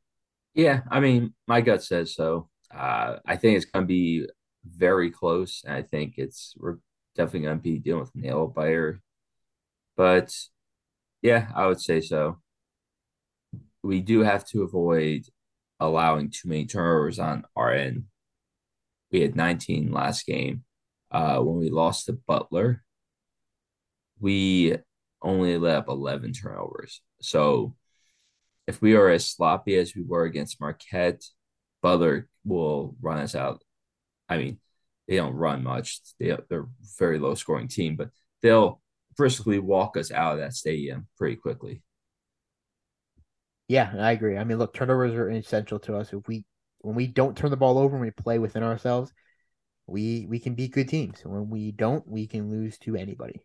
Yeah, 0.53 0.81
I 0.89 0.99
mean, 0.99 1.33
my 1.47 1.61
gut 1.61 1.83
says 1.83 2.13
so. 2.13 2.49
Uh, 2.73 3.17
I 3.25 3.35
think 3.37 3.57
it's 3.57 3.65
going 3.65 3.83
to 3.83 3.87
be 3.87 4.27
very 4.65 5.11
close. 5.11 5.63
And 5.65 5.75
I 5.75 5.81
think 5.81 6.15
it's 6.17 6.53
we're 6.57 6.77
definitely 7.15 7.47
going 7.47 7.57
to 7.57 7.63
be 7.63 7.79
dealing 7.79 8.01
with 8.01 8.15
a 8.15 8.19
nail 8.19 8.47
biter. 8.47 9.01
But 9.97 10.33
yeah, 11.21 11.47
I 11.55 11.67
would 11.67 11.81
say 11.81 12.01
so. 12.01 12.39
We 13.85 14.01
do 14.01 14.21
have 14.21 14.45
to 14.47 14.63
avoid 14.63 15.25
allowing 15.79 16.31
too 16.31 16.49
many 16.49 16.65
turnovers 16.65 17.19
on 17.19 17.45
our 17.55 17.71
end. 17.71 18.05
We 19.11 19.21
had 19.21 19.35
19 19.35 19.91
last 19.91 20.25
game. 20.25 20.63
Uh, 21.11 21.39
when 21.39 21.57
we 21.57 21.69
lost 21.69 22.07
to 22.07 22.13
Butler, 22.13 22.83
we 24.19 24.75
only 25.21 25.57
let 25.57 25.77
up 25.77 25.87
11 25.87 26.33
turnovers. 26.33 27.01
So 27.21 27.75
if 28.67 28.81
we 28.81 28.95
are 28.95 29.09
as 29.09 29.27
sloppy 29.27 29.75
as 29.75 29.95
we 29.95 30.01
were 30.01 30.23
against 30.23 30.59
Marquette, 30.59 31.23
Butler 31.83 32.27
will 32.43 32.95
run 33.01 33.19
us 33.19 33.35
out. 33.35 33.63
I 34.27 34.37
mean, 34.37 34.59
they 35.07 35.17
don't 35.17 35.35
run 35.35 35.63
much. 35.63 35.99
They, 36.19 36.35
they're 36.49 36.61
a 36.61 36.67
very 36.97 37.19
low 37.19 37.35
scoring 37.35 37.67
team, 37.67 37.95
but 37.95 38.09
they'll 38.41 38.81
briskly 39.15 39.59
walk 39.59 39.95
us 39.95 40.11
out 40.11 40.33
of 40.33 40.39
that 40.39 40.53
stadium 40.53 41.07
pretty 41.17 41.35
quickly. 41.35 41.83
Yeah, 43.67 43.93
I 43.97 44.11
agree. 44.11 44.37
I 44.37 44.43
mean, 44.43 44.57
look, 44.59 44.73
turnovers 44.73 45.13
are 45.13 45.29
essential 45.29 45.79
to 45.79 45.97
us. 45.97 46.13
If 46.13 46.27
we 46.27 46.45
when 46.81 46.95
we 46.95 47.07
don't 47.07 47.35
turn 47.35 47.49
the 47.49 47.57
ball 47.57 47.77
over 47.79 47.95
and 47.95 48.05
we 48.05 48.11
play 48.11 48.37
within 48.37 48.63
ourselves, 48.63 49.11
we 49.87 50.27
we 50.29 50.39
can 50.39 50.55
beat 50.55 50.73
good 50.73 50.89
teams. 50.89 51.21
When 51.25 51.49
we 51.49 51.71
don't, 51.71 52.07
we 52.07 52.27
can 52.27 52.51
lose 52.51 52.77
to 52.79 52.95
anybody. 52.95 53.41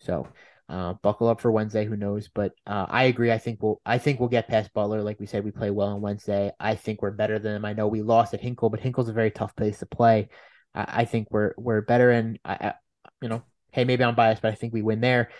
So 0.00 0.28
uh, 0.68 0.94
buckle 1.02 1.28
up 1.28 1.40
for 1.40 1.52
Wednesday. 1.52 1.84
Who 1.84 1.96
knows? 1.96 2.28
But 2.34 2.52
uh, 2.66 2.86
I 2.88 3.04
agree. 3.04 3.32
I 3.32 3.38
think 3.38 3.62
we'll. 3.62 3.80
I 3.86 3.98
think 3.98 4.20
we'll 4.20 4.28
get 4.28 4.48
past 4.48 4.72
Butler. 4.74 5.02
Like 5.02 5.20
we 5.20 5.26
said, 5.26 5.44
we 5.44 5.52
play 5.52 5.70
well 5.70 5.88
on 5.88 6.00
Wednesday. 6.00 6.52
I 6.60 6.74
think 6.74 7.02
we're 7.02 7.10
better 7.12 7.38
than 7.38 7.54
them. 7.54 7.64
I 7.64 7.74
know 7.74 7.88
we 7.88 8.02
lost 8.02 8.34
at 8.34 8.40
Hinkle, 8.40 8.70
but 8.70 8.80
Hinkle's 8.80 9.08
a 9.08 9.12
very 9.14 9.30
tough 9.30 9.54
place 9.56 9.78
to 9.80 9.86
play. 9.86 10.28
I, 10.74 11.02
I 11.02 11.04
think 11.04 11.28
we're 11.30 11.54
we're 11.58 11.82
better, 11.82 12.10
and 12.10 12.38
I, 12.44 12.54
I, 12.54 12.74
you 13.22 13.28
know, 13.28 13.42
hey, 13.72 13.84
maybe 13.84 14.04
I'm 14.04 14.14
biased, 14.16 14.42
but 14.42 14.52
I 14.52 14.56
think 14.56 14.72
we 14.72 14.82
win 14.82 15.00
there. 15.00 15.30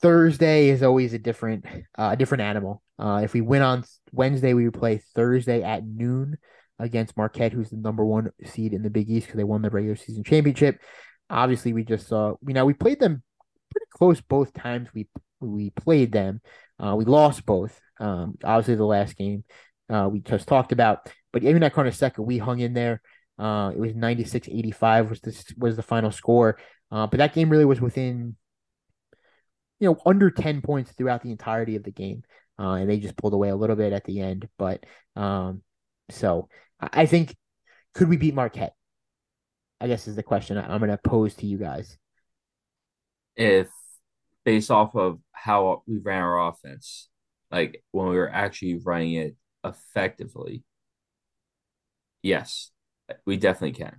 Thursday 0.00 0.68
is 0.68 0.82
always 0.82 1.12
a 1.12 1.18
different 1.18 1.64
uh, 1.98 2.10
a 2.12 2.16
different 2.16 2.42
animal. 2.42 2.82
Uh, 2.98 3.20
if 3.22 3.32
we 3.32 3.40
win 3.40 3.62
on 3.62 3.84
Wednesday, 4.12 4.54
we 4.54 4.64
would 4.64 4.78
play 4.78 5.02
Thursday 5.14 5.62
at 5.62 5.86
noon 5.86 6.36
against 6.78 7.16
Marquette, 7.16 7.52
who's 7.52 7.70
the 7.70 7.76
number 7.76 8.04
one 8.04 8.30
seed 8.44 8.72
in 8.72 8.82
the 8.82 8.90
Big 8.90 9.10
East 9.10 9.26
because 9.26 9.38
they 9.38 9.44
won 9.44 9.62
the 9.62 9.70
regular 9.70 9.96
season 9.96 10.24
championship. 10.24 10.80
Obviously, 11.28 11.72
we 11.72 11.84
just 11.84 12.08
saw 12.08 12.34
you 12.46 12.54
know 12.54 12.64
we 12.64 12.74
played 12.74 13.00
them 13.00 13.22
pretty 13.70 13.86
close 13.90 14.20
both 14.20 14.52
times 14.52 14.88
we 14.94 15.08
we 15.40 15.70
played 15.70 16.12
them. 16.12 16.40
Uh, 16.78 16.94
we 16.96 17.04
lost 17.04 17.46
both. 17.46 17.78
Um, 17.98 18.36
obviously, 18.44 18.74
the 18.74 18.84
last 18.84 19.16
game 19.16 19.44
uh, 19.88 20.08
we 20.10 20.20
just 20.20 20.48
talked 20.48 20.72
about, 20.72 21.10
but 21.32 21.42
even 21.42 21.62
at 21.62 21.74
Carnesecca, 21.74 22.18
we 22.18 22.38
hung 22.38 22.60
in 22.60 22.74
there. 22.74 23.00
Uh, 23.38 23.70
it 23.74 23.78
was 23.78 23.92
96-85 23.92 25.10
was 25.10 25.20
the 25.20 25.54
was 25.58 25.76
the 25.76 25.82
final 25.82 26.10
score. 26.10 26.58
Uh, 26.90 27.06
but 27.06 27.18
that 27.18 27.34
game 27.34 27.50
really 27.50 27.64
was 27.64 27.80
within 27.80 28.36
you 29.78 29.88
know, 29.88 30.00
under 30.06 30.30
10 30.30 30.62
points 30.62 30.92
throughout 30.92 31.22
the 31.22 31.30
entirety 31.30 31.76
of 31.76 31.82
the 31.82 31.90
game. 31.90 32.22
Uh, 32.58 32.72
and 32.72 32.88
they 32.88 32.98
just 32.98 33.16
pulled 33.16 33.34
away 33.34 33.50
a 33.50 33.56
little 33.56 33.76
bit 33.76 33.92
at 33.92 34.04
the 34.04 34.20
end. 34.20 34.48
But 34.58 34.84
um, 35.14 35.62
so 36.10 36.48
I 36.80 37.06
think 37.06 37.34
could 37.94 38.08
we 38.08 38.16
beat 38.16 38.34
Marquette? 38.34 38.74
I 39.80 39.88
guess 39.88 40.08
is 40.08 40.16
the 40.16 40.22
question 40.22 40.56
I'm 40.56 40.78
going 40.78 40.90
to 40.90 40.98
pose 40.98 41.34
to 41.36 41.46
you 41.46 41.58
guys. 41.58 41.98
If 43.36 43.68
based 44.44 44.70
off 44.70 44.94
of 44.96 45.18
how 45.32 45.82
we 45.86 45.98
ran 45.98 46.22
our 46.22 46.48
offense, 46.48 47.08
like 47.50 47.82
when 47.90 48.08
we 48.08 48.16
were 48.16 48.30
actually 48.30 48.78
running 48.82 49.14
it 49.14 49.36
effectively, 49.64 50.64
yes, 52.22 52.70
we 53.26 53.36
definitely 53.36 53.72
can. 53.72 53.96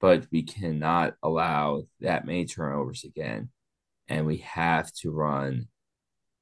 But 0.00 0.26
we 0.32 0.44
cannot 0.44 1.14
allow 1.22 1.82
that 2.00 2.24
many 2.24 2.46
turnovers 2.46 3.04
again 3.04 3.50
and 4.10 4.26
we 4.26 4.38
have 4.38 4.92
to 4.92 5.10
run 5.10 5.68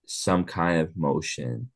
some 0.06 0.44
kind 0.44 0.80
of 0.80 0.96
motion, 0.96 1.70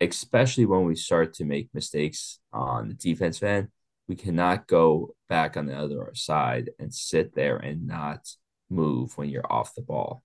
especially 0.00 0.64
when 0.64 0.84
we 0.84 0.94
start 0.94 1.34
to 1.34 1.44
make 1.44 1.68
mistakes 1.74 2.38
on 2.52 2.88
the 2.88 2.94
defense 2.94 3.42
end. 3.42 3.68
We 4.06 4.14
cannot 4.14 4.68
go 4.68 5.14
back 5.28 5.56
on 5.56 5.66
the 5.66 5.76
other 5.76 6.10
side 6.14 6.70
and 6.78 6.94
sit 6.94 7.34
there 7.34 7.56
and 7.56 7.86
not 7.86 8.26
move 8.70 9.18
when 9.18 9.28
you're 9.28 9.52
off 9.52 9.74
the 9.74 9.82
ball. 9.82 10.22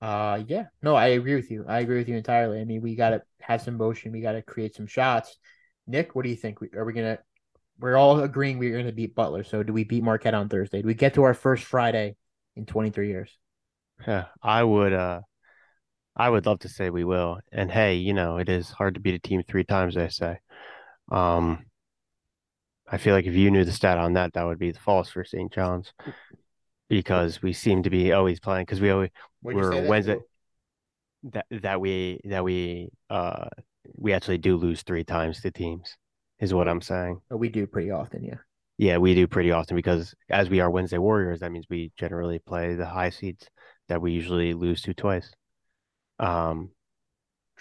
Uh, 0.00 0.42
yeah, 0.48 0.64
no, 0.82 0.96
I 0.96 1.08
agree 1.08 1.36
with 1.36 1.50
you. 1.50 1.64
I 1.68 1.80
agree 1.80 1.98
with 1.98 2.08
you 2.08 2.16
entirely. 2.16 2.60
I 2.60 2.64
mean, 2.64 2.80
we 2.80 2.96
got 2.96 3.10
to 3.10 3.22
have 3.40 3.62
some 3.62 3.76
motion. 3.76 4.10
We 4.10 4.20
got 4.20 4.32
to 4.32 4.42
create 4.42 4.74
some 4.74 4.88
shots. 4.88 5.36
Nick, 5.86 6.16
what 6.16 6.24
do 6.24 6.30
you 6.30 6.36
think? 6.36 6.58
Are 6.74 6.84
we 6.84 6.92
gonna? 6.92 7.18
We're 7.78 7.96
all 7.96 8.20
agreeing 8.20 8.58
we're 8.58 8.76
gonna 8.76 8.92
beat 8.92 9.14
Butler. 9.14 9.44
So, 9.44 9.62
do 9.62 9.72
we 9.72 9.84
beat 9.84 10.02
Marquette 10.02 10.34
on 10.34 10.48
Thursday? 10.48 10.82
Do 10.82 10.88
we 10.88 10.94
get 10.94 11.14
to 11.14 11.22
our 11.22 11.34
first 11.34 11.64
Friday 11.64 12.16
in 12.56 12.66
23 12.66 13.08
years? 13.08 13.38
Yeah, 14.06 14.26
I 14.42 14.62
would 14.64 14.92
uh 14.92 15.20
I 16.16 16.28
would 16.28 16.46
love 16.46 16.60
to 16.60 16.68
say 16.68 16.90
we 16.90 17.04
will. 17.04 17.38
And 17.52 17.70
hey, 17.70 17.94
you 17.94 18.12
know, 18.12 18.36
it 18.36 18.48
is 18.48 18.70
hard 18.70 18.94
to 18.94 19.00
beat 19.00 19.14
a 19.14 19.18
team 19.18 19.42
three 19.42 19.64
times, 19.64 19.94
they 19.94 20.08
say. 20.08 20.38
Um 21.10 21.66
I 22.88 22.98
feel 22.98 23.14
like 23.14 23.26
if 23.26 23.34
you 23.34 23.50
knew 23.50 23.64
the 23.64 23.72
stat 23.72 23.96
on 23.98 24.14
that, 24.14 24.34
that 24.34 24.44
would 24.44 24.58
be 24.58 24.72
false 24.72 25.10
for 25.10 25.24
St. 25.24 25.52
John's 25.52 25.92
because 26.88 27.40
we 27.40 27.54
seem 27.54 27.82
to 27.84 27.90
be 27.90 28.12
always 28.12 28.38
playing 28.38 28.66
because 28.66 28.80
we 28.80 28.90
always 28.90 29.10
we're 29.42 29.88
Wednesday 29.88 30.18
that 31.24 31.46
that 31.50 31.80
we 31.80 32.20
that 32.24 32.44
we 32.44 32.90
uh 33.08 33.48
we 33.96 34.12
actually 34.12 34.38
do 34.38 34.56
lose 34.56 34.82
three 34.82 35.04
times 35.04 35.40
to 35.40 35.50
teams 35.50 35.96
is 36.38 36.52
what 36.52 36.68
I'm 36.68 36.80
saying. 36.80 37.20
We 37.30 37.48
do 37.48 37.66
pretty 37.66 37.90
often, 37.90 38.24
yeah. 38.24 38.38
Yeah, 38.78 38.98
we 38.98 39.14
do 39.14 39.26
pretty 39.26 39.52
often 39.52 39.76
because 39.76 40.14
as 40.28 40.50
we 40.50 40.60
are 40.60 40.70
Wednesday 40.70 40.98
Warriors, 40.98 41.40
that 41.40 41.52
means 41.52 41.66
we 41.70 41.92
generally 41.96 42.40
play 42.40 42.74
the 42.74 42.86
high 42.86 43.10
seeds 43.10 43.48
that 43.88 44.00
we 44.00 44.12
usually 44.12 44.54
lose 44.54 44.82
to 44.82 44.94
twice. 44.94 45.30
Um, 46.18 46.70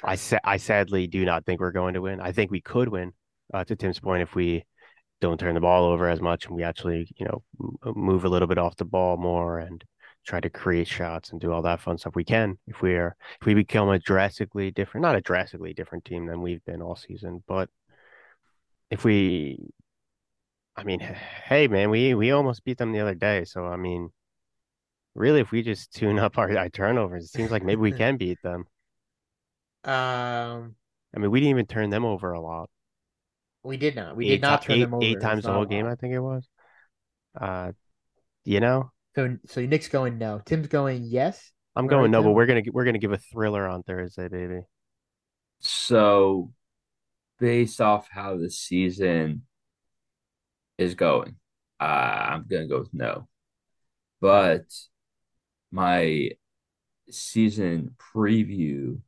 I 0.04 0.16
sa- 0.16 0.40
I 0.44 0.58
sadly 0.58 1.08
do 1.08 1.26
not 1.26 1.46
think 1.46 1.60
we're 1.60 1.72
going 1.72 1.94
to 1.96 2.02
win. 2.02 2.20
I 2.22 2.32
think 2.32 2.52
we 2.52 2.62
could 2.62 2.90
win. 2.90 3.14
Uh, 3.54 3.64
to 3.66 3.76
Tim's 3.76 4.00
point, 4.00 4.24
if 4.24 4.34
we 4.34 4.64
don't 5.20 5.40
turn 5.40 5.56
the 5.56 5.62
ball 5.62 5.86
over 5.86 6.08
as 6.10 6.22
much 6.22 6.46
and 6.46 6.56
we 6.56 6.64
actually, 6.64 7.08
you 7.18 7.26
know, 7.26 7.44
move 7.96 8.26
a 8.26 8.30
little 8.30 8.48
bit 8.48 8.58
off 8.58 8.78
the 8.78 8.86
ball 8.86 9.18
more 9.18 9.60
and 9.60 9.84
try 10.26 10.40
to 10.40 10.50
create 10.50 10.88
shots 10.88 11.32
and 11.32 11.42
do 11.42 11.52
all 11.52 11.62
that 11.64 11.80
fun 11.82 11.98
stuff, 11.98 12.16
we 12.16 12.24
can. 12.24 12.58
If 12.68 12.82
we 12.82 12.96
are, 12.96 13.16
if 13.40 13.46
we 13.46 13.54
become 13.54 13.90
a 13.90 14.00
drastically 14.00 14.72
different, 14.72 15.04
not 15.04 15.16
a 15.16 15.22
drastically 15.22 15.74
different 15.74 16.06
team 16.06 16.26
than 16.26 16.42
we've 16.42 16.64
been 16.66 16.82
all 16.82 16.96
season, 16.96 17.44
but 17.48 17.70
if 18.90 19.04
we, 19.04 19.60
I 20.76 20.84
mean, 20.84 21.00
hey 21.00 21.68
man, 21.68 21.90
we 21.90 22.14
we 22.14 22.32
almost 22.32 22.64
beat 22.64 22.78
them 22.78 22.92
the 22.92 23.00
other 23.02 23.16
day. 23.16 23.46
So 23.46 23.66
I 23.66 23.76
mean, 23.78 24.10
really, 25.16 25.40
if 25.40 25.52
we 25.52 25.62
just 25.62 25.94
tune 25.94 26.20
up 26.20 26.38
our, 26.38 26.58
our 26.58 26.70
turnovers, 26.70 27.26
it 27.26 27.30
seems 27.30 27.52
like 27.52 27.64
maybe 27.64 27.82
we 27.82 27.92
can 27.98 28.18
beat 28.18 28.40
them. 28.44 28.66
Um, 29.84 30.76
I 31.16 31.20
mean, 31.20 31.32
we 31.32 31.40
didn't 31.40 31.52
even 31.52 31.66
turn 31.66 31.90
them 31.90 32.06
over 32.06 32.32
a 32.34 32.42
lot. 32.42 32.70
We 33.64 33.78
did 33.78 33.96
not. 33.96 34.16
We 34.16 34.28
eight, 34.28 34.30
did 34.30 34.42
not 34.42 34.62
turn 34.64 34.78
eight, 34.78 34.82
them 34.82 34.94
over. 34.94 35.04
Eight 35.04 35.22
times 35.22 35.44
the 35.44 35.54
whole 35.54 35.66
game, 35.66 35.86
I 35.86 35.96
think 35.96 36.14
it 36.14 36.20
was. 36.20 36.48
Uh, 37.40 37.72
you 38.44 38.60
know. 38.60 38.92
So, 39.16 39.38
so 39.48 39.62
Nick's 39.62 39.88
going 39.88 40.18
no. 40.18 40.42
Tim's 40.46 40.68
going 40.68 41.04
yes. 41.04 41.52
I'm 41.76 41.88
going 41.88 42.04
right, 42.04 42.12
no, 42.12 42.20
Tim? 42.20 42.30
but 42.30 42.32
we're 42.34 42.46
gonna 42.46 42.64
we're 42.72 42.86
gonna 42.86 42.98
give 42.98 43.12
a 43.12 43.18
thriller 43.18 43.68
on 43.68 43.84
Thursday, 43.84 44.28
baby. 44.28 44.62
So, 45.60 46.52
based 47.40 47.80
off 47.80 48.08
how 48.10 48.38
the 48.38 48.50
season 48.50 49.44
is 50.78 50.96
going, 50.96 51.36
uh, 51.80 51.84
I'm 51.84 52.46
gonna 52.50 52.68
go 52.68 52.80
with 52.80 52.94
no. 52.94 53.28
But 54.20 54.64
my 55.72 56.32
season 57.10 57.96
preview 58.16 59.00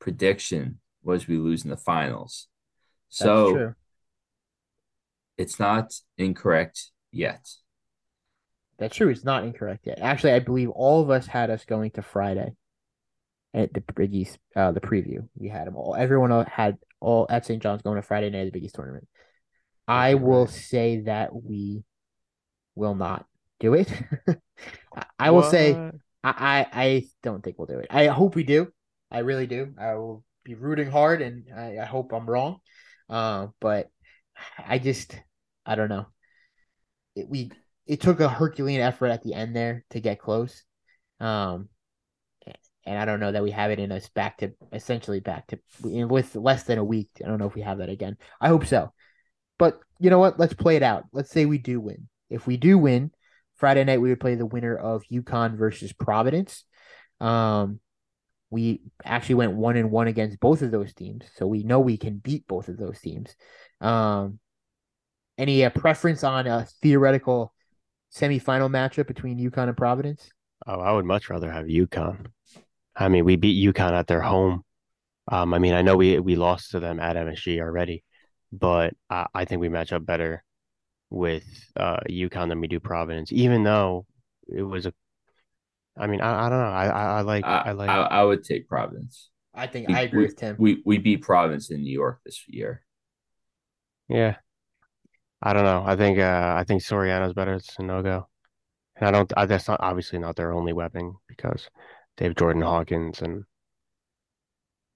prediction 0.00 0.78
was 1.02 1.28
we 1.28 1.38
lose 1.38 1.64
in 1.64 1.70
the 1.70 1.76
finals. 1.76 2.48
So 3.08 3.74
it's 5.36 5.58
not 5.58 5.92
incorrect 6.18 6.90
yet. 7.12 7.48
That's 8.78 8.96
true. 8.96 9.08
It's 9.08 9.24
not 9.24 9.44
incorrect 9.44 9.86
yet. 9.86 10.00
Actually, 10.00 10.32
I 10.32 10.40
believe 10.40 10.70
all 10.70 11.00
of 11.00 11.10
us 11.10 11.26
had 11.26 11.50
us 11.50 11.64
going 11.64 11.92
to 11.92 12.02
Friday 12.02 12.54
at 13.52 13.72
the 13.72 13.82
Big 13.94 14.12
East, 14.12 14.38
uh, 14.56 14.72
the 14.72 14.80
preview. 14.80 15.28
We 15.36 15.48
had 15.48 15.66
them 15.66 15.76
all. 15.76 15.94
Everyone 15.94 16.44
had 16.46 16.78
all 17.00 17.26
at 17.30 17.46
St. 17.46 17.62
John's 17.62 17.82
going 17.82 17.96
to 17.96 18.02
Friday 18.02 18.30
night 18.30 18.40
of 18.40 18.46
the 18.46 18.52
Big 18.52 18.64
East 18.64 18.74
tournament. 18.74 19.06
I 19.86 20.14
will 20.14 20.46
say 20.46 21.02
that 21.02 21.34
we 21.34 21.84
will 22.74 22.94
not 22.94 23.26
do 23.60 23.74
it. 23.74 23.92
I 25.18 25.30
will 25.30 25.42
what? 25.42 25.50
say 25.50 25.92
I, 26.24 26.66
I 26.72 27.04
don't 27.22 27.44
think 27.44 27.58
we'll 27.58 27.66
do 27.66 27.78
it. 27.78 27.88
I 27.90 28.06
hope 28.06 28.34
we 28.34 28.44
do. 28.44 28.68
I 29.10 29.18
really 29.18 29.46
do. 29.46 29.74
I 29.78 29.94
will 29.94 30.24
be 30.42 30.54
rooting 30.54 30.90
hard, 30.90 31.22
and 31.22 31.44
I, 31.54 31.78
I 31.78 31.84
hope 31.84 32.12
I'm 32.12 32.28
wrong. 32.28 32.58
Uh, 33.08 33.48
but 33.60 33.90
I 34.58 34.78
just 34.78 35.16
I 35.66 35.74
don't 35.74 35.90
know. 35.90 36.06
It, 37.14 37.28
we 37.28 37.52
it 37.86 38.00
took 38.00 38.20
a 38.20 38.28
Herculean 38.28 38.80
effort 38.80 39.08
at 39.08 39.22
the 39.22 39.34
end 39.34 39.54
there 39.54 39.84
to 39.90 40.00
get 40.00 40.18
close. 40.18 40.64
Um, 41.20 41.68
and 42.86 42.98
I 42.98 43.04
don't 43.04 43.20
know 43.20 43.32
that 43.32 43.42
we 43.42 43.50
have 43.50 43.70
it 43.70 43.78
in 43.78 43.92
us 43.92 44.08
back 44.08 44.38
to 44.38 44.52
essentially 44.72 45.20
back 45.20 45.46
to 45.48 45.58
with 45.82 46.34
less 46.36 46.64
than 46.64 46.78
a 46.78 46.84
week. 46.84 47.10
I 47.24 47.28
don't 47.28 47.38
know 47.38 47.46
if 47.46 47.54
we 47.54 47.62
have 47.62 47.78
that 47.78 47.88
again. 47.88 48.16
I 48.40 48.48
hope 48.48 48.66
so. 48.66 48.92
But 49.58 49.78
you 49.98 50.10
know 50.10 50.18
what? 50.18 50.38
Let's 50.38 50.54
play 50.54 50.76
it 50.76 50.82
out. 50.82 51.04
Let's 51.12 51.30
say 51.30 51.46
we 51.46 51.58
do 51.58 51.80
win. 51.80 52.08
If 52.28 52.46
we 52.46 52.56
do 52.56 52.76
win, 52.78 53.10
Friday 53.56 53.84
night 53.84 54.00
we 54.00 54.08
would 54.08 54.20
play 54.20 54.34
the 54.34 54.46
winner 54.46 54.76
of 54.76 55.02
UConn 55.10 55.56
versus 55.56 55.92
Providence. 55.92 56.64
Um, 57.20 57.80
we 58.50 58.82
actually 59.04 59.36
went 59.36 59.52
one 59.52 59.76
and 59.76 59.90
one 59.90 60.06
against 60.06 60.40
both 60.40 60.62
of 60.62 60.70
those 60.70 60.94
teams, 60.94 61.24
so 61.34 61.46
we 61.46 61.62
know 61.62 61.80
we 61.80 61.96
can 61.96 62.18
beat 62.18 62.46
both 62.46 62.68
of 62.68 62.76
those 62.76 63.00
teams. 63.00 63.34
Um, 63.80 64.38
any 65.36 65.64
uh, 65.64 65.70
preference 65.70 66.22
on 66.22 66.46
a 66.46 66.66
theoretical 66.82 67.52
semifinal 68.14 68.70
matchup 68.70 69.06
between 69.06 69.38
UConn 69.38 69.68
and 69.68 69.76
Providence? 69.76 70.30
Oh, 70.66 70.80
I 70.80 70.92
would 70.92 71.04
much 71.04 71.30
rather 71.30 71.50
have 71.50 71.66
UConn. 71.66 72.26
I 72.96 73.08
mean, 73.08 73.24
we 73.24 73.36
beat 73.36 73.74
UConn 73.74 73.92
at 73.92 74.06
their 74.06 74.20
home. 74.20 74.62
Um, 75.26 75.52
I 75.52 75.58
mean, 75.58 75.74
I 75.74 75.82
know 75.82 75.96
we 75.96 76.18
we 76.18 76.36
lost 76.36 76.72
to 76.72 76.80
them 76.80 77.00
at 77.00 77.16
MSG 77.16 77.60
already, 77.60 78.04
but 78.52 78.94
I, 79.10 79.26
I 79.34 79.44
think 79.46 79.60
we 79.60 79.68
match 79.68 79.92
up 79.92 80.06
better 80.06 80.44
with 81.14 81.44
uh 81.76 81.98
UConn 82.10 82.48
than 82.48 82.60
we 82.60 82.68
do 82.68 82.80
Providence, 82.80 83.32
even 83.32 83.62
though 83.62 84.06
it 84.48 84.62
was 84.62 84.86
a. 84.86 84.92
I 85.96 86.08
mean, 86.08 86.20
I, 86.20 86.46
I 86.46 86.48
don't 86.48 86.58
know. 86.58 86.64
I 86.64 86.86
I, 86.86 87.04
I 87.04 87.20
like 87.20 87.44
I, 87.44 87.62
I 87.66 87.72
like. 87.72 87.88
I, 87.88 88.00
I, 88.02 88.24
would 88.24 88.42
take 88.42 88.68
Providence. 88.68 89.30
I 89.54 89.68
think 89.68 89.88
we, 89.88 89.94
I 89.94 90.00
agree 90.02 90.18
we, 90.18 90.24
with 90.26 90.36
Tim. 90.36 90.56
We 90.58 90.82
we 90.84 90.98
beat 90.98 91.22
Providence 91.22 91.70
in 91.70 91.82
New 91.82 91.92
York 91.92 92.20
this 92.24 92.42
year. 92.48 92.82
Yeah, 94.08 94.36
I 95.40 95.52
don't 95.52 95.64
know. 95.64 95.84
I 95.86 95.96
think 95.96 96.18
uh 96.18 96.54
I 96.56 96.64
think 96.64 96.82
Soriano's 96.82 97.32
better. 97.32 97.54
It's 97.54 97.78
a 97.78 97.82
no 97.82 98.02
go. 98.02 98.28
And 98.96 99.08
I 99.08 99.10
don't. 99.12 99.32
I, 99.36 99.46
that's 99.46 99.68
not 99.68 99.80
obviously 99.80 100.18
not 100.18 100.36
their 100.36 100.52
only 100.52 100.72
weapon 100.72 101.14
because 101.28 101.68
they 102.16 102.24
have 102.24 102.36
Jordan 102.36 102.62
Hawkins 102.62 103.22
and 103.22 103.44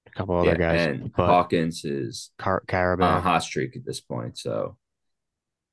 a 0.07 0.11
couple 0.11 0.37
other 0.37 0.51
Yeah, 0.51 0.57
guys. 0.57 0.87
and 0.87 1.13
but 1.17 1.27
Hawkins 1.27 1.85
is 1.85 2.31
Car- 2.39 2.65
on 2.73 3.01
a 3.01 3.21
hot 3.21 3.43
streak 3.45 3.77
at 3.77 3.85
this 3.85 4.01
point. 4.01 4.37
So 4.37 4.77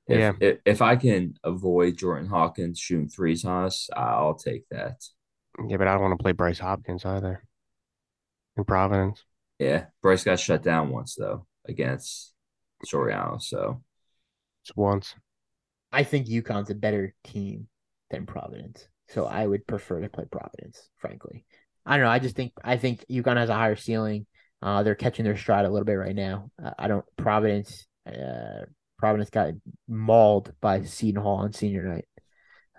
if, 0.07 0.19
Yeah. 0.19 0.31
if 0.39 0.59
if 0.65 0.81
I 0.81 0.95
can 0.95 1.35
avoid 1.43 1.97
Jordan 1.97 2.27
Hawkins 2.27 2.79
shooting 2.79 3.09
threes 3.09 3.45
on 3.45 3.65
us, 3.65 3.89
I'll 3.95 4.35
take 4.35 4.67
that. 4.69 5.03
yeah, 5.67 5.77
but 5.77 5.87
I 5.87 5.93
don't 5.93 6.01
want 6.01 6.17
to 6.17 6.23
play 6.23 6.31
Bryce 6.33 6.59
Hopkins 6.59 7.05
either 7.05 7.43
in 8.57 8.63
Providence. 8.65 9.23
Yeah, 9.59 9.85
Bryce 10.01 10.23
got 10.23 10.39
shut 10.39 10.63
down 10.63 10.89
once 10.89 11.15
though 11.15 11.45
against 11.65 12.33
Soriano. 12.85 13.41
So 13.41 13.81
Just 14.63 14.77
once. 14.77 15.15
I 15.91 16.03
think 16.03 16.27
UConn's 16.27 16.69
a 16.69 16.75
better 16.75 17.13
team 17.23 17.67
than 18.09 18.25
Providence, 18.25 18.87
so 19.07 19.25
I 19.25 19.47
would 19.47 19.65
prefer 19.65 20.01
to 20.01 20.09
play 20.09 20.25
Providence. 20.29 20.89
Frankly, 20.97 21.45
I 21.85 21.95
don't 21.97 22.05
know. 22.05 22.11
I 22.11 22.19
just 22.19 22.35
think 22.35 22.51
I 22.63 22.77
think 22.77 23.05
UConn 23.09 23.37
has 23.37 23.49
a 23.49 23.53
higher 23.55 23.75
ceiling. 23.77 24.25
Uh, 24.61 24.83
they're 24.83 24.95
catching 24.95 25.25
their 25.25 25.37
stride 25.37 25.65
a 25.65 25.69
little 25.69 25.85
bit 25.85 25.93
right 25.93 26.15
now. 26.15 26.49
Uh, 26.63 26.71
I 26.77 26.87
don't 26.87 27.05
Providence. 27.17 27.87
Uh, 28.05 28.65
Providence 29.05 29.29
got 29.29 29.53
mauled 29.87 30.51
by 30.61 30.81
Seton 30.81 31.21
Hall 31.21 31.37
on 31.37 31.53
senior 31.53 31.83
night. 31.83 32.05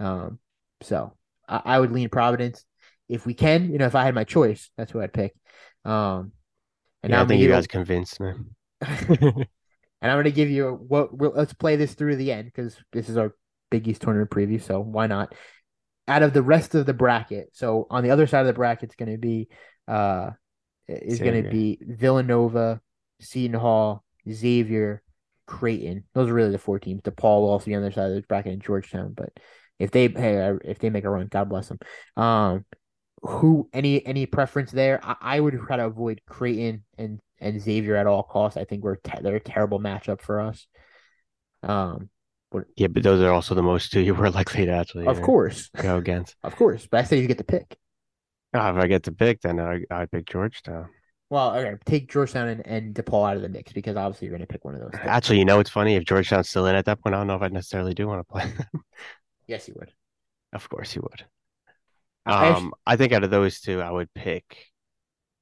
Um, 0.01 0.41
so 0.83 1.13
I, 1.49 1.63
I 1.65 1.79
would 1.79 1.93
lean 1.93 2.09
Providence 2.09 2.65
if 3.09 3.25
we 3.25 3.33
can. 3.33 3.71
You 3.71 3.79
know, 3.79 3.87
if 3.87 3.95
I 3.95 4.03
had 4.03 4.13
my 4.13 4.25
choice, 4.25 4.69
that's 4.77 4.91
who 4.91 5.01
I'd 5.01 5.13
pick. 5.13 5.37
Um, 5.85 6.33
and 7.05 7.13
yeah, 7.13 7.23
I 7.23 7.27
think 7.27 7.41
you 7.41 7.49
guys 7.49 7.69
convinced 7.69 8.19
me. 8.19 8.33
and 8.81 9.47
I'm 10.03 10.17
going 10.17 10.25
to 10.25 10.33
give 10.33 10.51
you 10.51 10.73
what. 10.89 11.17
We'll, 11.17 11.31
let's 11.31 11.55
play 11.55 11.77
this 11.77 11.95
through 11.95 12.17
the 12.17 12.33
end 12.33 12.47
because 12.47 12.77
this 12.93 13.09
is 13.09 13.17
our 13.17 13.33
Big 13.71 13.87
East 13.87 14.03
tournament 14.03 14.31
preview. 14.31 14.61
So 14.61 14.81
why 14.81 15.07
not? 15.07 15.33
Out 16.09 16.25
of 16.25 16.33
the 16.33 16.43
rest 16.43 16.75
of 16.75 16.87
the 16.87 16.95
bracket, 16.95 17.51
so 17.53 17.87
on 17.89 18.03
the 18.03 18.11
other 18.11 18.27
side 18.27 18.41
of 18.41 18.49
the 18.49 18.53
bracket, 18.53 18.89
it's 18.89 18.97
going 18.97 19.13
to 19.13 19.19
be 19.19 19.49
uh, 19.87 20.31
is 20.89 21.21
going 21.21 21.41
to 21.45 21.49
be 21.49 21.79
Villanova, 21.81 22.81
Seton 23.21 23.61
Hall, 23.61 24.03
Xavier, 24.29 25.03
Creighton. 25.47 26.05
Those 26.15 26.29
are 26.29 26.35
really 26.35 26.51
the 26.51 26.59
four 26.59 26.79
teams. 26.79 27.03
DePaul 27.03 27.41
will 27.41 27.51
also 27.51 27.67
be 27.67 27.75
on 27.75 27.83
the 27.83 27.87
other 27.89 27.95
side 27.95 28.11
of 28.11 28.15
the 28.17 28.23
bracket 28.23 28.53
in 28.53 28.61
Georgetown, 28.61 29.15
but 29.17 29.31
if 29.79 29.91
they 29.91 30.09
hey 30.09 30.53
if 30.65 30.79
they 30.79 30.91
make 30.91 31.05
a 31.05 31.11
run, 31.11 31.29
God 31.29 31.49
bless 31.49 31.69
them. 31.69 31.79
Um, 32.17 32.65
who 33.23 33.69
any 33.73 34.05
any 34.07 34.27
preference 34.27 34.71
there? 34.71 35.01
I, 35.03 35.17
I 35.21 35.41
would 35.41 35.59
try 35.67 35.77
to 35.77 35.87
avoid 35.87 36.21
Creighton 36.27 36.85
and 36.99 37.21
and 37.39 37.61
Xavier 37.61 37.97
at 37.97 38.07
all 38.07 38.23
costs. 38.23 38.57
I 38.57 38.65
think 38.65 38.83
we're 38.83 38.97
te- 38.97 39.21
they're 39.21 39.37
a 39.37 39.41
terrible 39.41 39.79
matchup 39.81 40.21
for 40.21 40.41
us. 40.41 40.67
Um, 41.63 42.11
Yeah, 42.77 42.87
but 42.87 43.03
those 43.03 43.21
are 43.21 43.33
also 43.33 43.55
the 43.55 43.63
most 43.63 43.93
two 43.93 44.01
you 44.07 44.15
were 44.15 44.31
likely 44.31 44.67
to 44.67 44.73
actually 44.73 45.07
of 45.07 45.19
uh, 45.19 45.23
course, 45.23 45.71
go 45.77 45.97
against. 45.99 46.37
of 46.43 46.57
course, 46.57 46.87
but 46.91 47.01
I 47.01 47.05
say 47.05 47.21
you 47.21 47.27
get 47.27 47.39
to 47.39 47.45
pick. 47.45 47.77
Ah, 48.55 48.71
if 48.71 48.77
I 48.77 48.87
get 48.87 49.03
to 49.05 49.13
pick, 49.13 49.41
then 49.43 49.61
I 49.61 49.81
I 49.91 50.07
pick 50.07 50.27
Georgetown. 50.27 50.89
Well, 51.29 51.57
okay, 51.57 51.77
take 51.85 52.11
Georgetown 52.11 52.49
and, 52.49 52.67
and 52.67 52.95
DePaul 52.95 53.29
out 53.29 53.37
of 53.37 53.43
the 53.43 53.49
mix 53.49 53.73
because 53.73 53.97
obviously 53.97 54.27
you're 54.27 54.37
going 54.37 54.47
to 54.47 54.53
pick 54.53 54.65
one 54.65 54.75
of 54.75 54.81
those. 54.81 54.93
two. 54.93 55.09
Actually, 55.09 55.39
you 55.41 55.45
know 55.45 55.57
what's 55.57 55.71
funny? 55.71 55.97
If 55.97 56.05
Georgetown's 56.05 56.49
still 56.49 56.67
in 56.67 56.77
at 56.77 56.85
that 56.85 57.01
point, 57.03 57.15
I 57.15 57.19
don't 57.19 57.27
know 57.27 57.35
if 57.35 57.43
I 57.43 57.49
necessarily 57.49 57.95
do 57.95 58.07
want 58.07 58.21
to 58.21 58.33
play 58.33 58.47
them. 58.47 58.83
Yes, 59.47 59.69
you 59.69 59.75
would. 59.79 59.93
Of 60.53 60.69
course 60.69 60.97
you 60.97 61.03
would. 61.03 61.25
I 62.27 62.49
Um, 62.49 62.75
I 62.85 62.97
think 62.97 63.13
out 63.13 63.23
of 63.23 63.31
those 63.31 63.61
two, 63.61 63.81
I 63.81 63.91
would 63.91 64.13
pick. 64.15 64.67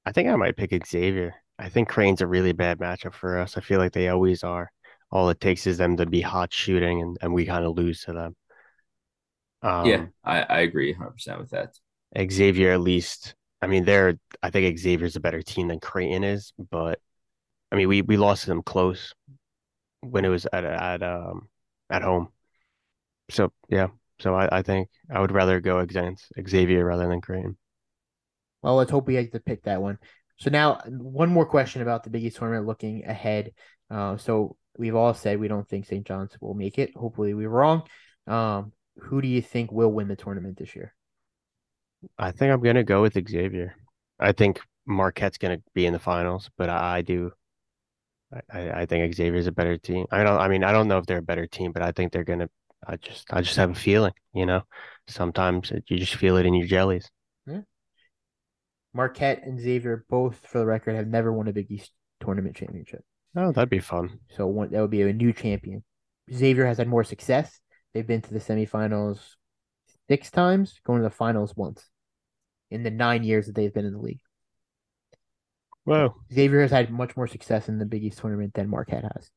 I 0.04 0.12
think 0.12 0.28
I 0.28 0.36
might 0.36 0.56
pick 0.56 0.86
Xavier. 0.86 1.34
I 1.58 1.68
think 1.68 1.88
Creighton's 1.88 2.20
a 2.20 2.26
really 2.26 2.52
bad 2.52 2.78
matchup 2.78 3.14
for 3.14 3.38
us. 3.38 3.56
I 3.56 3.60
feel 3.60 3.78
like 3.78 3.92
they 3.92 4.08
always 4.08 4.44
are. 4.44 4.70
All 5.10 5.30
it 5.30 5.40
takes 5.40 5.66
is 5.66 5.78
them 5.78 5.96
to 5.96 6.06
be 6.06 6.20
hot 6.20 6.52
shooting, 6.52 7.00
and, 7.00 7.16
and 7.22 7.32
we 7.32 7.46
kind 7.46 7.64
of 7.64 7.76
lose 7.76 8.02
to 8.02 8.12
them. 8.12 8.36
Um, 9.62 9.88
yeah, 9.88 10.06
I, 10.22 10.42
I 10.42 10.58
agree 10.60 10.92
100 10.92 11.12
percent 11.12 11.40
with 11.40 11.50
that. 11.50 11.78
Xavier 12.30 12.72
at 12.72 12.80
least. 12.80 13.34
I 13.64 13.66
mean, 13.66 13.84
they're. 13.84 14.18
I 14.42 14.50
think 14.50 14.78
Xavier's 14.78 15.16
a 15.16 15.20
better 15.20 15.40
team 15.40 15.68
than 15.68 15.80
Creighton 15.80 16.22
is, 16.22 16.52
but 16.70 17.00
I 17.72 17.76
mean, 17.76 17.88
we 17.88 18.02
we 18.02 18.18
lost 18.18 18.44
them 18.44 18.62
close 18.62 19.14
when 20.02 20.26
it 20.26 20.28
was 20.28 20.46
at 20.52 20.64
at 20.64 21.02
um 21.02 21.48
at 21.88 22.02
home. 22.02 22.28
So 23.30 23.52
yeah, 23.70 23.88
so 24.20 24.34
I 24.34 24.58
I 24.58 24.62
think 24.62 24.90
I 25.10 25.18
would 25.20 25.32
rather 25.32 25.60
go 25.60 25.84
Xavier 25.86 26.84
rather 26.84 27.08
than 27.08 27.22
Creighton. 27.22 27.56
Well, 28.62 28.76
let's 28.76 28.90
hope 28.90 29.06
we 29.06 29.14
get 29.14 29.32
to 29.32 29.40
pick 29.40 29.62
that 29.62 29.80
one. 29.80 29.98
So 30.38 30.50
now, 30.50 30.82
one 30.86 31.30
more 31.30 31.46
question 31.46 31.80
about 31.80 32.04
the 32.04 32.10
Big 32.10 32.24
East 32.24 32.36
tournament 32.36 32.66
looking 32.66 33.06
ahead. 33.06 33.52
Uh, 33.90 34.18
so 34.18 34.56
we've 34.76 34.94
all 34.94 35.14
said 35.14 35.38
we 35.38 35.48
don't 35.48 35.68
think 35.68 35.86
St. 35.86 36.06
John's 36.06 36.36
will 36.40 36.54
make 36.54 36.78
it. 36.78 36.94
Hopefully, 36.94 37.32
we're 37.32 37.48
wrong. 37.48 37.84
Um, 38.26 38.72
who 38.98 39.22
do 39.22 39.28
you 39.28 39.40
think 39.40 39.72
will 39.72 39.92
win 39.92 40.08
the 40.08 40.16
tournament 40.16 40.58
this 40.58 40.76
year? 40.76 40.94
I 42.18 42.30
think 42.30 42.52
I'm 42.52 42.60
gonna 42.62 42.84
go 42.84 43.02
with 43.02 43.14
Xavier. 43.28 43.74
I 44.18 44.32
think 44.32 44.60
Marquette's 44.86 45.38
gonna 45.38 45.58
be 45.74 45.86
in 45.86 45.92
the 45.92 45.98
finals, 45.98 46.50
but 46.56 46.68
I, 46.68 46.98
I 46.98 47.02
do. 47.02 47.32
I, 48.52 48.70
I 48.82 48.86
think 48.86 49.14
Xavier's 49.14 49.46
a 49.46 49.52
better 49.52 49.78
team. 49.78 50.06
I 50.10 50.24
don't. 50.24 50.38
I 50.38 50.48
mean, 50.48 50.64
I 50.64 50.72
don't 50.72 50.88
know 50.88 50.98
if 50.98 51.06
they're 51.06 51.18
a 51.18 51.22
better 51.22 51.46
team, 51.46 51.72
but 51.72 51.82
I 51.82 51.92
think 51.92 52.12
they're 52.12 52.24
gonna. 52.24 52.48
I 52.86 52.96
just, 52.96 53.32
I 53.32 53.40
just 53.40 53.56
have 53.56 53.70
a 53.70 53.74
feeling. 53.74 54.12
You 54.34 54.46
know, 54.46 54.62
sometimes 55.08 55.70
it- 55.70 55.84
you 55.88 55.98
just 55.98 56.16
feel 56.16 56.36
it 56.36 56.46
in 56.46 56.54
your 56.54 56.66
jellies. 56.66 57.10
Marquette 58.92 59.42
and 59.44 59.58
Xavier, 59.58 60.04
both 60.08 60.46
for 60.46 60.58
the 60.58 60.66
record, 60.66 60.94
have 60.94 61.08
never 61.08 61.32
won 61.32 61.48
a 61.48 61.52
Big 61.52 61.70
East 61.70 61.90
tournament 62.20 62.56
championship. 62.56 63.04
Oh, 63.36 63.50
that'd 63.50 63.68
be 63.68 63.80
fun. 63.80 64.20
So 64.36 64.46
one, 64.46 64.70
that 64.70 64.80
would 64.80 64.90
be 64.90 65.02
a 65.02 65.12
new 65.12 65.32
champion. 65.32 65.82
Xavier 66.32 66.66
has 66.66 66.78
had 66.78 66.88
more 66.88 67.02
success. 67.04 67.60
They've 67.92 68.06
been 68.06 68.22
to 68.22 68.32
the 68.32 68.38
semifinals 68.40 69.18
six 70.08 70.30
times, 70.30 70.80
going 70.84 71.02
to 71.02 71.08
the 71.08 71.14
finals 71.14 71.54
once 71.56 71.90
in 72.70 72.82
the 72.82 72.90
nine 72.90 73.24
years 73.24 73.46
that 73.46 73.54
they've 73.54 73.72
been 73.72 73.84
in 73.84 73.92
the 73.92 74.00
league. 74.00 74.20
Wow. 75.86 76.14
Xavier 76.32 76.62
has 76.62 76.70
had 76.70 76.90
much 76.90 77.16
more 77.16 77.26
success 77.26 77.68
in 77.68 77.78
the 77.78 77.84
Big 77.84 78.04
East 78.04 78.18
tournament 78.18 78.54
than 78.54 78.70
Marquette 78.70 79.04
has. 79.14 79.30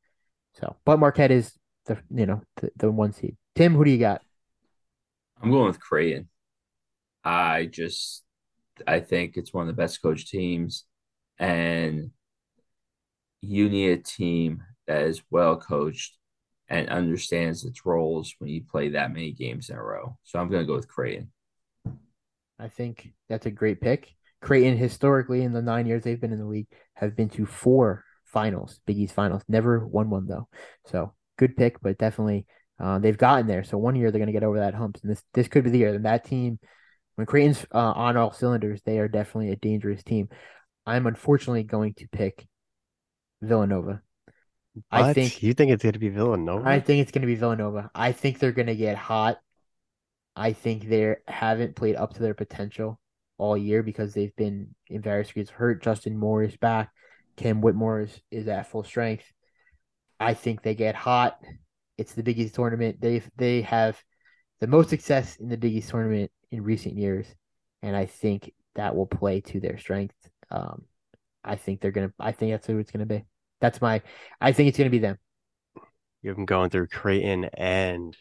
So, 0.54 0.76
but 0.86 1.00
Marquette 1.00 1.32
is 1.32 1.54
the 1.86 1.98
you 2.10 2.26
know 2.26 2.42
the, 2.58 2.72
the 2.78 2.92
one 2.92 3.14
seed. 3.14 3.36
Tim, 3.56 3.76
who 3.76 3.84
do 3.84 3.92
you 3.92 3.98
got? 3.98 4.22
I'm 5.42 5.52
going 5.52 5.68
with 5.68 5.80
Creighton. 5.80 6.30
I 7.24 7.66
just 7.66 8.24
I 8.86 9.00
think 9.00 9.38
it's 9.38 9.54
one 9.54 9.68
of 9.68 9.76
the 9.76 9.82
best 9.82 10.02
coach 10.02 10.30
teams, 10.30 10.86
and 11.38 12.12
you 13.42 13.70
need 13.70 13.92
a 13.92 13.98
team 13.98 14.64
that 14.88 15.04
is 15.04 15.22
well 15.30 15.58
coached 15.58 16.16
and 16.70 16.90
understands 16.90 17.64
its 17.64 17.86
roles 17.86 18.34
when 18.40 18.50
you 18.50 18.62
play 18.64 18.90
that 18.90 19.14
many 19.14 19.32
games 19.32 19.70
in 19.70 19.78
a 19.78 19.84
row. 19.84 20.18
So 20.24 20.40
I'm 20.40 20.50
going 20.50 20.64
to 20.64 20.68
go 20.68 20.76
with 20.76 20.88
Creighton. 20.88 21.32
I 22.60 22.68
think 22.70 23.14
that's 23.30 23.46
a 23.46 23.52
great 23.52 23.82
pick. 23.82 24.14
Creighton 24.42 24.78
historically 24.78 25.44
in 25.44 25.54
the 25.54 25.62
nine 25.62 25.86
years 25.88 26.04
they've 26.04 26.20
been 26.20 26.34
in 26.34 26.40
the 26.40 26.46
league 26.46 26.68
have 26.94 27.16
been 27.16 27.30
to 27.30 27.46
four 27.46 28.04
finals, 28.26 28.80
Big 28.86 28.98
East 28.98 29.14
finals. 29.14 29.44
Never 29.48 29.86
won 29.86 30.10
one 30.10 30.28
though. 30.28 30.48
So 30.86 31.14
good 31.38 31.56
pick, 31.56 31.82
but 31.82 31.98
definitely 31.98 32.46
uh, 32.80 33.00
they've 33.00 33.18
gotten 33.18 33.48
there. 33.48 33.64
So 33.64 33.78
one 33.78 33.96
year 33.96 34.12
they're 34.12 34.20
going 34.20 34.28
to 34.28 34.34
get 34.34 34.44
over 34.44 34.60
that 34.60 34.76
hump, 34.76 35.00
and 35.02 35.12
this 35.12 35.24
this 35.34 35.48
could 35.48 35.64
be 35.64 35.72
the 35.72 35.80
year. 35.80 35.94
And 35.94 36.06
that 36.06 36.26
team, 36.26 36.60
when 37.16 37.26
Creighton's 37.26 37.66
uh, 37.74 37.78
on 37.92 38.18
all 38.18 38.32
cylinders, 38.32 38.82
they 38.86 39.00
are 39.00 39.08
definitely 39.08 39.52
a 39.52 39.56
dangerous 39.56 40.04
team. 40.04 40.30
I'm 40.86 41.08
unfortunately 41.08 41.64
going 41.64 41.96
to 41.96 42.08
pick 42.08 42.48
Villanova. 43.42 44.02
I 44.92 45.14
think 45.14 45.42
you 45.42 45.54
think 45.54 45.72
it's 45.72 45.84
gonna 45.84 45.98
be 45.98 46.10
Villanova? 46.10 46.68
I 46.68 46.80
think 46.80 47.02
it's 47.02 47.12
going 47.12 47.24
to 47.24 47.28
be 47.28 47.36
Villanova. 47.36 47.90
I 47.96 48.12
think 48.12 48.38
they're 48.38 48.52
going 48.52 48.68
to 48.68 48.76
get 48.76 48.96
hot. 48.96 49.40
I 50.38 50.54
think 50.54 50.88
they 50.88 51.16
haven't 51.28 51.76
played 51.76 51.96
up 51.96 52.14
to 52.14 52.22
their 52.22 52.36
potential 52.36 53.00
all 53.40 53.58
year 53.58 53.82
because 53.82 54.14
they've 54.14 54.36
been 54.36 54.76
in 54.88 55.02
various 55.02 55.30
degrees 55.30 55.50
hurt. 55.50 55.82
Justin 55.82 56.16
Moore 56.16 56.44
is 56.44 56.56
back. 56.56 56.92
Cam 57.38 57.60
Whitmore 57.60 58.02
is, 58.02 58.22
is 58.30 58.48
at 58.48 58.70
full 58.70 58.84
strength. 58.84 59.26
I 60.20 60.36
think 60.36 60.62
they 60.62 60.76
get 60.76 60.94
hot. 60.94 61.40
It's 61.98 62.14
the 62.14 62.22
Big 62.22 62.38
East 62.38 62.54
tournament. 62.54 63.02
They 63.02 63.24
they 63.36 63.62
have 63.62 64.00
the 64.60 64.68
most 64.68 64.90
success 64.90 65.38
in 65.38 65.50
the 65.50 65.58
Big 65.58 65.74
East 65.74 65.90
tournament 65.90 66.32
in 66.52 66.64
recent 66.64 66.96
years, 66.98 67.26
and 67.82 67.96
I 67.96 68.06
think 68.06 68.54
that 68.76 68.96
will 68.96 69.08
play 69.08 69.42
to 69.42 69.60
their 69.60 69.80
strength. 69.80 70.16
Um, 70.52 70.84
I 71.44 71.56
think 71.56 71.82
they're 71.82 71.92
gonna. 71.92 72.14
I 72.20 72.32
think 72.32 72.52
that's 72.52 72.68
who 72.68 72.78
it's 72.78 72.92
gonna 72.92 73.08
be. 73.08 73.26
That's 73.60 73.82
my. 73.82 74.04
I 74.40 74.52
think 74.52 74.70
it's 74.70 74.78
gonna 74.78 74.92
be 74.92 75.00
them. 75.00 75.18
You 76.22 76.30
have 76.30 76.38
them 76.38 76.46
going 76.46 76.70
through 76.70 76.88
Creighton 76.88 77.46
and 77.54 78.16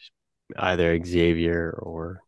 either 0.57 1.03
Xavier 1.03 1.71
or 1.81 2.23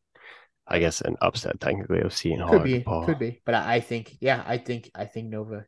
I 0.67 0.79
guess 0.79 1.01
an 1.01 1.17
upset 1.21 1.59
technically 1.59 2.01
of 2.01 2.13
Seton 2.13 2.41
Hall 2.41 2.59
Could 2.59 2.63
be, 2.63 2.85
DePaul. 2.85 3.05
could 3.05 3.19
be, 3.19 3.41
but 3.45 3.55
I, 3.55 3.75
I 3.75 3.79
think, 3.81 4.17
yeah, 4.19 4.43
I 4.45 4.57
think, 4.57 4.91
I 4.95 5.05
think 5.05 5.29
Nova. 5.29 5.65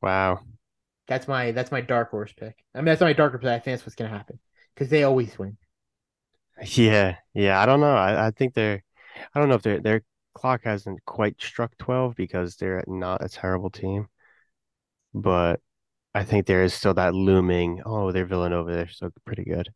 Wow. 0.00 0.40
That's 1.08 1.28
my 1.28 1.52
that's 1.52 1.70
my 1.72 1.80
dark 1.80 2.10
horse 2.10 2.32
pick. 2.32 2.56
I 2.74 2.78
mean, 2.78 2.86
that's 2.86 3.00
not 3.00 3.08
my 3.08 3.12
dark 3.12 3.32
horse 3.32 3.42
pick. 3.42 3.48
I 3.50 3.58
think 3.58 3.76
that's 3.76 3.86
what's 3.86 3.96
gonna 3.96 4.10
happen 4.10 4.38
because 4.74 4.88
they 4.90 5.04
always 5.04 5.38
win. 5.38 5.56
Yeah, 6.74 7.16
yeah. 7.34 7.60
I 7.60 7.66
don't 7.66 7.80
know. 7.80 7.94
I, 7.94 8.26
I 8.28 8.30
think 8.30 8.54
they're 8.54 8.82
I 9.34 9.40
don't 9.40 9.48
know 9.48 9.54
if 9.56 9.62
their 9.62 9.80
their 9.80 10.02
clock 10.34 10.62
hasn't 10.64 11.04
quite 11.04 11.40
struck 11.42 11.76
12 11.78 12.16
because 12.16 12.56
they're 12.56 12.84
not 12.86 13.24
a 13.24 13.28
terrible 13.28 13.70
team. 13.70 14.08
But 15.14 15.60
I 16.14 16.24
think 16.24 16.46
there 16.46 16.64
is 16.64 16.74
still 16.74 16.94
that 16.94 17.14
looming, 17.14 17.82
oh, 17.86 18.12
they're 18.12 18.26
Villanova, 18.26 18.72
they're 18.72 18.88
still 18.88 19.10
pretty 19.24 19.44
good. 19.44 19.72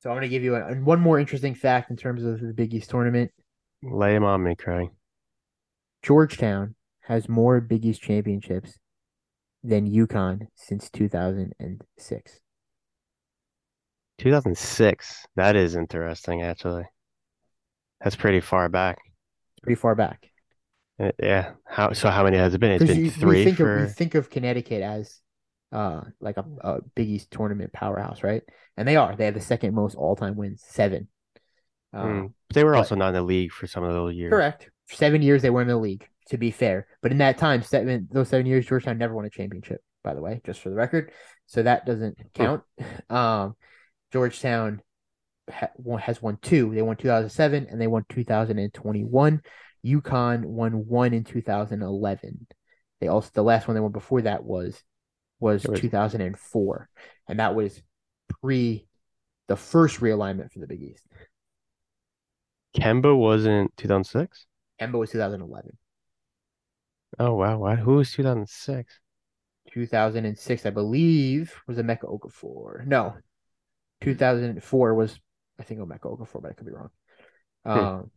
So 0.00 0.10
I'm 0.10 0.16
going 0.16 0.22
to 0.22 0.28
give 0.28 0.44
you 0.44 0.54
a, 0.54 0.74
one 0.76 1.00
more 1.00 1.18
interesting 1.18 1.54
fact 1.54 1.90
in 1.90 1.96
terms 1.96 2.24
of 2.24 2.40
the 2.40 2.52
Big 2.52 2.72
East 2.72 2.90
tournament. 2.90 3.32
Lay 3.82 4.14
him 4.14 4.24
on 4.24 4.42
me, 4.42 4.54
Craig. 4.54 4.90
Georgetown 6.02 6.76
has 7.02 7.28
more 7.28 7.60
Big 7.60 7.84
East 7.84 8.02
championships 8.02 8.78
than 9.64 9.90
UConn 9.90 10.46
since 10.54 10.88
2006. 10.90 12.40
2006. 14.18 15.26
That 15.36 15.56
is 15.56 15.74
interesting, 15.74 16.42
actually. 16.42 16.84
That's 18.00 18.16
pretty 18.16 18.40
far 18.40 18.68
back. 18.68 18.98
Pretty 19.62 19.80
far 19.80 19.94
back. 19.94 20.30
Uh, 21.00 21.12
yeah. 21.20 21.52
How 21.64 21.92
so? 21.92 22.10
How 22.10 22.24
many 22.24 22.36
has 22.36 22.54
it 22.54 22.58
been? 22.58 22.72
It's 22.72 22.84
been 22.84 23.04
you, 23.04 23.10
three. 23.10 23.44
think 23.44 23.56
for... 23.56 23.76
of, 23.76 23.80
you 23.82 23.88
think 23.88 24.14
of 24.14 24.30
Connecticut 24.30 24.82
as 24.82 25.20
uh 25.72 26.02
like 26.20 26.36
a, 26.36 26.44
a 26.60 26.80
Big 26.94 27.08
East 27.08 27.30
tournament 27.30 27.72
powerhouse, 27.72 28.22
right? 28.22 28.42
And 28.76 28.86
they 28.86 28.96
are. 28.96 29.16
They 29.16 29.26
have 29.26 29.34
the 29.34 29.40
second 29.40 29.74
most 29.74 29.94
all 29.94 30.16
time 30.16 30.36
wins, 30.36 30.62
seven. 30.66 31.08
Uh, 31.92 32.04
mm. 32.04 32.32
They 32.52 32.64
were 32.64 32.72
but, 32.72 32.78
also 32.78 32.94
not 32.94 33.08
in 33.08 33.14
the 33.14 33.22
league 33.22 33.52
for 33.52 33.66
some 33.66 33.84
of 33.84 33.92
those 33.92 34.14
years. 34.14 34.30
Correct. 34.30 34.70
For 34.86 34.96
seven 34.96 35.22
years 35.22 35.42
they 35.42 35.50
were 35.50 35.62
in 35.62 35.68
the 35.68 35.76
league. 35.76 36.06
To 36.28 36.36
be 36.36 36.50
fair, 36.50 36.86
but 37.00 37.10
in 37.10 37.18
that 37.18 37.38
time, 37.38 37.62
seven 37.62 38.06
those 38.12 38.28
seven 38.28 38.44
years, 38.44 38.66
Georgetown 38.66 38.98
never 38.98 39.14
won 39.14 39.24
a 39.24 39.30
championship. 39.30 39.80
By 40.04 40.12
the 40.12 40.20
way, 40.20 40.42
just 40.44 40.60
for 40.60 40.68
the 40.68 40.74
record, 40.74 41.10
so 41.46 41.62
that 41.62 41.86
doesn't 41.86 42.18
count. 42.34 42.62
um, 43.08 43.56
Georgetown 44.12 44.82
ha- 45.50 45.70
has 46.00 46.22
won 46.22 46.38
two. 46.40 46.74
They 46.74 46.82
won 46.82 46.96
2007 46.96 47.66
and 47.70 47.80
they 47.80 47.86
won 47.86 48.04
2021. 48.08 49.42
UConn 49.84 50.44
won 50.44 50.86
one 50.86 51.14
in 51.14 51.24
2011. 51.24 52.46
They 53.00 53.08
also 53.08 53.30
the 53.32 53.42
last 53.42 53.68
one 53.68 53.74
they 53.74 53.80
won 53.80 53.92
before 53.92 54.22
that 54.22 54.44
was 54.44 54.82
was, 55.40 55.64
was 55.64 55.80
2004, 55.80 56.88
and 57.28 57.40
that 57.40 57.54
was 57.54 57.80
pre 58.42 58.86
the 59.48 59.56
first 59.56 60.00
realignment 60.00 60.52
for 60.52 60.58
the 60.60 60.66
Big 60.66 60.82
East. 60.82 61.06
Kemba 62.76 63.16
wasn't 63.16 63.76
2006. 63.76 64.46
Kemba 64.80 64.98
was 64.98 65.10
2011. 65.10 65.76
Oh 67.18 67.34
wow! 67.34 67.58
Why? 67.58 67.76
Who 67.76 67.94
was 67.94 68.12
2006? 68.12 69.00
2006, 69.72 70.66
I 70.66 70.70
believe, 70.70 71.54
was 71.66 71.78
Emeka 71.78 72.04
Okafor. 72.04 72.86
No, 72.86 73.14
2004 74.02 74.94
was 74.94 75.18
I 75.58 75.62
think 75.62 75.80
Emeka 75.80 76.00
Okafor, 76.00 76.42
but 76.42 76.50
I 76.50 76.54
could 76.54 76.66
be 76.66 76.72
wrong. 76.72 76.90
Hmm. 77.64 77.70
Um, 77.70 78.10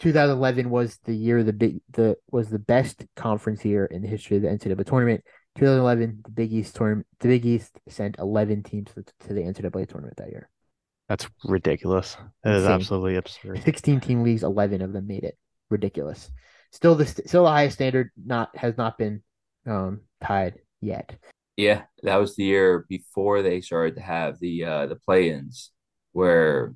2011 0.00 0.70
was 0.70 0.98
the 1.04 1.14
year 1.14 1.44
the 1.44 1.52
big 1.52 1.80
the 1.90 2.16
was 2.30 2.48
the 2.50 2.58
best 2.58 3.04
conference 3.14 3.64
year 3.64 3.84
in 3.84 4.02
the 4.02 4.08
history 4.08 4.36
of 4.36 4.42
the 4.42 4.48
NCAA 4.48 4.84
tournament. 4.84 5.24
2011, 5.56 6.20
the 6.24 6.30
Big 6.30 6.52
East 6.52 6.74
tournament, 6.74 7.06
the 7.20 7.28
Big 7.28 7.46
East 7.46 7.78
sent 7.88 8.18
11 8.18 8.62
teams 8.64 8.92
to, 8.94 9.04
to 9.26 9.34
the 9.34 9.42
NCAA 9.42 9.88
tournament 9.88 10.16
that 10.16 10.30
year. 10.30 10.48
That's 11.08 11.28
ridiculous. 11.44 12.16
That 12.42 12.56
Insane. 12.56 12.62
is 12.62 12.66
absolutely 12.66 13.16
absurd. 13.16 13.62
16 13.62 14.00
team 14.00 14.22
leagues, 14.22 14.42
11 14.42 14.82
of 14.82 14.92
them 14.92 15.06
made 15.06 15.24
it. 15.24 15.36
Ridiculous. 15.70 16.30
Still, 16.72 16.94
the 16.94 17.06
still 17.06 17.44
the 17.44 17.50
highest 17.50 17.76
standard 17.76 18.10
not 18.16 18.56
has 18.56 18.76
not 18.76 18.98
been 18.98 19.22
um, 19.66 20.00
tied 20.22 20.58
yet. 20.80 21.16
Yeah, 21.56 21.82
that 22.02 22.16
was 22.16 22.34
the 22.34 22.44
year 22.44 22.84
before 22.88 23.42
they 23.42 23.60
started 23.60 23.94
to 23.94 24.02
have 24.02 24.40
the 24.40 24.64
uh, 24.64 24.86
the 24.86 24.96
play-ins, 24.96 25.70
where 26.12 26.74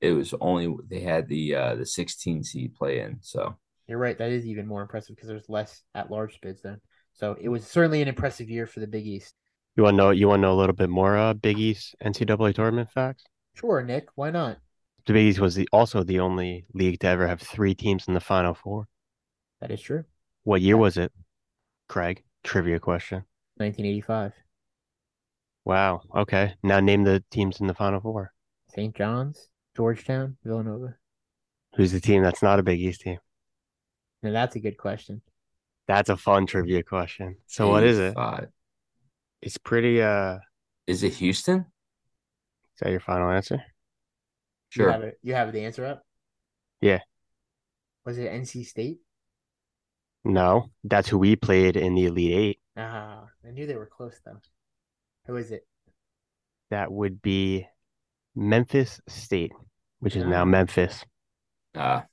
it 0.00 0.12
was 0.12 0.34
only 0.40 0.74
they 0.88 1.00
had 1.00 1.28
the 1.28 1.54
uh, 1.54 1.74
the 1.74 1.84
16 1.84 2.42
seed 2.42 2.74
play-in. 2.74 3.18
So 3.20 3.56
you're 3.86 3.98
right. 3.98 4.16
That 4.16 4.30
is 4.30 4.46
even 4.46 4.66
more 4.66 4.82
impressive 4.82 5.14
because 5.14 5.28
there's 5.28 5.48
less 5.48 5.82
at 5.94 6.10
large 6.10 6.40
bids 6.40 6.62
then. 6.62 6.80
So 7.14 7.36
it 7.40 7.48
was 7.48 7.66
certainly 7.66 8.02
an 8.02 8.08
impressive 8.08 8.50
year 8.50 8.66
for 8.66 8.80
the 8.80 8.86
Big 8.86 9.06
East. 9.06 9.34
You 9.76 9.84
want 9.84 9.94
to 9.94 9.96
know? 9.98 10.10
You 10.10 10.28
want 10.28 10.38
to 10.38 10.42
know 10.42 10.52
a 10.52 10.60
little 10.60 10.74
bit 10.74 10.90
more 10.90 11.16
uh, 11.16 11.34
Big 11.34 11.58
East 11.58 11.94
NCAA 12.04 12.54
tournament 12.54 12.90
facts? 12.90 13.24
Sure, 13.54 13.82
Nick. 13.82 14.08
Why 14.14 14.30
not? 14.30 14.58
The 15.06 15.12
Big 15.12 15.26
East 15.26 15.38
was 15.38 15.54
the, 15.54 15.68
also 15.72 16.02
the 16.02 16.20
only 16.20 16.66
league 16.74 17.00
to 17.00 17.06
ever 17.06 17.26
have 17.26 17.40
three 17.40 17.74
teams 17.74 18.08
in 18.08 18.14
the 18.14 18.20
Final 18.20 18.54
Four. 18.54 18.88
That 19.60 19.70
is 19.70 19.80
true. 19.80 20.04
What 20.42 20.60
year 20.60 20.76
yeah. 20.76 20.80
was 20.80 20.96
it, 20.96 21.12
Craig? 21.88 22.22
Trivia 22.42 22.78
question. 22.78 23.24
1985. 23.56 24.32
Wow. 25.64 26.02
Okay. 26.14 26.54
Now 26.62 26.80
name 26.80 27.04
the 27.04 27.24
teams 27.30 27.60
in 27.60 27.66
the 27.66 27.74
Final 27.74 28.00
Four. 28.00 28.32
St. 28.74 28.94
John's, 28.94 29.48
Georgetown, 29.76 30.36
Villanova. 30.44 30.96
Who's 31.76 31.92
the 31.92 32.00
team 32.00 32.22
that's 32.22 32.42
not 32.42 32.58
a 32.58 32.62
Big 32.62 32.80
East 32.80 33.02
team? 33.02 33.18
Now 34.22 34.32
that's 34.32 34.56
a 34.56 34.60
good 34.60 34.76
question. 34.76 35.22
That's 35.86 36.08
a 36.08 36.16
fun 36.16 36.46
trivia 36.46 36.82
question. 36.82 37.36
So 37.46 37.68
what 37.68 37.84
is 37.84 37.98
it? 37.98 38.16
It's 39.42 39.58
pretty 39.58 40.00
uh 40.00 40.38
Is 40.86 41.02
it 41.02 41.14
Houston? 41.14 41.60
Is 41.60 42.80
that 42.80 42.90
your 42.90 43.00
final 43.00 43.30
answer? 43.30 43.62
Sure. 44.70 44.86
You 44.86 44.92
have, 44.92 45.02
it, 45.02 45.18
you 45.22 45.34
have 45.34 45.52
the 45.52 45.64
answer 45.64 45.86
up? 45.86 46.02
Yeah. 46.80 47.00
Was 48.04 48.18
it 48.18 48.32
NC 48.32 48.66
State? 48.66 48.98
No, 50.24 50.70
that's 50.82 51.08
who 51.08 51.18
we 51.18 51.36
played 51.36 51.76
in 51.76 51.94
the 51.94 52.06
Elite 52.06 52.32
Eight. 52.32 52.60
Ah, 52.76 53.26
I 53.46 53.50
knew 53.50 53.66
they 53.66 53.76
were 53.76 53.86
close 53.86 54.18
though. 54.24 54.40
Who 55.26 55.36
is 55.36 55.50
it? 55.50 55.66
That 56.70 56.90
would 56.90 57.22
be 57.22 57.66
Memphis 58.34 59.00
State, 59.06 59.52
which 60.00 60.16
is 60.16 60.24
now 60.24 60.42
ah. 60.42 60.46
Memphis. 60.46 61.04
Ah, 61.76 62.06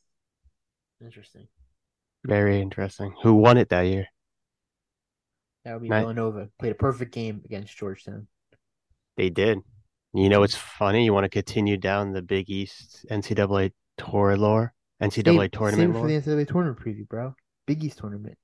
interesting. 1.02 1.48
Very 2.26 2.62
interesting. 2.62 3.14
Who 3.24 3.36
won 3.36 3.58
it 3.58 3.70
that 3.70 3.82
year? 3.82 4.08
That 5.66 5.74
would 5.74 5.84
be 5.84 5.90
Not... 5.90 6.02
Villanova. 6.02 6.50
Played 6.60 6.74
a 6.74 6.76
perfect 6.76 7.14
game 7.14 7.42
against 7.46 7.76
Georgetown. 7.78 8.28
They 9.18 9.30
did. 9.30 9.60
You 10.14 10.30
know 10.30 10.42
what's 10.42 10.56
funny? 10.56 11.06
You 11.06 11.14
want 11.14 11.26
to 11.26 11.30
continue 11.30 11.78
down 11.78 12.12
the 12.12 12.22
Big 12.22 12.50
East 12.50 13.06
NCAA 13.10 13.72
tour 13.98 14.36
lore, 14.36 14.74
NCAA 15.02 15.24
same, 15.24 15.50
tournament 15.50 15.94
same 15.94 16.02
for 16.02 16.08
the 16.08 16.20
NCAA 16.20 16.48
tournament 16.48 16.80
preview, 16.80 17.08
bro. 17.08 17.34
Big 17.66 17.84
East 17.84 18.00
tournament. 18.00 18.38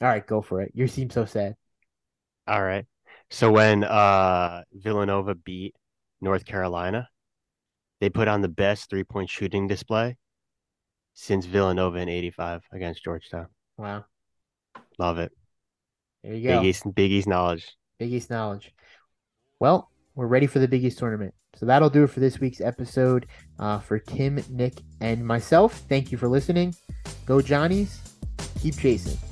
All 0.00 0.08
right, 0.08 0.26
go 0.26 0.40
for 0.40 0.62
it. 0.62 0.72
You 0.74 0.88
seem 0.88 1.10
so 1.10 1.24
sad. 1.24 1.56
All 2.46 2.62
right. 2.62 2.86
So 3.30 3.52
when 3.52 3.84
uh 3.84 4.64
Villanova 4.72 5.34
beat 5.34 5.74
North 6.20 6.44
Carolina, 6.44 7.08
they 8.00 8.08
put 8.08 8.26
on 8.26 8.40
the 8.40 8.48
best 8.48 8.90
three 8.90 9.04
point 9.04 9.30
shooting 9.30 9.68
display 9.68 10.16
since 11.14 11.46
Villanova 11.46 11.98
in 11.98 12.08
'85 12.08 12.62
against 12.72 13.04
Georgetown. 13.04 13.46
Wow. 13.76 14.04
Love 14.98 15.18
it. 15.18 15.32
There 16.22 16.34
you 16.34 16.48
go. 16.48 16.60
Big 16.60 16.68
East, 16.68 16.94
Big 16.94 17.12
East 17.12 17.26
knowledge. 17.26 17.76
Big 17.98 18.12
East 18.12 18.30
knowledge. 18.30 18.72
Well, 19.58 19.90
we're 20.14 20.26
ready 20.26 20.46
for 20.46 20.58
the 20.58 20.68
Big 20.68 20.84
East 20.84 20.98
tournament. 20.98 21.34
So 21.54 21.66
that'll 21.66 21.90
do 21.90 22.04
it 22.04 22.10
for 22.10 22.20
this 22.20 22.38
week's 22.40 22.60
episode. 22.60 23.26
Uh, 23.58 23.78
for 23.78 23.98
Tim, 23.98 24.42
Nick, 24.50 24.74
and 25.00 25.26
myself, 25.26 25.78
thank 25.88 26.12
you 26.12 26.18
for 26.18 26.28
listening. 26.28 26.74
Go 27.26 27.40
Johnnies. 27.40 28.00
Keep 28.60 28.78
chasing. 28.78 29.29